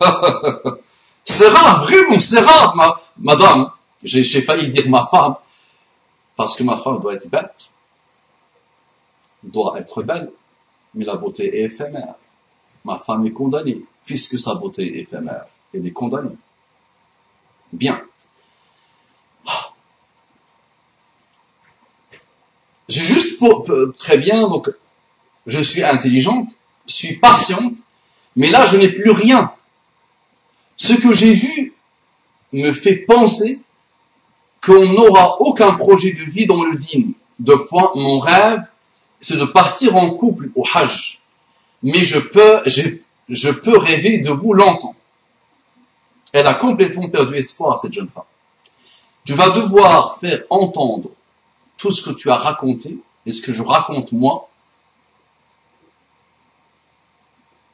C'est 1.24 1.48
rare, 1.48 1.84
vraiment, 1.84 2.18
c'est 2.18 2.40
rare, 2.40 2.74
ma, 2.74 3.00
madame. 3.18 3.70
J'ai 4.02 4.40
failli 4.40 4.70
dire 4.70 4.88
ma 4.88 5.04
femme, 5.04 5.34
parce 6.36 6.56
que 6.56 6.62
ma 6.62 6.78
femme 6.78 7.00
doit 7.00 7.14
être 7.14 7.28
bête, 7.28 7.70
doit 9.42 9.78
être 9.78 10.02
belle, 10.02 10.30
mais 10.94 11.04
la 11.04 11.16
beauté 11.16 11.60
est 11.60 11.64
éphémère. 11.64 12.14
Ma 12.84 12.98
femme 12.98 13.26
est 13.26 13.32
condamnée 13.32 13.84
puisque 14.04 14.38
sa 14.38 14.54
beauté 14.54 14.84
est 14.84 15.00
éphémère. 15.02 15.44
Elle 15.74 15.86
est 15.86 15.92
condamnée. 15.92 16.36
Bien. 17.72 18.00
J'ai 22.88 23.02
juste 23.02 23.38
pour, 23.38 23.66
très 23.98 24.16
bien, 24.16 24.48
donc, 24.48 24.70
je 25.46 25.60
suis 25.60 25.84
intelligente, 25.84 26.52
je 26.86 26.94
suis 26.94 27.16
patiente, 27.16 27.74
mais 28.34 28.48
là, 28.48 28.64
je 28.64 28.78
n'ai 28.78 28.88
plus 28.88 29.10
rien. 29.10 29.52
Ce 30.88 30.94
que 30.94 31.12
j'ai 31.12 31.34
vu 31.34 31.74
me 32.54 32.72
fait 32.72 32.96
penser 32.96 33.60
qu'on 34.64 34.86
n'aura 34.86 35.38
aucun 35.42 35.74
projet 35.74 36.12
de 36.12 36.24
vie 36.24 36.46
dans 36.46 36.64
le 36.64 36.78
dîme. 36.78 37.12
De 37.38 37.52
point, 37.52 37.90
mon 37.94 38.18
rêve, 38.18 38.62
c'est 39.20 39.36
de 39.36 39.44
partir 39.44 39.96
en 39.96 40.14
couple 40.14 40.48
au 40.54 40.64
Hajj. 40.72 41.20
Mais 41.82 42.06
je 42.06 42.18
peux, 42.18 42.62
je 42.64 43.50
peux 43.50 43.76
rêver 43.76 44.20
debout 44.20 44.54
longtemps. 44.54 44.94
Elle 46.32 46.46
a 46.46 46.54
complètement 46.54 47.10
perdu 47.10 47.36
espoir, 47.36 47.78
cette 47.78 47.92
jeune 47.92 48.08
femme. 48.08 48.24
Tu 49.26 49.34
vas 49.34 49.50
devoir 49.50 50.16
faire 50.16 50.42
entendre 50.48 51.10
tout 51.76 51.90
ce 51.90 52.00
que 52.00 52.16
tu 52.16 52.30
as 52.30 52.36
raconté 52.36 52.96
et 53.26 53.32
ce 53.32 53.42
que 53.42 53.52
je 53.52 53.62
raconte 53.62 54.12
moi, 54.12 54.48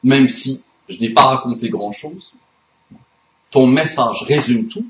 même 0.03 0.27
si 0.27 0.65
je 0.89 0.97
n'ai 0.99 1.11
pas 1.11 1.23
raconté 1.23 1.69
grand-chose. 1.69 2.33
Ton 3.55 3.67
message 3.67 4.23
résume 4.23 4.67
tout. 4.67 4.85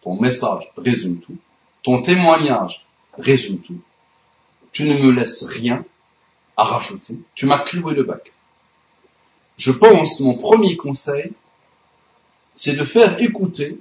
Ton 0.00 0.14
message 0.14 0.70
résume 0.76 1.18
tout. 1.18 1.36
Ton 1.82 2.02
témoignage 2.02 2.86
résume 3.18 3.58
tout. 3.58 3.80
Tu 4.70 4.84
ne 4.84 4.96
me 4.96 5.10
laisses 5.10 5.42
rien 5.42 5.84
à 6.56 6.62
rajouter. 6.62 7.16
Tu 7.34 7.46
m'as 7.46 7.64
cloué 7.64 7.94
le 7.94 8.04
bac. 8.04 8.32
je 9.56 9.72
pense, 9.72 10.20
mon 10.20 10.38
premier 10.38 10.76
conseil, 10.76 11.32
c'est 12.54 12.76
de 12.76 12.84
faire 12.84 13.20
écouter 13.20 13.80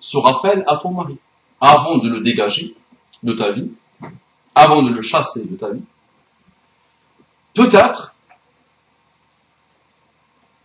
ce 0.00 0.18
rappel 0.18 0.64
à 0.66 0.76
ton 0.76 0.90
mari 0.90 1.16
avant 1.62 1.96
de 1.96 2.10
le 2.10 2.20
dégager 2.20 2.76
de 3.22 3.32
ta 3.32 3.52
vie, 3.52 3.70
avant 4.54 4.82
de 4.82 4.90
le 4.90 5.00
chasser 5.00 5.46
de 5.46 5.56
ta 5.56 5.70
vie. 5.70 5.84
Peut-être 7.54 8.14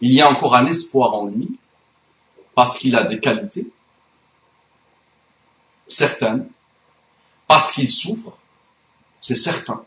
il 0.03 0.11
y 0.11 0.21
a 0.21 0.29
encore 0.29 0.55
un 0.55 0.65
espoir 0.65 1.13
en 1.13 1.27
lui 1.27 1.57
parce 2.55 2.77
qu'il 2.77 2.95
a 2.95 3.03
des 3.05 3.19
qualités 3.19 3.65
certaines, 5.87 6.47
parce 7.47 7.71
qu'il 7.71 7.89
souffre, 7.89 8.37
c'est 9.21 9.35
certain. 9.35 9.83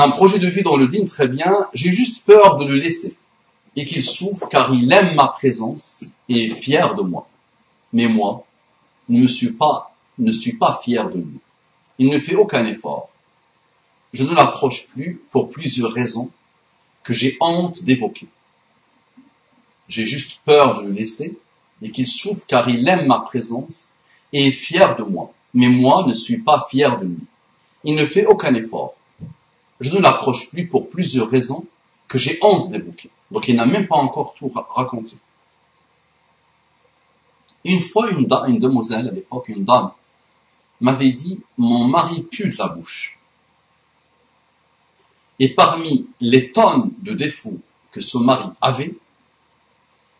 un 0.00 0.10
projet 0.10 0.38
de 0.38 0.46
vie 0.46 0.62
dans 0.62 0.76
le 0.76 0.86
dîne, 0.86 1.06
très 1.06 1.26
bien, 1.26 1.66
j'ai 1.74 1.90
juste 1.90 2.24
peur 2.24 2.56
de 2.58 2.64
le 2.64 2.76
laisser 2.76 3.16
et 3.74 3.84
qu'il 3.84 4.04
souffre 4.04 4.48
car 4.48 4.72
il 4.72 4.92
aime 4.92 5.16
ma 5.16 5.26
présence 5.26 6.04
et 6.28 6.44
est 6.44 6.50
fier 6.50 6.94
de 6.94 7.02
moi. 7.02 7.28
Mais 7.92 8.06
moi, 8.06 8.46
ne 9.08 9.26
suis 9.26 9.54
pas, 9.54 9.92
ne 10.18 10.30
suis 10.30 10.56
pas 10.56 10.78
fier 10.84 11.10
de 11.10 11.16
lui. 11.16 11.40
Il 11.98 12.10
ne 12.10 12.18
fait 12.18 12.34
aucun 12.34 12.66
effort. 12.66 13.10
Je 14.12 14.24
ne 14.24 14.34
l'approche 14.34 14.88
plus 14.88 15.20
pour 15.30 15.50
plusieurs 15.50 15.92
raisons 15.92 16.30
que 17.02 17.12
j'ai 17.12 17.36
honte 17.40 17.84
d'évoquer. 17.84 18.28
J'ai 19.88 20.06
juste 20.06 20.40
peur 20.44 20.80
de 20.80 20.86
le 20.86 20.92
laisser 20.92 21.38
et 21.82 21.90
qu'il 21.90 22.06
souffre 22.06 22.44
car 22.46 22.68
il 22.68 22.86
aime 22.88 23.06
ma 23.06 23.20
présence 23.20 23.88
et 24.32 24.46
est 24.46 24.50
fier 24.50 24.96
de 24.96 25.02
moi. 25.02 25.32
Mais 25.54 25.68
moi 25.68 26.04
ne 26.06 26.14
suis 26.14 26.38
pas 26.38 26.66
fier 26.70 26.98
de 26.98 27.06
lui. 27.06 27.24
Il 27.84 27.94
ne 27.94 28.04
fait 28.04 28.26
aucun 28.26 28.54
effort 28.54 28.94
je 29.80 29.94
ne 29.94 30.00
l'approche 30.00 30.50
plus 30.50 30.66
pour 30.66 30.90
plusieurs 30.90 31.28
raisons 31.28 31.64
que 32.08 32.18
j'ai 32.18 32.38
honte 32.42 32.70
d'évoquer. 32.70 33.10
Donc 33.30 33.48
il 33.48 33.56
n'a 33.56 33.66
même 33.66 33.86
pas 33.86 33.96
encore 33.96 34.34
tout 34.36 34.50
raconté. 34.70 35.16
Une 37.64 37.80
fois, 37.80 38.10
une, 38.10 38.26
une 38.48 38.58
demoiselle 38.58 39.08
à 39.08 39.12
l'époque, 39.12 39.48
une 39.48 39.64
dame, 39.64 39.90
m'avait 40.80 41.12
dit 41.12 41.40
Mon 41.56 41.84
mari 41.86 42.22
pue 42.22 42.48
de 42.48 42.56
la 42.56 42.68
bouche. 42.68 43.18
Et 45.38 45.54
parmi 45.54 46.08
les 46.20 46.50
tonnes 46.50 46.92
de 47.02 47.12
défauts 47.12 47.58
que 47.92 48.00
ce 48.00 48.18
mari 48.18 48.48
avait, 48.60 48.94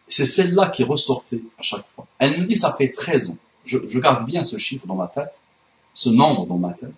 c'est 0.07 0.27
celle-là 0.27 0.69
qui 0.69 0.85
ressortait 0.85 1.43
à 1.59 1.63
chaque 1.63 1.87
fois. 1.87 2.07
Elle 2.19 2.41
me 2.41 2.47
dit 2.47 2.57
Ça 2.57 2.73
fait 2.73 2.91
13 2.91 3.31
ans. 3.31 3.39
Je, 3.65 3.79
je 3.87 3.99
garde 3.99 4.25
bien 4.25 4.45
ce 4.45 4.57
chiffre 4.57 4.87
dans 4.87 4.95
ma 4.95 5.09
tête, 5.09 5.43
ce 5.95 6.09
nombre 6.09 6.47
dans 6.47 6.59
ma 6.59 6.73
tête. 6.73 6.95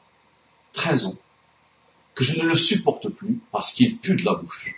13 0.72 1.06
ans 1.06 1.16
que 2.14 2.24
je 2.24 2.42
ne 2.42 2.48
le 2.48 2.56
supporte 2.56 3.08
plus 3.08 3.40
parce 3.50 3.72
qu'il 3.72 3.96
pue 3.96 4.14
de 4.14 4.24
la 4.24 4.34
bouche. 4.34 4.74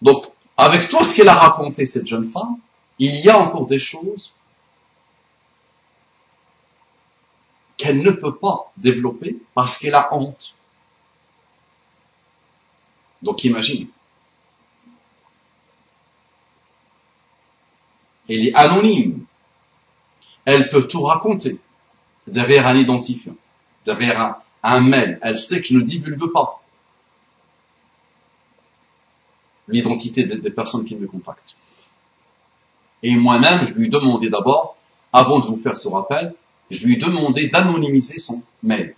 Donc, 0.00 0.26
avec 0.56 0.88
tout 0.88 1.02
ce 1.04 1.14
qu'elle 1.14 1.28
a 1.28 1.34
raconté, 1.34 1.86
cette 1.86 2.06
jeune 2.06 2.28
femme, 2.28 2.56
il 2.98 3.14
y 3.20 3.30
a 3.30 3.38
encore 3.38 3.66
des 3.66 3.78
choses 3.78 4.32
qu'elle 7.82 8.02
ne 8.02 8.10
peut 8.10 8.36
pas 8.36 8.72
développer 8.76 9.36
parce 9.54 9.78
qu'elle 9.78 9.94
a 9.94 10.14
honte. 10.14 10.54
Donc 13.22 13.44
imagine. 13.44 13.88
Elle 18.28 18.48
est 18.48 18.54
anonyme. 18.54 19.24
Elle 20.44 20.68
peut 20.70 20.86
tout 20.88 21.02
raconter 21.02 21.58
derrière 22.26 22.66
un 22.66 22.76
identifiant 22.76 23.34
derrière 23.84 24.36
un, 24.62 24.80
mail, 24.80 25.18
elle 25.22 25.38
sait 25.38 25.60
que 25.60 25.68
je 25.68 25.76
ne 25.76 25.82
divulgue 25.82 26.30
pas 26.32 26.62
l'identité 29.68 30.24
des, 30.24 30.50
personnes 30.50 30.84
qui 30.84 30.96
me 30.96 31.06
contactent. 31.06 31.56
Et 33.02 33.16
moi-même, 33.16 33.64
je 33.64 33.72
lui 33.74 33.86
ai 33.86 33.90
demandé 33.90 34.28
d'abord, 34.28 34.76
avant 35.12 35.40
de 35.40 35.46
vous 35.46 35.56
faire 35.56 35.76
ce 35.76 35.88
rappel, 35.88 36.34
je 36.72 36.86
lui 36.86 36.94
ai 36.94 36.96
demandé 36.96 37.48
d'anonymiser 37.48 38.18
son 38.18 38.42
mail, 38.62 38.94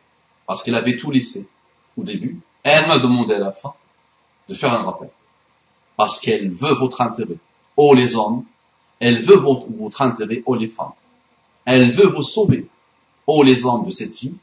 parce 0.46 0.62
qu'elle 0.62 0.74
avait 0.74 0.96
tout 0.96 1.10
laissé 1.10 1.48
au 1.96 2.02
début. 2.02 2.38
elle 2.62 2.86
m'a 2.86 2.98
demandé 2.98 3.34
à 3.34 3.38
la 3.38 3.52
fin 3.52 3.74
de 4.48 4.54
faire 4.54 4.72
un 4.72 4.82
rappel, 4.82 5.10
parce 5.96 6.20
qu'elle 6.20 6.50
veut 6.50 6.74
votre 6.74 7.00
intérêt, 7.00 7.36
oh 7.76 7.94
les 7.94 8.16
hommes, 8.16 8.44
elle 9.00 9.22
veut 9.22 9.36
votre, 9.36 9.66
votre 9.78 10.02
intérêt, 10.02 10.42
oh 10.46 10.54
les 10.54 10.68
femmes. 10.68 10.92
Elle 11.64 11.90
veut 11.90 12.08
vous 12.08 12.22
sauver, 12.22 12.66
oh 13.26 13.42
les 13.42 13.64
hommes 13.64 13.86
de 13.86 13.90
cette 13.90 14.14
vie, 14.14 14.34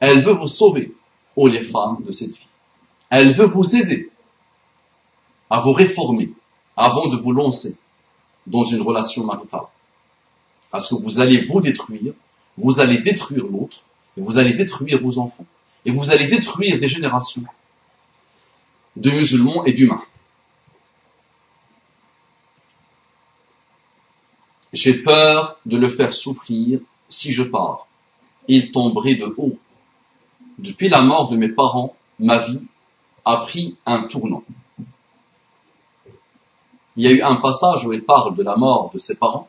elle 0.00 0.20
veut 0.20 0.32
vous 0.32 0.46
sauver, 0.46 0.94
ô 1.36 1.48
les 1.48 1.62
femmes 1.62 1.98
de 2.04 2.12
cette 2.12 2.36
vie. 2.36 2.46
Elle 3.10 3.32
veut 3.32 3.46
vous 3.46 3.76
aider 3.76 4.10
à 5.48 5.60
vous 5.60 5.72
réformer 5.72 6.32
avant 6.76 7.06
de 7.08 7.16
vous 7.16 7.32
lancer 7.32 7.76
dans 8.46 8.64
une 8.64 8.82
relation 8.82 9.24
maritale. 9.24 9.66
Parce 10.70 10.88
que 10.88 10.96
vous 10.96 11.20
allez 11.20 11.44
vous 11.46 11.60
détruire, 11.60 12.12
vous 12.56 12.80
allez 12.80 12.98
détruire 12.98 13.44
l'autre, 13.44 13.82
et 14.16 14.20
vous 14.20 14.38
allez 14.38 14.54
détruire 14.54 15.00
vos 15.02 15.18
enfants, 15.18 15.46
et 15.84 15.90
vous 15.90 16.10
allez 16.10 16.26
détruire 16.26 16.78
des 16.78 16.88
générations 16.88 17.44
de 18.96 19.10
musulmans 19.10 19.64
et 19.64 19.72
d'humains. 19.72 20.02
J'ai 24.72 25.02
peur 25.02 25.58
de 25.64 25.76
le 25.76 25.88
faire 25.88 26.12
souffrir 26.12 26.80
si 27.08 27.32
je 27.32 27.42
pars. 27.42 27.86
Il 28.48 28.72
tomberait 28.72 29.14
de 29.14 29.34
haut 29.36 29.58
depuis 30.58 30.88
la 30.88 31.02
mort 31.02 31.28
de 31.28 31.36
mes 31.36 31.48
parents, 31.48 31.94
ma 32.18 32.38
vie 32.38 32.60
a 33.24 33.38
pris 33.38 33.76
un 33.84 34.04
tournant. 34.04 34.42
Il 36.96 37.04
y 37.04 37.08
a 37.08 37.10
eu 37.10 37.20
un 37.20 37.36
passage 37.36 37.86
où 37.86 37.92
elle 37.92 38.04
parle 38.04 38.34
de 38.34 38.42
la 38.42 38.56
mort 38.56 38.90
de 38.94 38.98
ses 38.98 39.16
parents. 39.16 39.48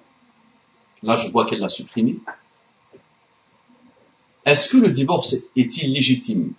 Là, 1.03 1.15
je 1.15 1.29
vois 1.29 1.45
qu'elle 1.45 1.59
l'a 1.59 1.69
supprimé. 1.69 2.17
Est-ce 4.47 4.69
que 4.69 4.77
le 4.77 4.89
divorce 4.89 5.35
est 5.57 5.77
illégitime 5.77 6.53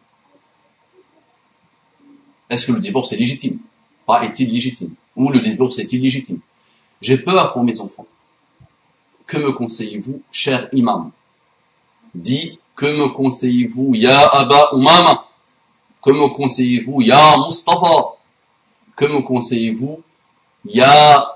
Est-ce 2.51 2.67
que 2.67 2.73
le 2.73 2.81
divorce 2.81 3.13
est 3.13 3.17
légitime? 3.17 3.59
Pas 4.07 4.25
est-il 4.25 4.53
légitime? 4.53 4.95
Ou 5.17 5.31
le 5.31 5.41
divorce 5.41 5.79
est 5.79 5.91
illégitime 5.95 6.39
J'ai 7.01 7.17
peur 7.17 7.51
pour 7.51 7.65
mes 7.65 7.81
enfants. 7.81 8.07
Que 9.27 9.39
me 9.39 9.53
conseillez-vous, 9.53 10.21
cher 10.31 10.69
imam? 10.75 11.11
Dit 12.15 12.59
que 12.77 12.85
me 12.85 13.09
conseillez-vous, 13.09 13.95
Ya 13.95 14.21
Abba 14.35 14.69
Umama? 14.75 15.27
Que 16.03 16.11
me 16.11 16.29
conseillez-vous, 16.29 17.01
Ya 17.01 17.37
Mustafa? 17.39 18.19
Que 18.97 19.07
me 19.07 19.23
conseillez-vous, 19.23 20.03
Ya 20.67 21.27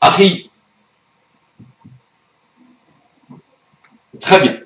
Ari 0.00 0.48
Très 4.18 4.40
bien. 4.40 4.63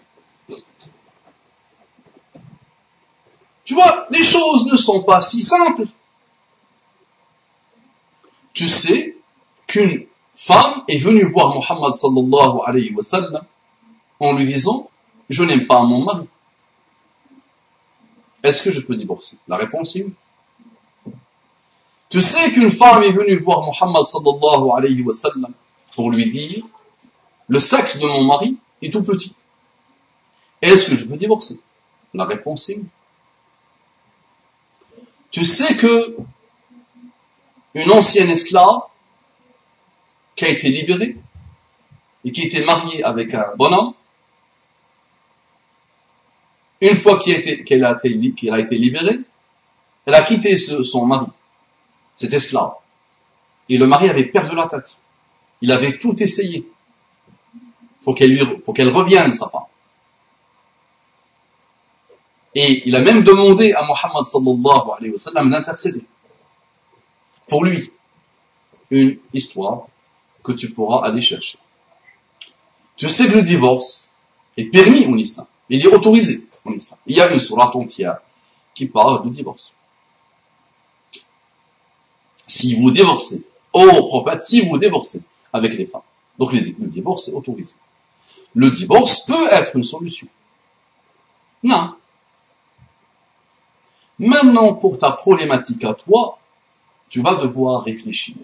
Tu 3.69 3.75
vois, 3.75 4.07
les 4.09 4.25
choses 4.25 4.65
ne 4.73 4.79
sont 4.79 5.03
pas 5.03 5.21
si 5.21 5.43
simples. 5.43 5.85
Tu 8.55 8.67
sais 8.67 9.15
qu'une 9.67 10.07
femme 10.35 10.85
est 10.89 10.97
venue 10.97 11.31
voir 11.31 11.55
Muhammad 11.55 11.95
sallallahu 11.95 12.61
alayhi 12.65 12.95
wa 12.95 13.03
sallam 13.03 13.45
en 14.21 14.33
lui 14.33 14.47
disant 14.47 14.89
je 15.29 15.45
n'aime 15.45 15.67
pas 15.67 15.83
mon 15.83 16.03
mari. 16.03 16.27
Est-ce 18.43 18.63
que 18.63 18.71
je 18.71 18.81
peux 18.81 18.97
divorcer? 18.97 19.37
La 19.47 19.59
réponse 19.59 19.95
est 19.97 20.05
oui. 20.05 21.13
Tu 22.09 22.23
sais 22.23 22.51
qu'une 22.51 22.71
femme 22.71 23.03
est 23.03 23.13
venue 23.13 23.37
voir 23.37 23.61
Muhammad 23.61 24.07
sallallahu 24.07 24.71
alayhi 24.79 25.03
wa 25.03 25.13
sallam 25.13 25.53
pour 25.95 26.11
lui 26.11 26.27
dire 26.31 26.65
le 27.49 27.61
sexe 27.61 27.99
de 27.99 28.07
mon 28.07 28.25
mari 28.25 28.57
est 28.81 28.91
tout 28.91 29.03
petit. 29.03 29.35
Est-ce 30.63 30.89
que 30.89 30.97
je 30.97 31.05
peux 31.05 31.19
divorcer? 31.19 31.61
La 32.15 32.25
réponse 32.25 32.71
est 32.71 32.77
oui. 32.77 32.87
Tu 35.31 35.45
sais 35.45 35.77
que 35.77 36.17
une 37.75 37.91
ancienne 37.91 38.31
esclave 38.31 38.81
qui 40.35 40.45
a 40.45 40.49
été 40.49 40.69
libérée 40.69 41.17
et 42.25 42.33
qui 42.33 42.43
était 42.43 42.65
mariée 42.65 43.03
avec 43.05 43.35
un 43.35 43.47
bonhomme 43.57 43.93
une 46.81 46.97
fois 46.97 47.19
qu'elle 47.19 47.85
a, 47.85 47.93
été, 47.93 48.79
libérée, 48.79 49.19
elle 50.07 50.15
a 50.15 50.23
quitté 50.23 50.57
son 50.57 51.07
mari, 51.07 51.27
cet 52.17 52.33
esclave. 52.33 52.73
Et 53.69 53.77
le 53.77 53.87
mari 53.87 54.09
avait 54.09 54.27
perdu 54.27 54.55
la 54.55 54.67
tête. 54.67 54.97
Il 55.61 55.73
avait 55.73 55.99
tout 55.99 56.21
essayé. 56.23 56.67
Faut 58.03 58.15
qu'elle 58.15 58.89
revienne, 58.89 59.33
sa 59.33 59.49
femme. 59.49 59.63
Et 62.55 62.89
il 62.89 62.97
a 62.97 63.01
même 63.01 63.23
demandé 63.23 63.73
à 63.73 63.85
Muhammad 63.85 64.25
sallallahu 64.25 64.91
alayhi 64.97 65.13
wa 65.13 65.19
sallam 65.19 65.51
d'intercéder. 65.51 66.03
Pour 67.47 67.65
lui. 67.65 67.91
Une 68.91 69.19
histoire 69.35 69.87
que 70.43 70.53
tu 70.53 70.71
pourras 70.71 71.07
aller 71.07 71.21
chercher. 71.21 71.59
Tu 72.97 73.09
sais 73.11 73.27
que 73.29 73.35
le 73.35 73.43
divorce 73.43 74.09
est 74.57 74.65
permis 74.65 75.07
en 75.07 75.17
islam. 75.17 75.47
Il 75.69 75.85
est 75.85 75.89
autorisé 75.89 76.49
en 76.65 76.73
islam. 76.73 76.99
Il 77.07 77.17
y 77.17 77.21
a 77.21 77.31
une 77.31 77.39
sourate 77.39 77.77
entière 77.77 78.19
qui 78.75 78.87
parle 78.87 79.25
de 79.25 79.31
divorce. 79.31 79.75
Si 82.47 82.77
vous 82.77 82.91
divorcez, 82.91 83.47
oh 83.75 84.07
prophète, 84.09 84.41
si 84.41 84.63
vous 84.63 84.79
divorcez 84.79 85.21
avec 85.53 85.73
les 85.75 85.85
femmes, 85.85 86.01
donc 86.39 86.53
le 86.53 86.61
divorce 86.87 87.29
est 87.29 87.33
autorisé. 87.33 87.75
Le 88.55 88.71
divorce 88.71 89.27
peut 89.27 89.49
être 89.53 89.77
une 89.77 89.85
solution. 89.85 90.27
Non. 91.63 91.95
Maintenant, 94.20 94.74
pour 94.74 95.00
ta 95.00 95.12
problématique 95.12 95.84
à 95.84 95.94
toi, 95.94 96.38
tu 97.10 97.22
vas 97.22 97.36
devoir 97.36 97.84
réfléchir. 97.84 98.36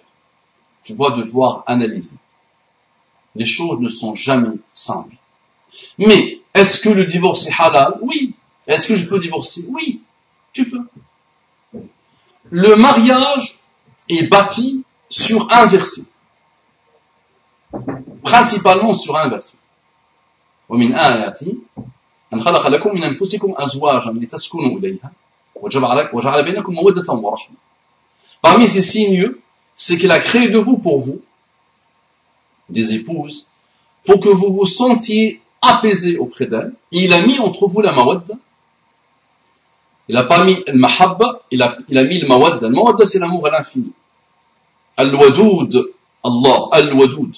Tu 0.84 0.94
vas 0.94 1.12
devoir 1.12 1.64
analyser. 1.68 2.18
Les 3.36 3.46
choses 3.46 3.80
ne 3.80 3.90
sont 3.90 4.16
jamais 4.16 4.58
simples. 4.74 5.16
Mais, 5.98 6.42
est-ce 6.54 6.80
que 6.80 6.90
le 6.90 7.06
divorce 7.06 7.48
est 7.48 7.62
halal 7.62 7.98
Oui. 8.02 8.34
Est-ce 8.68 8.88
que 8.88 8.96
je 8.96 9.08
peux 9.08 9.20
divorcer 9.20 9.66
Oui. 9.70 10.02
Tu 10.52 10.70
peux. 10.70 10.82
Le 12.50 12.76
mariage 12.76 13.60
est 14.08 14.28
bâti 14.28 14.84
sur 15.08 15.52
un 15.52 15.66
verset. 15.68 16.04
Principalement 18.24 18.94
sur 18.94 19.16
un 19.16 19.28
verset. 19.28 19.60
ومن 20.70 20.96
آياته 20.96 21.54
أن 22.34 22.42
خلق 22.42 22.68
لكم 22.68 22.96
من 22.96 23.04
أنفسكم 23.04 23.54
أزواجا 23.58 24.12
لتسكنوا 24.12 24.78
إليها 24.78 25.12
Parmi 28.43 28.67
ces 28.67 28.83
signes, 28.83 29.33
c'est 29.77 29.99
qu'il 29.99 30.11
a 30.11 30.21
créé 30.21 30.49
de 30.49 30.59
vous 30.59 30.79
pour 30.79 31.01
vous, 31.01 31.21
des 32.69 32.95
épouses, 32.95 33.51
pour 34.05 34.21
que 34.21 34.29
vous 34.29 34.53
vous 34.53 34.67
sentiez 34.67 35.41
apaisé 35.63 36.19
auprès 36.19 36.47
d'elle. 36.47 36.73
Il 36.93 37.13
a 37.13 37.25
mis 37.25 37.39
entre 37.41 37.67
vous 37.67 37.81
la 37.81 37.93
mawadda. 37.93 38.35
Il 40.09 40.15
n'a 40.15 40.25
pas 40.25 40.45
mis 40.45 40.63
le 40.67 40.75
mahabba, 40.75 41.41
il 41.51 41.63
a, 41.63 41.79
mis 42.05 42.19
le 42.19 42.27
mawadda. 42.27 42.69
Le 42.69 42.75
mawadda, 42.75 43.07
c'est 43.07 43.19
l'amour 43.19 43.47
à 43.47 43.51
l'infini. 43.51 43.91
Al-wadoud, 44.97 45.93
Allah, 46.23 46.69
al-wadoud. 46.73 47.37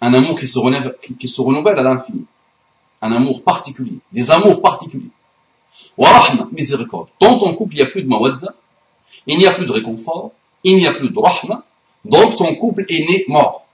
Un 0.00 0.14
amour 0.14 0.38
qui 0.38 0.48
se 0.48 0.58
qui 1.14 1.28
se 1.28 1.40
renouvelle 1.40 1.78
à 1.78 1.82
l'infini. 1.82 2.24
Un 3.02 3.12
amour 3.12 3.42
particulier, 3.42 3.98
des 4.12 4.30
amours 4.30 4.62
particuliers. 4.62 5.10
Wa 5.96 6.10
rahma, 6.10 6.48
miséricorde. 6.52 7.08
Dans 7.20 7.38
ton 7.38 7.54
couple, 7.54 7.74
il 7.74 7.76
n'y 7.76 7.82
a 7.82 7.86
plus 7.86 8.02
de 8.02 8.08
mawadda, 8.08 8.54
il 9.26 9.38
n'y 9.38 9.46
a 9.46 9.52
plus 9.52 9.66
de 9.66 9.72
réconfort, 9.72 10.32
il 10.64 10.76
n'y 10.76 10.86
a 10.86 10.92
plus 10.92 11.10
de 11.10 11.18
rahma, 11.18 11.64
donc 12.04 12.36
ton 12.36 12.54
couple 12.56 12.84
est 12.88 13.08
né 13.08 13.24
mort. 13.28 13.64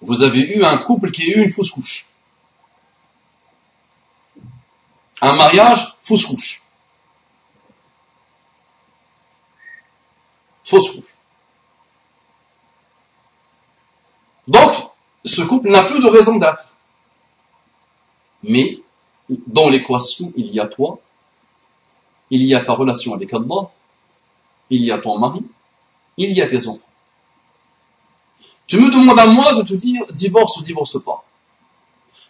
Vous 0.00 0.22
avez 0.22 0.40
eu 0.40 0.64
un 0.64 0.78
couple 0.78 1.12
qui 1.12 1.22
a 1.22 1.36
eu 1.36 1.44
une 1.44 1.50
fausse 1.50 1.70
couche. 1.70 2.08
Un 5.20 5.34
mariage, 5.34 5.96
fausse 6.02 6.26
couche. 6.26 6.62
Fausse 10.64 10.90
couche. 10.90 11.16
Donc, 14.48 14.72
ce 15.24 15.42
couple 15.42 15.70
n'a 15.70 15.84
plus 15.84 16.00
de 16.00 16.08
raison 16.08 16.36
d'être. 16.36 16.64
Mais, 18.42 18.78
dans 19.28 19.68
l'équation, 19.70 20.32
il 20.36 20.52
y 20.52 20.60
a 20.60 20.66
toi, 20.66 20.98
il 22.30 22.44
y 22.44 22.54
a 22.54 22.60
ta 22.60 22.72
relation 22.72 23.14
avec 23.14 23.32
Allah, 23.32 23.70
il 24.70 24.84
y 24.84 24.90
a 24.90 24.98
ton 24.98 25.18
mari, 25.18 25.42
il 26.16 26.32
y 26.32 26.40
a 26.40 26.46
tes 26.46 26.66
enfants. 26.66 26.80
Tu 28.66 28.80
me 28.80 28.90
demandes 28.90 29.18
à 29.18 29.26
moi 29.26 29.52
de 29.54 29.62
te 29.62 29.74
dire 29.74 30.04
divorce 30.12 30.56
ou 30.56 30.62
divorce 30.62 30.98
pas. 31.02 31.24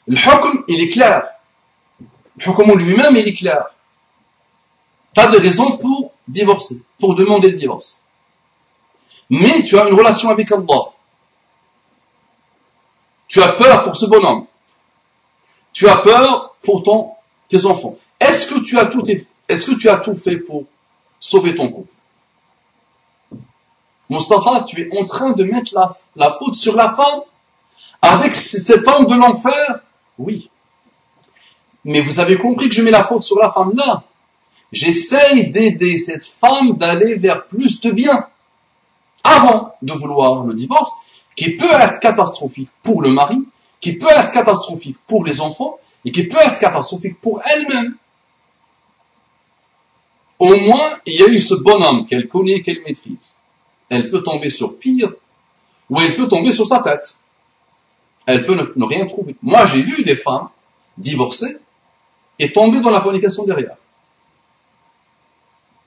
Le 0.06 0.16
hukm, 0.16 0.64
il 0.66 0.80
est 0.80 0.90
clair. 0.90 1.22
Le 2.36 2.44
hukm 2.44 2.78
lui-même, 2.78 3.16
il 3.16 3.28
est 3.28 3.32
clair. 3.32 3.66
Tu 5.14 5.20
as 5.20 5.28
des 5.28 5.38
raisons 5.38 5.76
pour 5.76 6.12
divorcer, 6.26 6.82
pour 6.98 7.14
demander 7.14 7.50
le 7.50 7.56
divorce. 7.56 8.00
Mais 9.30 9.62
tu 9.62 9.78
as 9.78 9.88
une 9.88 9.94
relation 9.94 10.30
avec 10.30 10.50
Allah. 10.50 10.82
Tu 13.28 13.40
as 13.40 13.52
peur 13.52 13.84
pour 13.84 13.96
ce 13.96 14.06
bonhomme. 14.06 14.46
Tu 15.72 15.88
as 15.88 15.96
peur 15.98 16.54
pour 16.62 16.82
tes 17.48 17.66
enfants. 17.66 17.96
Est-ce 18.20 18.46
que 18.52 18.60
tu 18.60 18.78
as 18.78 18.86
tout, 18.86 19.02
est-ce 19.48 19.66
que 19.66 19.74
tu 19.74 19.88
as 19.88 19.96
tout 19.96 20.14
fait 20.14 20.38
pour 20.38 20.64
sauver 21.18 21.54
ton 21.54 21.68
couple? 21.68 21.92
Mustafa, 24.10 24.62
tu 24.62 24.80
es 24.82 25.00
en 25.00 25.04
train 25.04 25.32
de 25.32 25.44
mettre 25.44 25.74
la, 26.16 26.34
faute 26.34 26.54
sur 26.54 26.76
la 26.76 26.92
femme 26.92 27.20
avec 28.02 28.34
cette 28.34 28.84
femme 28.84 29.06
de 29.06 29.14
l'enfer 29.14 29.80
Oui. 30.18 30.50
Mais 31.84 32.00
vous 32.00 32.20
avez 32.20 32.36
compris 32.36 32.68
que 32.68 32.74
je 32.74 32.82
mets 32.82 32.90
la 32.90 33.04
faute 33.04 33.22
sur 33.22 33.38
la 33.40 33.50
femme 33.50 33.72
là. 33.74 34.02
J'essaye 34.70 35.48
d'aider 35.48 35.98
cette 35.98 36.26
femme 36.26 36.76
d'aller 36.76 37.14
vers 37.14 37.46
plus 37.46 37.80
de 37.80 37.90
bien 37.90 38.26
avant 39.24 39.74
de 39.82 39.92
vouloir 39.92 40.44
le 40.44 40.54
divorce, 40.54 40.92
qui 41.36 41.56
peut 41.56 41.74
être 41.80 42.00
catastrophique 42.00 42.70
pour 42.82 43.02
le 43.02 43.10
mari, 43.10 43.38
qui 43.82 43.98
peut 43.98 44.08
être 44.08 44.32
catastrophique 44.32 44.96
pour 45.06 45.24
les 45.24 45.40
enfants, 45.40 45.78
et 46.04 46.12
qui 46.12 46.26
peut 46.26 46.38
être 46.38 46.58
catastrophique 46.58 47.20
pour 47.20 47.42
elle-même. 47.44 47.96
Au 50.38 50.54
moins, 50.56 50.98
il 51.04 51.14
y 51.14 51.22
a 51.22 51.26
eu 51.26 51.40
ce 51.40 51.54
bonhomme 51.54 52.06
qu'elle 52.06 52.28
connaît, 52.28 52.62
qu'elle 52.62 52.80
maîtrise. 52.82 53.34
Elle 53.88 54.08
peut 54.08 54.22
tomber 54.22 54.50
sur 54.50 54.78
pire, 54.78 55.12
ou 55.90 56.00
elle 56.00 56.14
peut 56.14 56.28
tomber 56.28 56.52
sur 56.52 56.66
sa 56.66 56.80
tête. 56.80 57.16
Elle 58.24 58.46
peut 58.46 58.54
ne, 58.54 58.84
rien 58.84 59.04
trouver. 59.06 59.36
Moi, 59.42 59.66
j'ai 59.66 59.82
vu 59.82 60.04
des 60.04 60.16
femmes 60.16 60.48
divorcées 60.96 61.58
et 62.38 62.52
tomber 62.52 62.80
dans 62.80 62.90
la 62.90 63.00
fornication 63.00 63.44
derrière. 63.44 63.76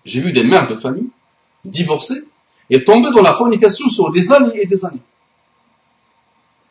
J'ai 0.04 0.20
vu 0.20 0.34
des 0.34 0.44
mères 0.44 0.68
de 0.68 0.76
famille 0.76 1.10
divorcées 1.64 2.28
et 2.70 2.84
tomber 2.84 3.10
dans 3.12 3.22
la 3.22 3.34
fornication 3.34 3.88
sur 3.88 4.12
des 4.12 4.32
années 4.34 4.62
et 4.62 4.66
des 4.66 4.84
années. 4.84 5.00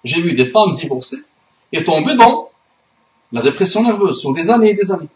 J'ai 0.05 0.21
vu 0.21 0.35
des 0.35 0.47
femmes 0.47 0.75
divorcées 0.75 1.25
et 1.73 1.83
tomber 1.83 2.15
dans 2.15 2.51
la 3.33 3.43
dépression 3.43 3.83
nerveuse 3.83 4.21
sur 4.21 4.33
des 4.33 4.51
années 4.51 4.71
et 4.71 4.75
des 4.75 4.93
années. 4.93 5.09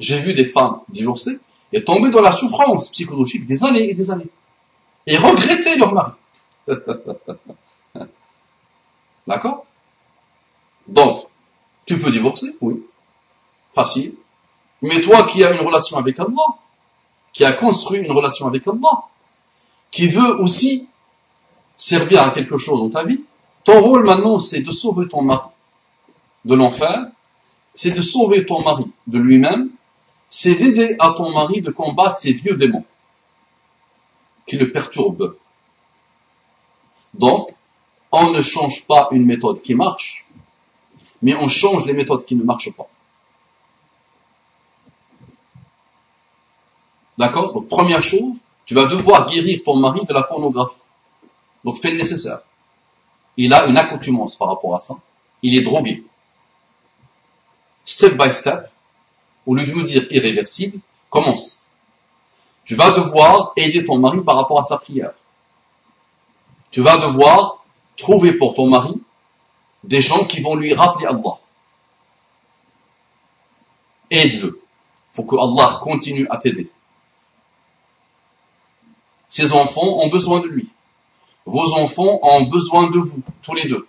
J'ai 0.00 0.18
vu 0.18 0.34
des 0.34 0.46
femmes 0.46 0.80
divorcées 0.88 1.38
et 1.72 1.84
tomber 1.84 2.10
dans 2.10 2.22
la 2.22 2.32
souffrance 2.32 2.90
psychologique 2.90 3.46
des 3.46 3.62
années 3.64 3.90
et 3.90 3.94
des 3.94 4.10
années. 4.10 4.28
Et 5.06 5.16
regretter 5.16 5.76
leur 5.76 5.92
mari. 5.92 6.12
D'accord? 9.26 9.66
Donc, 10.86 11.26
tu 11.84 11.98
peux 11.98 12.10
divorcer, 12.10 12.56
oui. 12.60 12.82
Facile. 13.74 14.14
Mais 14.82 15.00
toi 15.00 15.24
qui 15.24 15.44
as 15.44 15.52
une 15.52 15.66
relation 15.66 15.98
avec 15.98 16.18
Allah, 16.18 16.56
qui 17.32 17.44
a 17.44 17.52
construit 17.52 18.00
une 18.00 18.12
relation 18.12 18.46
avec 18.46 18.66
Allah, 18.66 19.04
qui 19.90 20.08
veut 20.08 20.40
aussi 20.40 20.88
servir 21.76 22.22
à 22.22 22.30
quelque 22.30 22.56
chose 22.56 22.78
dans 22.78 22.90
ta 22.90 23.04
vie, 23.04 23.22
ton 23.68 23.82
rôle 23.82 24.06
maintenant, 24.06 24.38
c'est 24.38 24.62
de 24.62 24.70
sauver 24.70 25.08
ton 25.08 25.20
mari 25.20 25.50
de 26.46 26.54
l'enfer, 26.54 27.10
c'est 27.74 27.90
de 27.90 28.00
sauver 28.00 28.46
ton 28.46 28.62
mari 28.62 28.86
de 29.06 29.18
lui-même, 29.18 29.68
c'est 30.30 30.54
d'aider 30.54 30.96
à 30.98 31.10
ton 31.10 31.30
mari 31.32 31.60
de 31.60 31.70
combattre 31.70 32.16
ces 32.16 32.32
vieux 32.32 32.56
démons 32.56 32.86
qui 34.46 34.56
le 34.56 34.72
perturbent. 34.72 35.34
Donc, 37.12 37.50
on 38.10 38.30
ne 38.30 38.40
change 38.40 38.86
pas 38.86 39.08
une 39.10 39.26
méthode 39.26 39.60
qui 39.60 39.74
marche, 39.74 40.24
mais 41.20 41.34
on 41.34 41.48
change 41.48 41.84
les 41.84 41.92
méthodes 41.92 42.24
qui 42.24 42.36
ne 42.36 42.44
marchent 42.44 42.74
pas. 42.74 42.88
D'accord? 47.18 47.52
Donc, 47.52 47.68
première 47.68 48.02
chose, 48.02 48.38
tu 48.64 48.72
vas 48.72 48.86
devoir 48.86 49.26
guérir 49.26 49.60
ton 49.62 49.76
mari 49.76 50.06
de 50.06 50.14
la 50.14 50.22
pornographie. 50.22 50.74
Donc, 51.64 51.76
fais 51.76 51.90
le 51.90 51.98
nécessaire. 51.98 52.40
Il 53.38 53.54
a 53.54 53.64
une 53.66 53.78
accoutumance 53.78 54.36
par 54.36 54.48
rapport 54.48 54.76
à 54.76 54.80
ça. 54.80 54.96
Il 55.42 55.56
est 55.56 55.62
drogué 55.62 56.04
step 57.88 58.18
by 58.18 58.32
step, 58.32 58.70
au 59.46 59.54
lieu 59.54 59.64
de 59.64 59.72
me 59.72 59.82
dire 59.82 60.06
irréversible, 60.10 60.78
commence. 61.08 61.68
Tu 62.66 62.74
vas 62.74 62.90
devoir 62.90 63.52
aider 63.56 63.82
ton 63.82 63.98
mari 63.98 64.20
par 64.22 64.36
rapport 64.36 64.58
à 64.58 64.62
sa 64.62 64.76
prière. 64.76 65.12
Tu 66.70 66.82
vas 66.82 66.98
devoir 66.98 67.64
trouver 67.96 68.34
pour 68.34 68.54
ton 68.54 68.68
mari 68.68 69.00
des 69.84 70.02
gens 70.02 70.26
qui 70.26 70.42
vont 70.42 70.54
lui 70.54 70.74
rappeler 70.74 71.06
Allah. 71.06 71.38
Aide-le 74.10 74.60
pour 75.14 75.26
que 75.26 75.36
Allah 75.36 75.80
continue 75.82 76.26
à 76.28 76.36
t'aider. 76.36 76.70
Ses 79.28 79.54
enfants 79.54 79.98
ont 80.02 80.08
besoin 80.08 80.40
de 80.40 80.48
lui. 80.48 80.68
Vos 81.48 81.72
enfants 81.76 82.20
ont 82.22 82.42
besoin 82.42 82.90
de 82.90 82.98
vous, 82.98 83.22
tous 83.42 83.54
les 83.54 83.66
deux. 83.66 83.88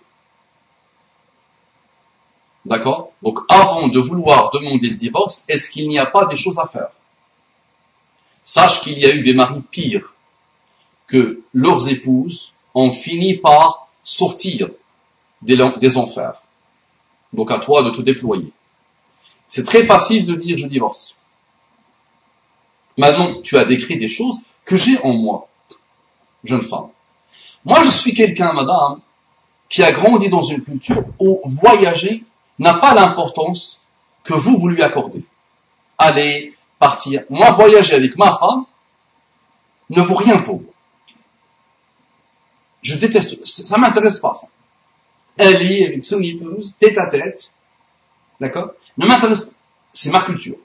D'accord? 2.64 3.12
Donc 3.22 3.40
avant 3.50 3.88
de 3.88 4.00
vouloir 4.00 4.50
demander 4.50 4.88
le 4.88 4.96
divorce, 4.96 5.44
est-ce 5.46 5.68
qu'il 5.68 5.86
n'y 5.86 5.98
a 5.98 6.06
pas 6.06 6.24
des 6.24 6.36
choses 6.36 6.58
à 6.58 6.66
faire? 6.66 6.88
Sache 8.42 8.80
qu'il 8.80 8.98
y 8.98 9.04
a 9.04 9.14
eu 9.14 9.22
des 9.22 9.34
maris 9.34 9.60
pires 9.70 10.14
que 11.06 11.42
leurs 11.52 11.86
épouses 11.90 12.54
on 12.72 12.92
finit 12.92 13.34
par 13.34 13.88
sortir 14.02 14.70
des, 15.42 15.58
des 15.76 15.98
enfers. 15.98 16.40
Donc 17.34 17.50
à 17.50 17.58
toi 17.58 17.82
de 17.82 17.90
te 17.90 18.00
déployer. 18.00 18.50
C'est 19.48 19.66
très 19.66 19.84
facile 19.84 20.24
de 20.24 20.34
dire 20.34 20.56
je 20.56 20.66
divorce. 20.66 21.14
Maintenant, 22.96 23.42
tu 23.42 23.58
as 23.58 23.66
décrit 23.66 23.98
des 23.98 24.08
choses 24.08 24.38
que 24.64 24.78
j'ai 24.78 24.98
en 25.02 25.12
moi, 25.12 25.46
jeune 26.44 26.62
femme. 26.62 26.88
Moi, 27.64 27.82
je 27.84 27.90
suis 27.90 28.14
quelqu'un, 28.14 28.52
madame, 28.52 29.00
qui 29.68 29.82
a 29.82 29.92
grandi 29.92 30.28
dans 30.28 30.42
une 30.42 30.62
culture 30.62 31.04
où 31.18 31.40
voyager 31.44 32.24
n'a 32.58 32.74
pas 32.74 32.94
l'importance 32.94 33.82
que 34.24 34.34
vous, 34.34 34.58
vous 34.58 34.68
lui 34.68 34.82
accordez. 34.82 35.24
Aller, 35.98 36.54
partir. 36.78 37.22
Moi, 37.30 37.50
voyager 37.52 37.94
avec 37.94 38.16
ma 38.16 38.36
femme 38.36 38.64
ne 39.90 40.00
vaut 40.00 40.14
rien 40.14 40.38
pour 40.38 40.60
moi. 40.60 40.72
Je 42.82 42.96
déteste, 42.96 43.44
ça 43.44 43.76
m'intéresse 43.76 44.18
pas, 44.18 44.34
ça. 44.34 44.48
Elle 45.36 45.56
avec 45.56 46.04
son 46.04 46.20
épouse, 46.22 46.76
tête 46.80 46.98
à 46.98 47.06
tête, 47.06 47.52
d'accord? 48.40 48.70
Ne 48.96 49.06
m'intéresse 49.06 49.44
pas. 49.44 49.56
C'est 49.92 50.10
ma 50.10 50.20
culture. 50.20 50.56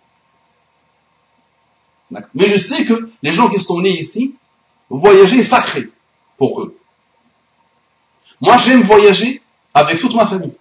Mais 2.33 2.47
je 2.47 2.57
sais 2.57 2.85
que 2.85 3.11
les 3.21 3.31
gens 3.31 3.49
qui 3.49 3.59
sont 3.59 3.81
nés 3.81 3.97
ici, 3.97 4.35
voyager 4.89 5.39
est 5.39 5.43
sacré 5.43 5.89
pour 6.37 6.61
eux. 6.61 6.77
Moi, 8.45 8.57
j'aime 8.57 8.81
voyager 8.81 9.41
avec 9.73 9.99
toute 9.99 10.13
ma 10.13 10.27
famille. 10.27 10.53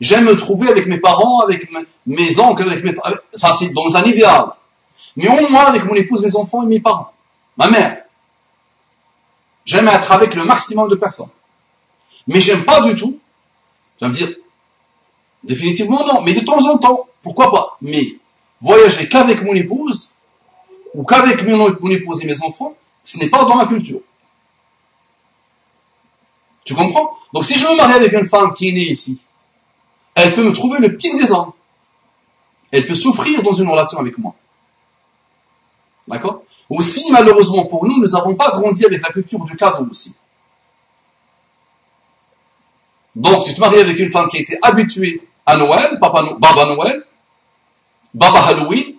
J'aime 0.00 0.26
me 0.26 0.36
trouver 0.36 0.68
avec 0.68 0.86
mes 0.86 1.00
parents, 1.00 1.40
avec 1.40 1.68
mes 2.06 2.38
oncles, 2.38 2.70
avec 2.70 2.84
mes... 2.84 2.94
Ça, 3.34 3.52
c'est 3.58 3.72
dans 3.72 3.96
un 3.96 4.04
idéal. 4.04 4.52
Mais 5.16 5.28
au 5.28 5.48
moins 5.48 5.64
avec 5.64 5.84
mon 5.84 5.94
épouse, 5.94 6.22
mes 6.22 6.36
enfants 6.36 6.62
et 6.62 6.66
mes 6.66 6.78
parents. 6.78 7.12
Ma 7.56 7.68
mère. 7.68 8.04
J'aime 9.64 9.88
être 9.88 10.12
avec 10.12 10.34
le 10.36 10.44
maximum 10.44 10.88
de 10.88 10.94
personnes. 10.94 11.30
Mais 12.28 12.40
j'aime 12.40 12.64
pas 12.64 12.82
du 12.82 12.94
tout. 12.94 13.18
Tu 13.98 14.04
vas 14.04 14.08
me 14.08 14.14
dire, 14.14 14.32
définitivement 15.42 16.06
non. 16.06 16.22
Mais 16.22 16.34
de 16.34 16.44
temps 16.44 16.64
en 16.70 16.78
temps, 16.78 17.08
pourquoi 17.20 17.50
pas. 17.50 17.76
Mais 17.82 18.06
voyager 18.60 19.08
qu'avec 19.08 19.42
mon 19.42 19.54
épouse, 19.54 20.14
ou 20.94 21.02
qu'avec 21.02 21.44
mon, 21.48 21.90
épouse 21.90 22.22
et 22.22 22.26
mes 22.26 22.42
enfants, 22.44 22.76
ce 23.02 23.18
n'est 23.18 23.28
pas 23.28 23.44
dans 23.44 23.56
ma 23.56 23.66
culture. 23.66 24.00
Tu 26.66 26.74
comprends? 26.74 27.16
Donc 27.32 27.44
si 27.44 27.54
je 27.54 27.64
me 27.64 27.76
marie 27.76 27.94
avec 27.94 28.12
une 28.12 28.26
femme 28.26 28.52
qui 28.52 28.68
est 28.68 28.72
née 28.72 28.80
ici, 28.80 29.22
elle 30.14 30.34
peut 30.34 30.42
me 30.42 30.52
trouver 30.52 30.80
le 30.80 30.96
pire 30.96 31.16
des 31.16 31.30
hommes. 31.30 31.52
Elle 32.72 32.84
peut 32.84 32.94
souffrir 32.94 33.42
dans 33.42 33.52
une 33.52 33.70
relation 33.70 33.98
avec 33.98 34.18
moi. 34.18 34.34
D'accord? 36.08 36.42
Aussi, 36.68 37.10
malheureusement 37.12 37.66
pour 37.66 37.86
nous, 37.86 37.98
nous 38.00 38.08
n'avons 38.08 38.34
pas 38.34 38.50
grandi 38.50 38.84
avec 38.84 39.00
la 39.00 39.12
culture 39.12 39.44
du 39.44 39.54
cadeau 39.54 39.86
aussi. 39.88 40.18
Donc, 43.14 43.46
tu 43.46 43.54
te 43.54 43.60
maries 43.60 43.78
avec 43.78 43.98
une 43.98 44.10
femme 44.10 44.28
qui 44.28 44.38
a 44.38 44.40
été 44.40 44.58
habituée 44.60 45.22
à 45.46 45.56
Noël, 45.56 45.98
Baba 46.00 46.22
Noël, 46.22 47.06
Baba 48.12 48.44
Halloween, 48.46 48.94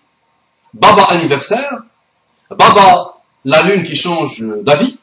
Baba 0.73 1.03
anniversaire, 1.09 1.83
Baba 2.49 3.17
la 3.43 3.61
lune 3.63 3.83
qui 3.83 3.95
change 3.95 4.39
d'avis, 4.61 4.99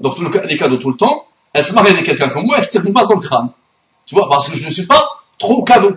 donc 0.00 0.18
les 0.18 0.56
cadeaux 0.56 0.76
tout 0.76 0.90
le 0.90 0.96
temps, 0.96 1.26
elle 1.54 1.64
se 1.64 1.72
marie 1.72 1.92
avec 1.92 2.04
quelqu'un 2.04 2.28
comme 2.28 2.46
moi, 2.46 2.56
elle 2.58 2.64
se 2.64 2.78
pas 2.78 3.06
dans 3.06 3.14
le 3.14 3.20
crâne? 3.20 3.50
Tu 4.04 4.14
vois, 4.14 4.28
parce 4.28 4.48
que 4.48 4.56
je 4.56 4.66
ne 4.66 4.70
suis 4.70 4.86
pas 4.86 5.02
trop 5.38 5.62
cadeau. 5.62 5.92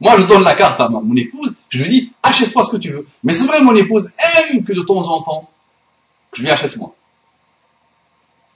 Moi, 0.00 0.16
je 0.18 0.24
donne 0.24 0.42
la 0.42 0.54
carte 0.54 0.80
à 0.80 0.88
mon 0.88 1.16
épouse, 1.16 1.54
je 1.70 1.82
lui 1.82 1.88
dis, 1.88 2.12
achète-toi 2.22 2.64
ce 2.64 2.72
que 2.72 2.76
tu 2.76 2.90
veux. 2.90 3.06
Mais 3.22 3.32
c'est 3.32 3.46
vrai, 3.46 3.62
mon 3.62 3.74
épouse 3.74 4.12
aime 4.50 4.64
que 4.64 4.72
de 4.72 4.82
temps 4.82 5.08
en 5.08 5.22
temps, 5.22 5.48
je 6.34 6.42
lui 6.42 6.50
achète 6.50 6.76
moi. 6.76 6.94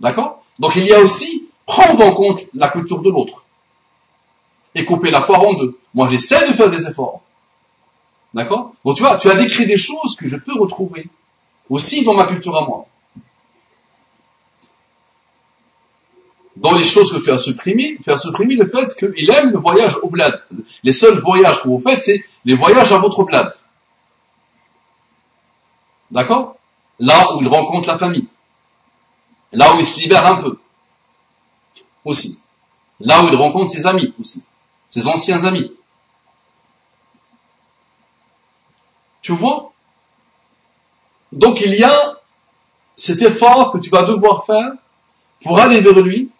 D'accord? 0.00 0.42
Donc 0.58 0.74
il 0.76 0.84
y 0.84 0.92
a 0.92 1.00
aussi 1.00 1.48
prendre 1.64 2.04
en 2.04 2.12
compte 2.12 2.42
la 2.52 2.68
culture 2.68 3.00
de 3.00 3.10
l'autre. 3.10 3.44
Et 4.74 4.84
couper 4.84 5.10
la 5.10 5.22
poire 5.22 5.42
en 5.42 5.54
deux. 5.54 5.78
Moi, 5.94 6.08
j'essaie 6.10 6.48
de 6.48 6.52
faire 6.52 6.68
des 6.68 6.86
efforts. 6.86 7.22
D'accord? 8.34 8.72
Bon, 8.84 8.92
tu 8.92 9.02
vois, 9.02 9.16
tu 9.16 9.30
as 9.30 9.34
décrit 9.36 9.66
des 9.66 9.78
choses 9.78 10.16
que 10.16 10.28
je 10.28 10.36
peux 10.36 10.58
retrouver 10.58 11.08
aussi 11.70 12.04
dans 12.04 12.14
ma 12.14 12.26
culture 12.26 12.56
à 12.56 12.66
moi. 12.66 12.86
Dans 16.60 16.72
les 16.72 16.84
choses 16.84 17.12
que 17.12 17.18
tu 17.18 17.30
as 17.30 17.38
supprimées, 17.38 17.98
tu 18.02 18.10
as 18.10 18.18
supprimé 18.18 18.56
le 18.56 18.68
fait 18.68 18.92
qu'il 18.96 19.30
aime 19.30 19.52
le 19.52 19.58
voyage 19.58 19.96
au 20.02 20.08
bled. 20.08 20.42
Les 20.82 20.92
seuls 20.92 21.20
voyages 21.20 21.62
que 21.62 21.68
vous 21.68 21.78
faites, 21.78 22.02
c'est 22.02 22.24
les 22.44 22.56
voyages 22.56 22.90
à 22.90 22.98
votre 22.98 23.22
bled. 23.22 23.48
D'accord? 26.10 26.56
Là 26.98 27.34
où 27.34 27.42
il 27.42 27.48
rencontre 27.48 27.86
la 27.86 27.96
famille. 27.96 28.26
Là 29.52 29.72
où 29.72 29.78
il 29.78 29.86
se 29.86 30.00
libère 30.00 30.26
un 30.26 30.42
peu. 30.42 30.58
Aussi. 32.04 32.42
Là 32.98 33.22
où 33.22 33.28
il 33.28 33.36
rencontre 33.36 33.70
ses 33.70 33.86
amis 33.86 34.12
aussi. 34.18 34.44
Ses 34.90 35.06
anciens 35.06 35.44
amis. 35.44 35.72
Tu 39.22 39.30
vois? 39.30 39.72
Donc 41.30 41.60
il 41.60 41.74
y 41.74 41.84
a 41.84 42.18
cet 42.96 43.22
effort 43.22 43.70
que 43.70 43.78
tu 43.78 43.90
vas 43.90 44.02
devoir 44.02 44.44
faire 44.44 44.72
pour 45.40 45.60
aller 45.60 45.80
vers 45.80 46.00
lui 46.00 46.32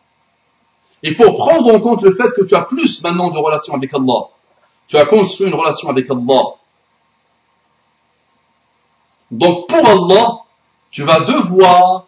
et 1.03 1.15
pour 1.15 1.37
prendre 1.37 1.75
en 1.75 1.81
compte 1.81 2.03
le 2.03 2.13
fait 2.13 2.29
que 2.37 2.43
tu 2.45 2.55
as 2.55 2.63
plus 2.63 3.03
maintenant 3.03 3.31
de 3.31 3.39
relation 3.39 3.75
avec 3.75 3.93
Allah. 3.95 4.29
Tu 4.89 4.97
as 4.97 5.07
construit 5.07 5.49
une 5.49 5.55
relation 5.55 5.89
avec 5.91 6.11
Allah. 6.11 6.43
Donc 9.31 9.69
pour 9.69 9.87
Allah, 9.87 10.39
tu 10.91 11.03
vas 11.03 11.21
devoir 11.21 12.07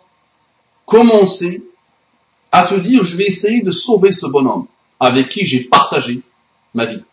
commencer 0.86 1.62
à 2.50 2.64
te 2.64 2.74
dire, 2.74 3.04
je 3.04 3.16
vais 3.16 3.26
essayer 3.26 3.62
de 3.62 3.70
sauver 3.70 4.10
ce 4.10 4.26
bonhomme 4.26 4.66
avec 4.98 5.28
qui 5.28 5.46
j'ai 5.46 5.64
partagé 5.64 6.20
ma 6.74 6.84
vie, 6.84 7.04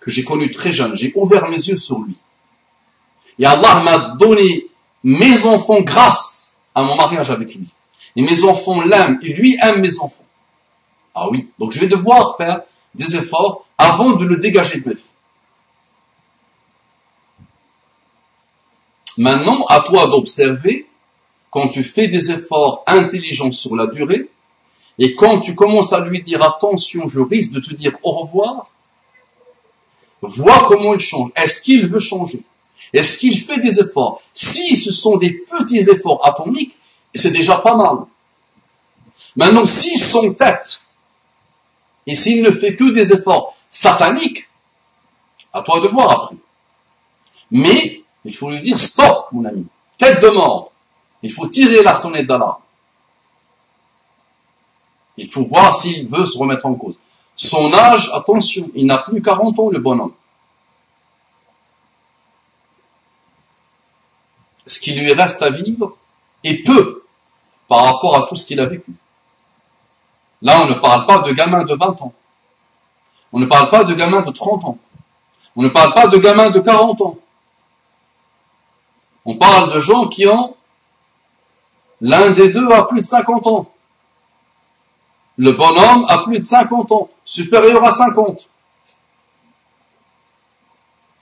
que 0.00 0.10
j'ai 0.10 0.24
connu 0.24 0.50
très 0.50 0.72
jeune. 0.72 0.96
J'ai 0.96 1.12
ouvert 1.14 1.48
mes 1.48 1.56
yeux 1.56 1.78
sur 1.78 2.00
lui. 2.00 2.16
Et 3.38 3.46
Allah 3.46 3.80
m'a 3.80 3.98
donné 4.16 4.66
mes 5.02 5.46
enfants 5.46 5.80
grâce 5.80 6.54
à 6.74 6.82
mon 6.82 6.96
mariage 6.96 7.30
avec 7.30 7.54
lui. 7.54 7.66
Et 8.14 8.22
mes 8.22 8.44
enfants 8.44 8.82
l'aiment, 8.82 9.18
et 9.22 9.32
lui 9.32 9.56
aime 9.62 9.80
mes 9.80 9.98
enfants. 10.00 10.24
Ah 11.14 11.28
oui, 11.30 11.50
donc 11.58 11.72
je 11.72 11.80
vais 11.80 11.88
devoir 11.88 12.36
faire 12.36 12.62
des 12.94 13.16
efforts 13.16 13.66
avant 13.76 14.12
de 14.12 14.24
le 14.24 14.36
dégager 14.36 14.80
de 14.80 14.88
ma 14.88 14.94
vie. 14.94 15.02
Maintenant, 19.18 19.66
à 19.68 19.80
toi 19.80 20.06
d'observer, 20.08 20.86
quand 21.50 21.68
tu 21.68 21.82
fais 21.82 22.08
des 22.08 22.30
efforts 22.30 22.82
intelligents 22.86 23.52
sur 23.52 23.76
la 23.76 23.86
durée, 23.86 24.30
et 24.98 25.14
quand 25.14 25.40
tu 25.40 25.54
commences 25.54 25.92
à 25.92 26.00
lui 26.00 26.22
dire 26.22 26.42
attention, 26.42 27.08
je 27.08 27.20
risque 27.20 27.52
de 27.52 27.60
te 27.60 27.74
dire 27.74 27.92
au 28.02 28.12
revoir, 28.12 28.70
vois 30.22 30.64
comment 30.66 30.94
il 30.94 31.00
change. 31.00 31.30
Est-ce 31.36 31.60
qu'il 31.60 31.86
veut 31.86 31.98
changer? 31.98 32.42
Est-ce 32.92 33.18
qu'il 33.18 33.38
fait 33.38 33.58
des 33.58 33.80
efforts? 33.80 34.22
Si 34.32 34.76
ce 34.76 34.92
sont 34.92 35.16
des 35.16 35.30
petits 35.30 35.90
efforts 35.90 36.26
atomiques, 36.26 36.76
c'est 37.14 37.32
déjà 37.32 37.56
pas 37.56 37.76
mal. 37.76 37.96
Maintenant, 39.36 39.66
s'ils 39.66 40.00
sont 40.00 40.32
tête, 40.34 40.82
et 42.06 42.14
s'il 42.14 42.42
ne 42.42 42.50
fait 42.50 42.74
que 42.74 42.90
des 42.90 43.12
efforts 43.12 43.56
sataniques, 43.70 44.48
à 45.52 45.62
toi 45.62 45.80
de 45.80 45.88
voir 45.88 46.10
après. 46.10 46.36
Mais, 47.50 48.02
il 48.24 48.34
faut 48.34 48.50
lui 48.50 48.60
dire 48.60 48.78
stop, 48.78 49.28
mon 49.32 49.44
ami. 49.44 49.66
Tête 49.98 50.22
de 50.22 50.28
mort. 50.28 50.72
Il 51.22 51.30
faut 51.30 51.46
tirer 51.46 51.82
la 51.82 51.94
sonnette 51.94 52.26
d'alarme. 52.26 52.60
Il 55.16 55.30
faut 55.30 55.44
voir 55.44 55.74
s'il 55.74 56.08
veut 56.08 56.26
se 56.26 56.38
remettre 56.38 56.66
en 56.66 56.74
cause. 56.74 56.98
Son 57.36 57.72
âge, 57.72 58.10
attention, 58.14 58.70
il 58.74 58.86
n'a 58.86 58.98
plus 58.98 59.20
40 59.20 59.58
ans, 59.58 59.70
le 59.70 59.78
bonhomme. 59.78 60.14
ce 64.72 64.80
qui 64.80 64.92
lui 64.92 65.12
reste 65.12 65.42
à 65.42 65.50
vivre 65.50 65.96
est 66.44 66.64
peu 66.64 67.04
par 67.68 67.84
rapport 67.84 68.16
à 68.16 68.26
tout 68.28 68.36
ce 68.36 68.46
qu'il 68.46 68.60
a 68.60 68.66
vécu. 68.66 68.92
Là, 70.42 70.60
on 70.62 70.66
ne 70.66 70.74
parle 70.74 71.06
pas 71.06 71.20
de 71.20 71.32
gamins 71.32 71.64
de 71.64 71.74
20 71.74 72.02
ans. 72.02 72.12
On 73.32 73.38
ne 73.38 73.46
parle 73.46 73.70
pas 73.70 73.84
de 73.84 73.94
gamins 73.94 74.22
de 74.22 74.30
30 74.30 74.64
ans. 74.64 74.78
On 75.56 75.62
ne 75.62 75.68
parle 75.68 75.94
pas 75.94 76.08
de 76.08 76.18
gamins 76.18 76.50
de 76.50 76.60
40 76.60 77.00
ans. 77.02 77.16
On 79.24 79.36
parle 79.36 79.72
de 79.72 79.80
gens 79.80 80.08
qui 80.08 80.26
ont 80.26 80.56
l'un 82.00 82.30
des 82.32 82.50
deux 82.50 82.70
a 82.72 82.84
plus 82.84 83.00
de 83.00 83.04
50 83.04 83.46
ans. 83.46 83.70
Le 85.36 85.52
bonhomme 85.52 86.04
a 86.08 86.24
plus 86.24 86.38
de 86.38 86.44
50 86.44 86.92
ans, 86.92 87.08
supérieur 87.24 87.82
à 87.84 87.92
50. 87.92 88.48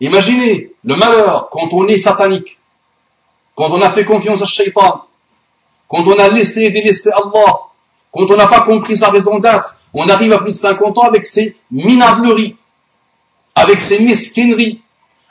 Imaginez 0.00 0.72
le 0.82 0.96
malheur 0.96 1.50
quand 1.50 1.72
on 1.72 1.86
est 1.86 1.98
satanique 1.98 2.58
quand 3.60 3.72
on 3.72 3.82
a 3.82 3.90
fait 3.90 4.06
confiance 4.06 4.40
à 4.40 4.46
Shaitan, 4.46 5.04
quand 5.86 6.06
on 6.06 6.18
a 6.18 6.28
laissé 6.28 6.62
et 6.62 6.70
délaissé 6.70 7.10
Allah, 7.10 7.58
quand 8.12 8.30
on 8.30 8.36
n'a 8.36 8.48
pas 8.48 8.60
compris 8.60 8.96
sa 8.96 9.10
raison 9.10 9.38
d'être, 9.38 9.76
on 9.94 10.08
arrive 10.08 10.32
à 10.32 10.38
plus 10.38 10.52
de 10.52 10.56
50 10.56 10.98
ans 10.98 11.02
avec 11.02 11.24
ses 11.24 11.56
minableries, 11.70 12.56
avec 13.54 13.80
ses 13.80 14.00
mesquineries, 14.00 14.80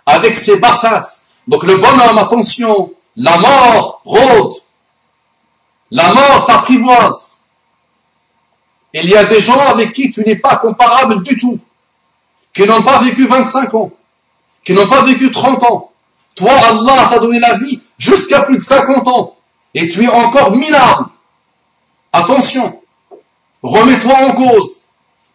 avec 0.06 0.36
ses 0.36 0.60
bassasses. 0.60 1.26
Donc 1.48 1.64
le 1.64 1.78
bonhomme, 1.78 2.18
attention, 2.18 2.92
la 3.16 3.38
mort 3.38 4.02
rôde. 4.06 4.54
La 5.92 6.14
mort 6.14 6.46
t'apprivoise. 6.46 7.36
Il 8.94 9.10
y 9.10 9.16
a 9.16 9.24
des 9.26 9.40
gens 9.40 9.60
avec 9.68 9.94
qui 9.94 10.12
tu 10.12 10.22
n'es 10.22 10.36
pas 10.36 10.58
comparable 10.58 11.24
du 11.24 11.38
tout, 11.38 11.60
qui 12.54 12.64
n'ont 12.64 12.82
pas 12.82 13.00
vécu 13.00 13.28
25 13.28 13.74
ans, 13.76 13.92
qui 14.64 14.74
n'ont 14.74 14.88
pas 14.88 15.02
vécu 15.02 15.32
30 15.32 15.64
ans. 15.64 15.92
Toi, 16.36 16.52
Allah 16.52 17.08
t'a 17.10 17.20
donné 17.20 17.40
la 17.40 17.58
vie 17.58 17.82
jusqu'à 17.98 18.42
plus 18.42 18.58
de 18.58 18.62
50 18.62 19.08
ans, 19.08 19.36
et 19.74 19.88
tu 19.90 20.04
es 20.04 20.08
encore 20.08 20.56
minable. 20.56 21.06
Attention, 22.12 22.82
remets-toi 23.62 24.14
en 24.14 24.32
cause, 24.34 24.84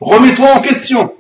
remets-toi 0.01 0.55
en 0.55 0.61
question. 0.61 1.15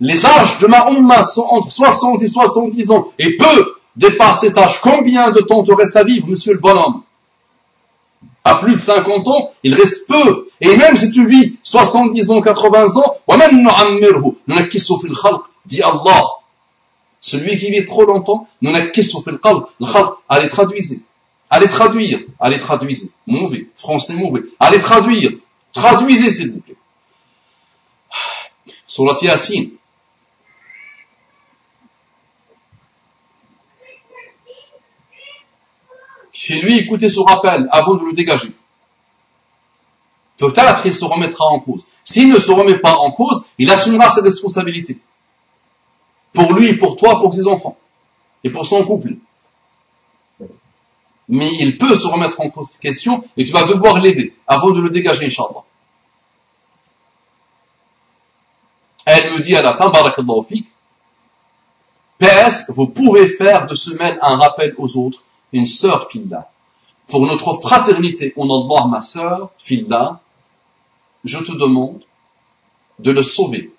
Les 0.00 0.26
âges 0.26 0.58
de 0.60 0.66
ma 0.66 0.90
umma 0.90 1.24
sont 1.24 1.46
entre 1.50 1.70
60 1.70 2.22
et 2.22 2.28
70 2.28 2.90
ans 2.92 3.08
et 3.18 3.36
peu 3.36 3.74
dépassent 3.96 4.40
cet 4.40 4.56
âge. 4.58 4.80
Combien 4.80 5.30
de 5.30 5.40
temps 5.40 5.64
te 5.64 5.72
reste 5.72 5.96
à 5.96 6.04
vivre, 6.04 6.28
monsieur 6.28 6.52
le 6.52 6.60
bonhomme? 6.60 7.02
À 8.44 8.56
plus 8.56 8.74
de 8.74 8.80
50 8.80 9.26
ans, 9.28 9.50
il 9.64 9.74
reste 9.74 10.06
peu. 10.06 10.48
Et 10.60 10.76
même 10.76 10.96
si 10.96 11.10
tu 11.10 11.26
vis 11.26 11.56
70 11.62 12.30
ans, 12.30 12.40
80 12.40 12.96
ans, 12.96 13.16
dit 15.66 15.82
Allah. 15.82 16.24
Celui 17.28 17.58
qui 17.58 17.70
vit 17.70 17.84
trop 17.84 18.06
longtemps, 18.06 18.48
allez 20.28 20.48
traduisez. 20.48 21.02
Allez 21.50 21.68
traduire, 21.68 22.20
allez 22.40 22.58
traduisez. 22.58 23.12
Mauvais, 23.26 23.68
français 23.76 24.14
mauvais. 24.14 24.40
Allez 24.58 24.80
traduire. 24.80 25.32
Traduisez 25.72 26.30
s'il 26.30 26.52
vous 26.52 26.60
plaît. 26.60 26.76
Surat 28.86 29.18
Yasin, 29.20 29.66
chez 36.32 36.62
lui, 36.62 36.78
écoutez 36.78 37.10
ce 37.10 37.20
rappel 37.20 37.68
avant 37.70 37.94
de 37.94 38.06
le 38.06 38.14
dégager. 38.14 38.52
Peut-être 40.38 40.86
il 40.86 40.94
se 40.94 41.04
remettra 41.04 41.44
en 41.44 41.60
cause. 41.60 41.88
S'il 42.04 42.30
ne 42.30 42.38
se 42.38 42.52
remet 42.52 42.78
pas 42.78 42.94
en 42.94 43.10
cause, 43.10 43.44
il 43.58 43.70
assumera 43.70 44.08
ses 44.08 44.22
responsabilités. 44.22 44.98
Pour 46.38 46.52
lui, 46.52 46.74
pour 46.74 46.96
toi, 46.96 47.18
pour 47.18 47.34
ses 47.34 47.48
enfants. 47.48 47.76
Et 48.44 48.50
pour 48.50 48.64
son 48.64 48.84
couple. 48.84 49.16
Mais 51.28 51.50
il 51.58 51.76
peut 51.76 51.96
se 51.96 52.06
remettre 52.06 52.40
en 52.40 52.48
question 52.80 53.24
et 53.36 53.44
tu 53.44 53.52
vas 53.52 53.66
devoir 53.66 53.98
l'aider 53.98 54.36
avant 54.46 54.70
de 54.70 54.80
le 54.80 54.88
dégager, 54.88 55.26
Inch'Allah. 55.26 55.64
Elle 59.04 59.32
me 59.32 59.40
dit 59.40 59.56
à 59.56 59.62
la 59.62 59.76
fin, 59.76 59.90
Barakallahu 59.90 60.44
fik, 60.48 60.70
PS, 62.20 62.70
vous 62.70 62.86
pouvez 62.86 63.26
faire 63.26 63.66
de 63.66 63.74
semaine 63.74 64.16
un 64.22 64.36
rappel 64.36 64.76
aux 64.78 64.96
autres 64.96 65.24
une 65.52 65.66
sœur 65.66 66.08
Filda. 66.08 66.52
Pour 67.08 67.26
notre 67.26 67.58
fraternité 67.60 68.32
en 68.36 68.44
Allah, 68.44 68.86
ma 68.86 69.00
sœur 69.00 69.50
Filda, 69.58 70.20
je 71.24 71.38
te 71.38 71.50
demande 71.50 72.00
de 73.00 73.10
le 73.10 73.24
sauver. 73.24 73.72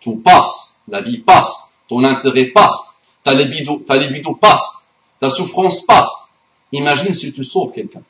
Tout 0.00 0.16
passe, 0.16 0.71
la 0.88 1.00
vie 1.00 1.18
passe, 1.18 1.74
ton 1.88 2.04
intérêt 2.04 2.46
passe, 2.46 3.00
ta 3.22 3.34
libido, 3.34 3.78
ta 3.86 3.96
libido 3.96 4.34
passe, 4.34 4.86
ta 5.20 5.30
souffrance 5.30 5.82
passe. 5.82 6.30
Imagine 6.72 7.14
si 7.14 7.32
tu 7.32 7.44
sauves 7.44 7.72
quelqu'un. 7.72 8.02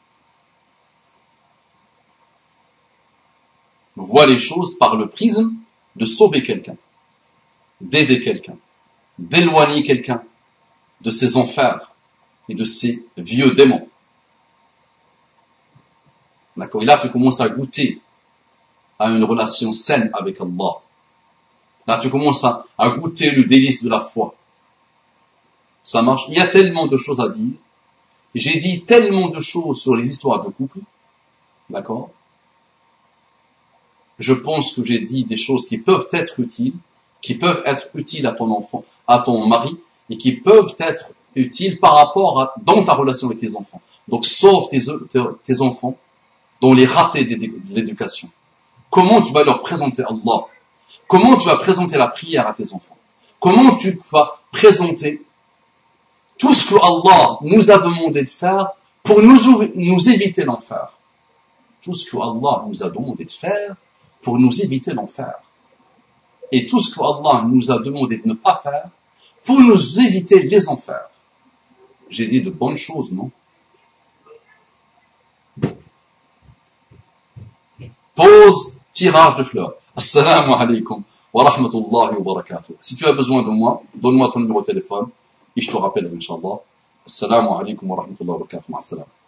Vois 3.97 4.27
les 4.27 4.39
choses 4.39 4.79
par 4.79 4.97
le 4.97 5.09
prisme 5.09 5.53
de 5.97 6.07
sauver 6.07 6.43
quelqu'un, 6.43 6.77
d'aider 7.81 8.21
quelqu'un, 8.21 8.57
d'éloigner 9.19 9.83
quelqu'un 9.83 10.23
de 11.03 11.11
ses 11.11 11.37
enfers, 11.37 11.93
et 12.49 12.55
de 12.55 12.65
ces 12.65 13.05
vieux 13.17 13.55
démons. 13.55 13.89
D'accord? 16.57 16.83
Et 16.83 16.87
là, 16.87 16.99
tu 16.99 17.11
commences 17.11 17.41
à 17.41 17.49
goûter 17.49 18.01
à 18.99 19.09
une 19.11 19.25
relation 19.25 19.73
saine 19.73 20.11
avec 20.13 20.41
Allah. 20.41 20.75
Là, 21.87 21.99
tu 21.99 22.11
commences 22.11 22.45
à, 22.45 22.65
goûter 22.99 23.31
le 23.33 23.45
délice 23.45 23.83
de 23.83 23.89
la 23.89 24.01
foi. 24.01 24.35
Ça 25.83 26.03
marche. 26.03 26.25
Il 26.29 26.37
y 26.37 26.41
a 26.41 26.47
tellement 26.47 26.87
de 26.87 26.97
choses 26.97 27.21
à 27.21 27.29
dire. 27.29 27.55
J'ai 28.35 28.61
dit 28.61 28.83
tellement 28.83 29.29
de 29.29 29.41
choses 29.41 29.83
sur 29.83 29.97
les 29.97 30.09
histoires 30.09 30.43
de 30.43 30.51
couple. 30.51 30.79
D'accord? 31.69 32.11
Je 34.19 34.33
pense 34.33 34.75
que 34.75 34.85
j'ai 34.85 35.01
dit 35.01 35.25
des 35.25 35.37
choses 35.37 35.67
qui 35.67 35.79
peuvent 35.79 36.07
être 36.13 36.39
utiles, 36.39 36.75
qui 37.21 37.35
peuvent 37.35 37.63
être 37.67 37.91
utiles 37.95 38.27
à 38.27 38.33
ton 38.33 38.51
enfant, 38.53 38.85
à 39.09 39.19
ton 39.19 39.47
mari, 39.47 39.77
et 40.09 40.17
qui 40.17 40.33
peuvent 40.33 40.75
être 40.79 41.11
utile 41.35 41.81
par 41.81 41.95
rapport 41.95 42.41
à, 42.41 42.55
dans 42.63 42.85
ta 42.85 42.95
relation 42.95 43.29
avec 43.29 43.43
les 43.43 43.57
enfants. 43.57 43.81
Donc, 44.09 44.27
sauve 44.27 44.69
tes, 44.69 44.81
tes, 45.45 45.61
enfants 45.61 45.97
dans 46.61 46.73
les 46.75 46.85
ratés 46.85 47.25
de 47.25 47.75
l'éducation. 47.75 48.29
Comment 48.91 49.23
tu 49.23 49.33
vas 49.33 49.45
leur 49.45 49.63
présenter 49.63 50.03
Allah? 50.03 50.47
Comment 51.13 51.37
tu 51.37 51.47
vas 51.47 51.59
présenter 51.59 51.99
la 51.99 52.09
prière 52.09 52.47
à 52.49 52.55
tes 52.55 52.73
enfants? 52.73 52.97
Comment 53.39 53.77
tu 53.77 54.01
vas 54.11 54.41
présenter 54.51 55.23
tout 56.39 56.55
ce 56.55 56.71
que 56.71 56.75
Allah 56.77 57.37
nous 57.43 57.71
a 57.71 57.79
demandé 57.81 58.23
de 58.23 58.31
faire 58.31 58.71
pour 59.03 59.21
nous, 59.21 60.09
éviter 60.09 60.45
l'enfer? 60.45 60.91
Tout 61.83 61.93
ce 61.93 62.11
que 62.11 62.17
Allah 62.17 62.65
nous 62.67 62.83
a 62.83 62.89
demandé 62.89 63.27
de 63.27 63.31
faire 63.31 63.77
pour 64.23 64.39
nous 64.39 64.59
éviter 64.63 64.95
l'enfer. 64.95 65.35
Et 66.51 66.67
tout 66.67 66.81
ce 66.81 66.95
que 66.95 67.01
Allah 67.03 67.45
nous 67.47 67.71
a 67.71 67.79
demandé 67.81 68.17
de 68.17 68.27
ne 68.27 68.33
pas 68.33 68.59
faire 68.63 68.89
pour 69.45 69.61
nous 69.61 70.01
éviter 70.01 70.41
les 70.41 70.67
enfers. 70.67 71.11
J'ai 72.09 72.27
dit 72.27 72.41
de 72.41 72.49
bonnes 72.49 72.79
choses, 72.79 73.13
non? 73.13 73.31
Pause, 78.15 78.79
tirage 78.95 79.37
de 79.37 79.45
fleurs. 79.45 79.75
Assalamu 79.95 80.55
alaikum 80.55 81.03
wa 81.35 81.45
rahmatullahi 81.45 82.17
wa 82.17 82.35
barakatuh. 82.35 82.73
Si 82.81 82.97
tu 82.97 83.05
as 83.05 83.13
besoin 83.13 83.43
de 83.43 83.51
moi, 83.51 83.83
donne-moi 83.95 84.31
ton 84.33 84.41
numéro 84.41 84.63
de 84.63 84.67
téléphone 84.67 85.09
et 85.55 85.61
je 85.61 85.71
te 85.71 85.77
rappelle, 85.77 86.11
Inch'Allah. 86.17 86.61
Assalamu 87.05 87.51
alaikum 87.61 87.91
wa 87.91 87.97
rahmatullahi 88.01 88.41
wa 88.41 88.47
barakatuh. 88.49 89.22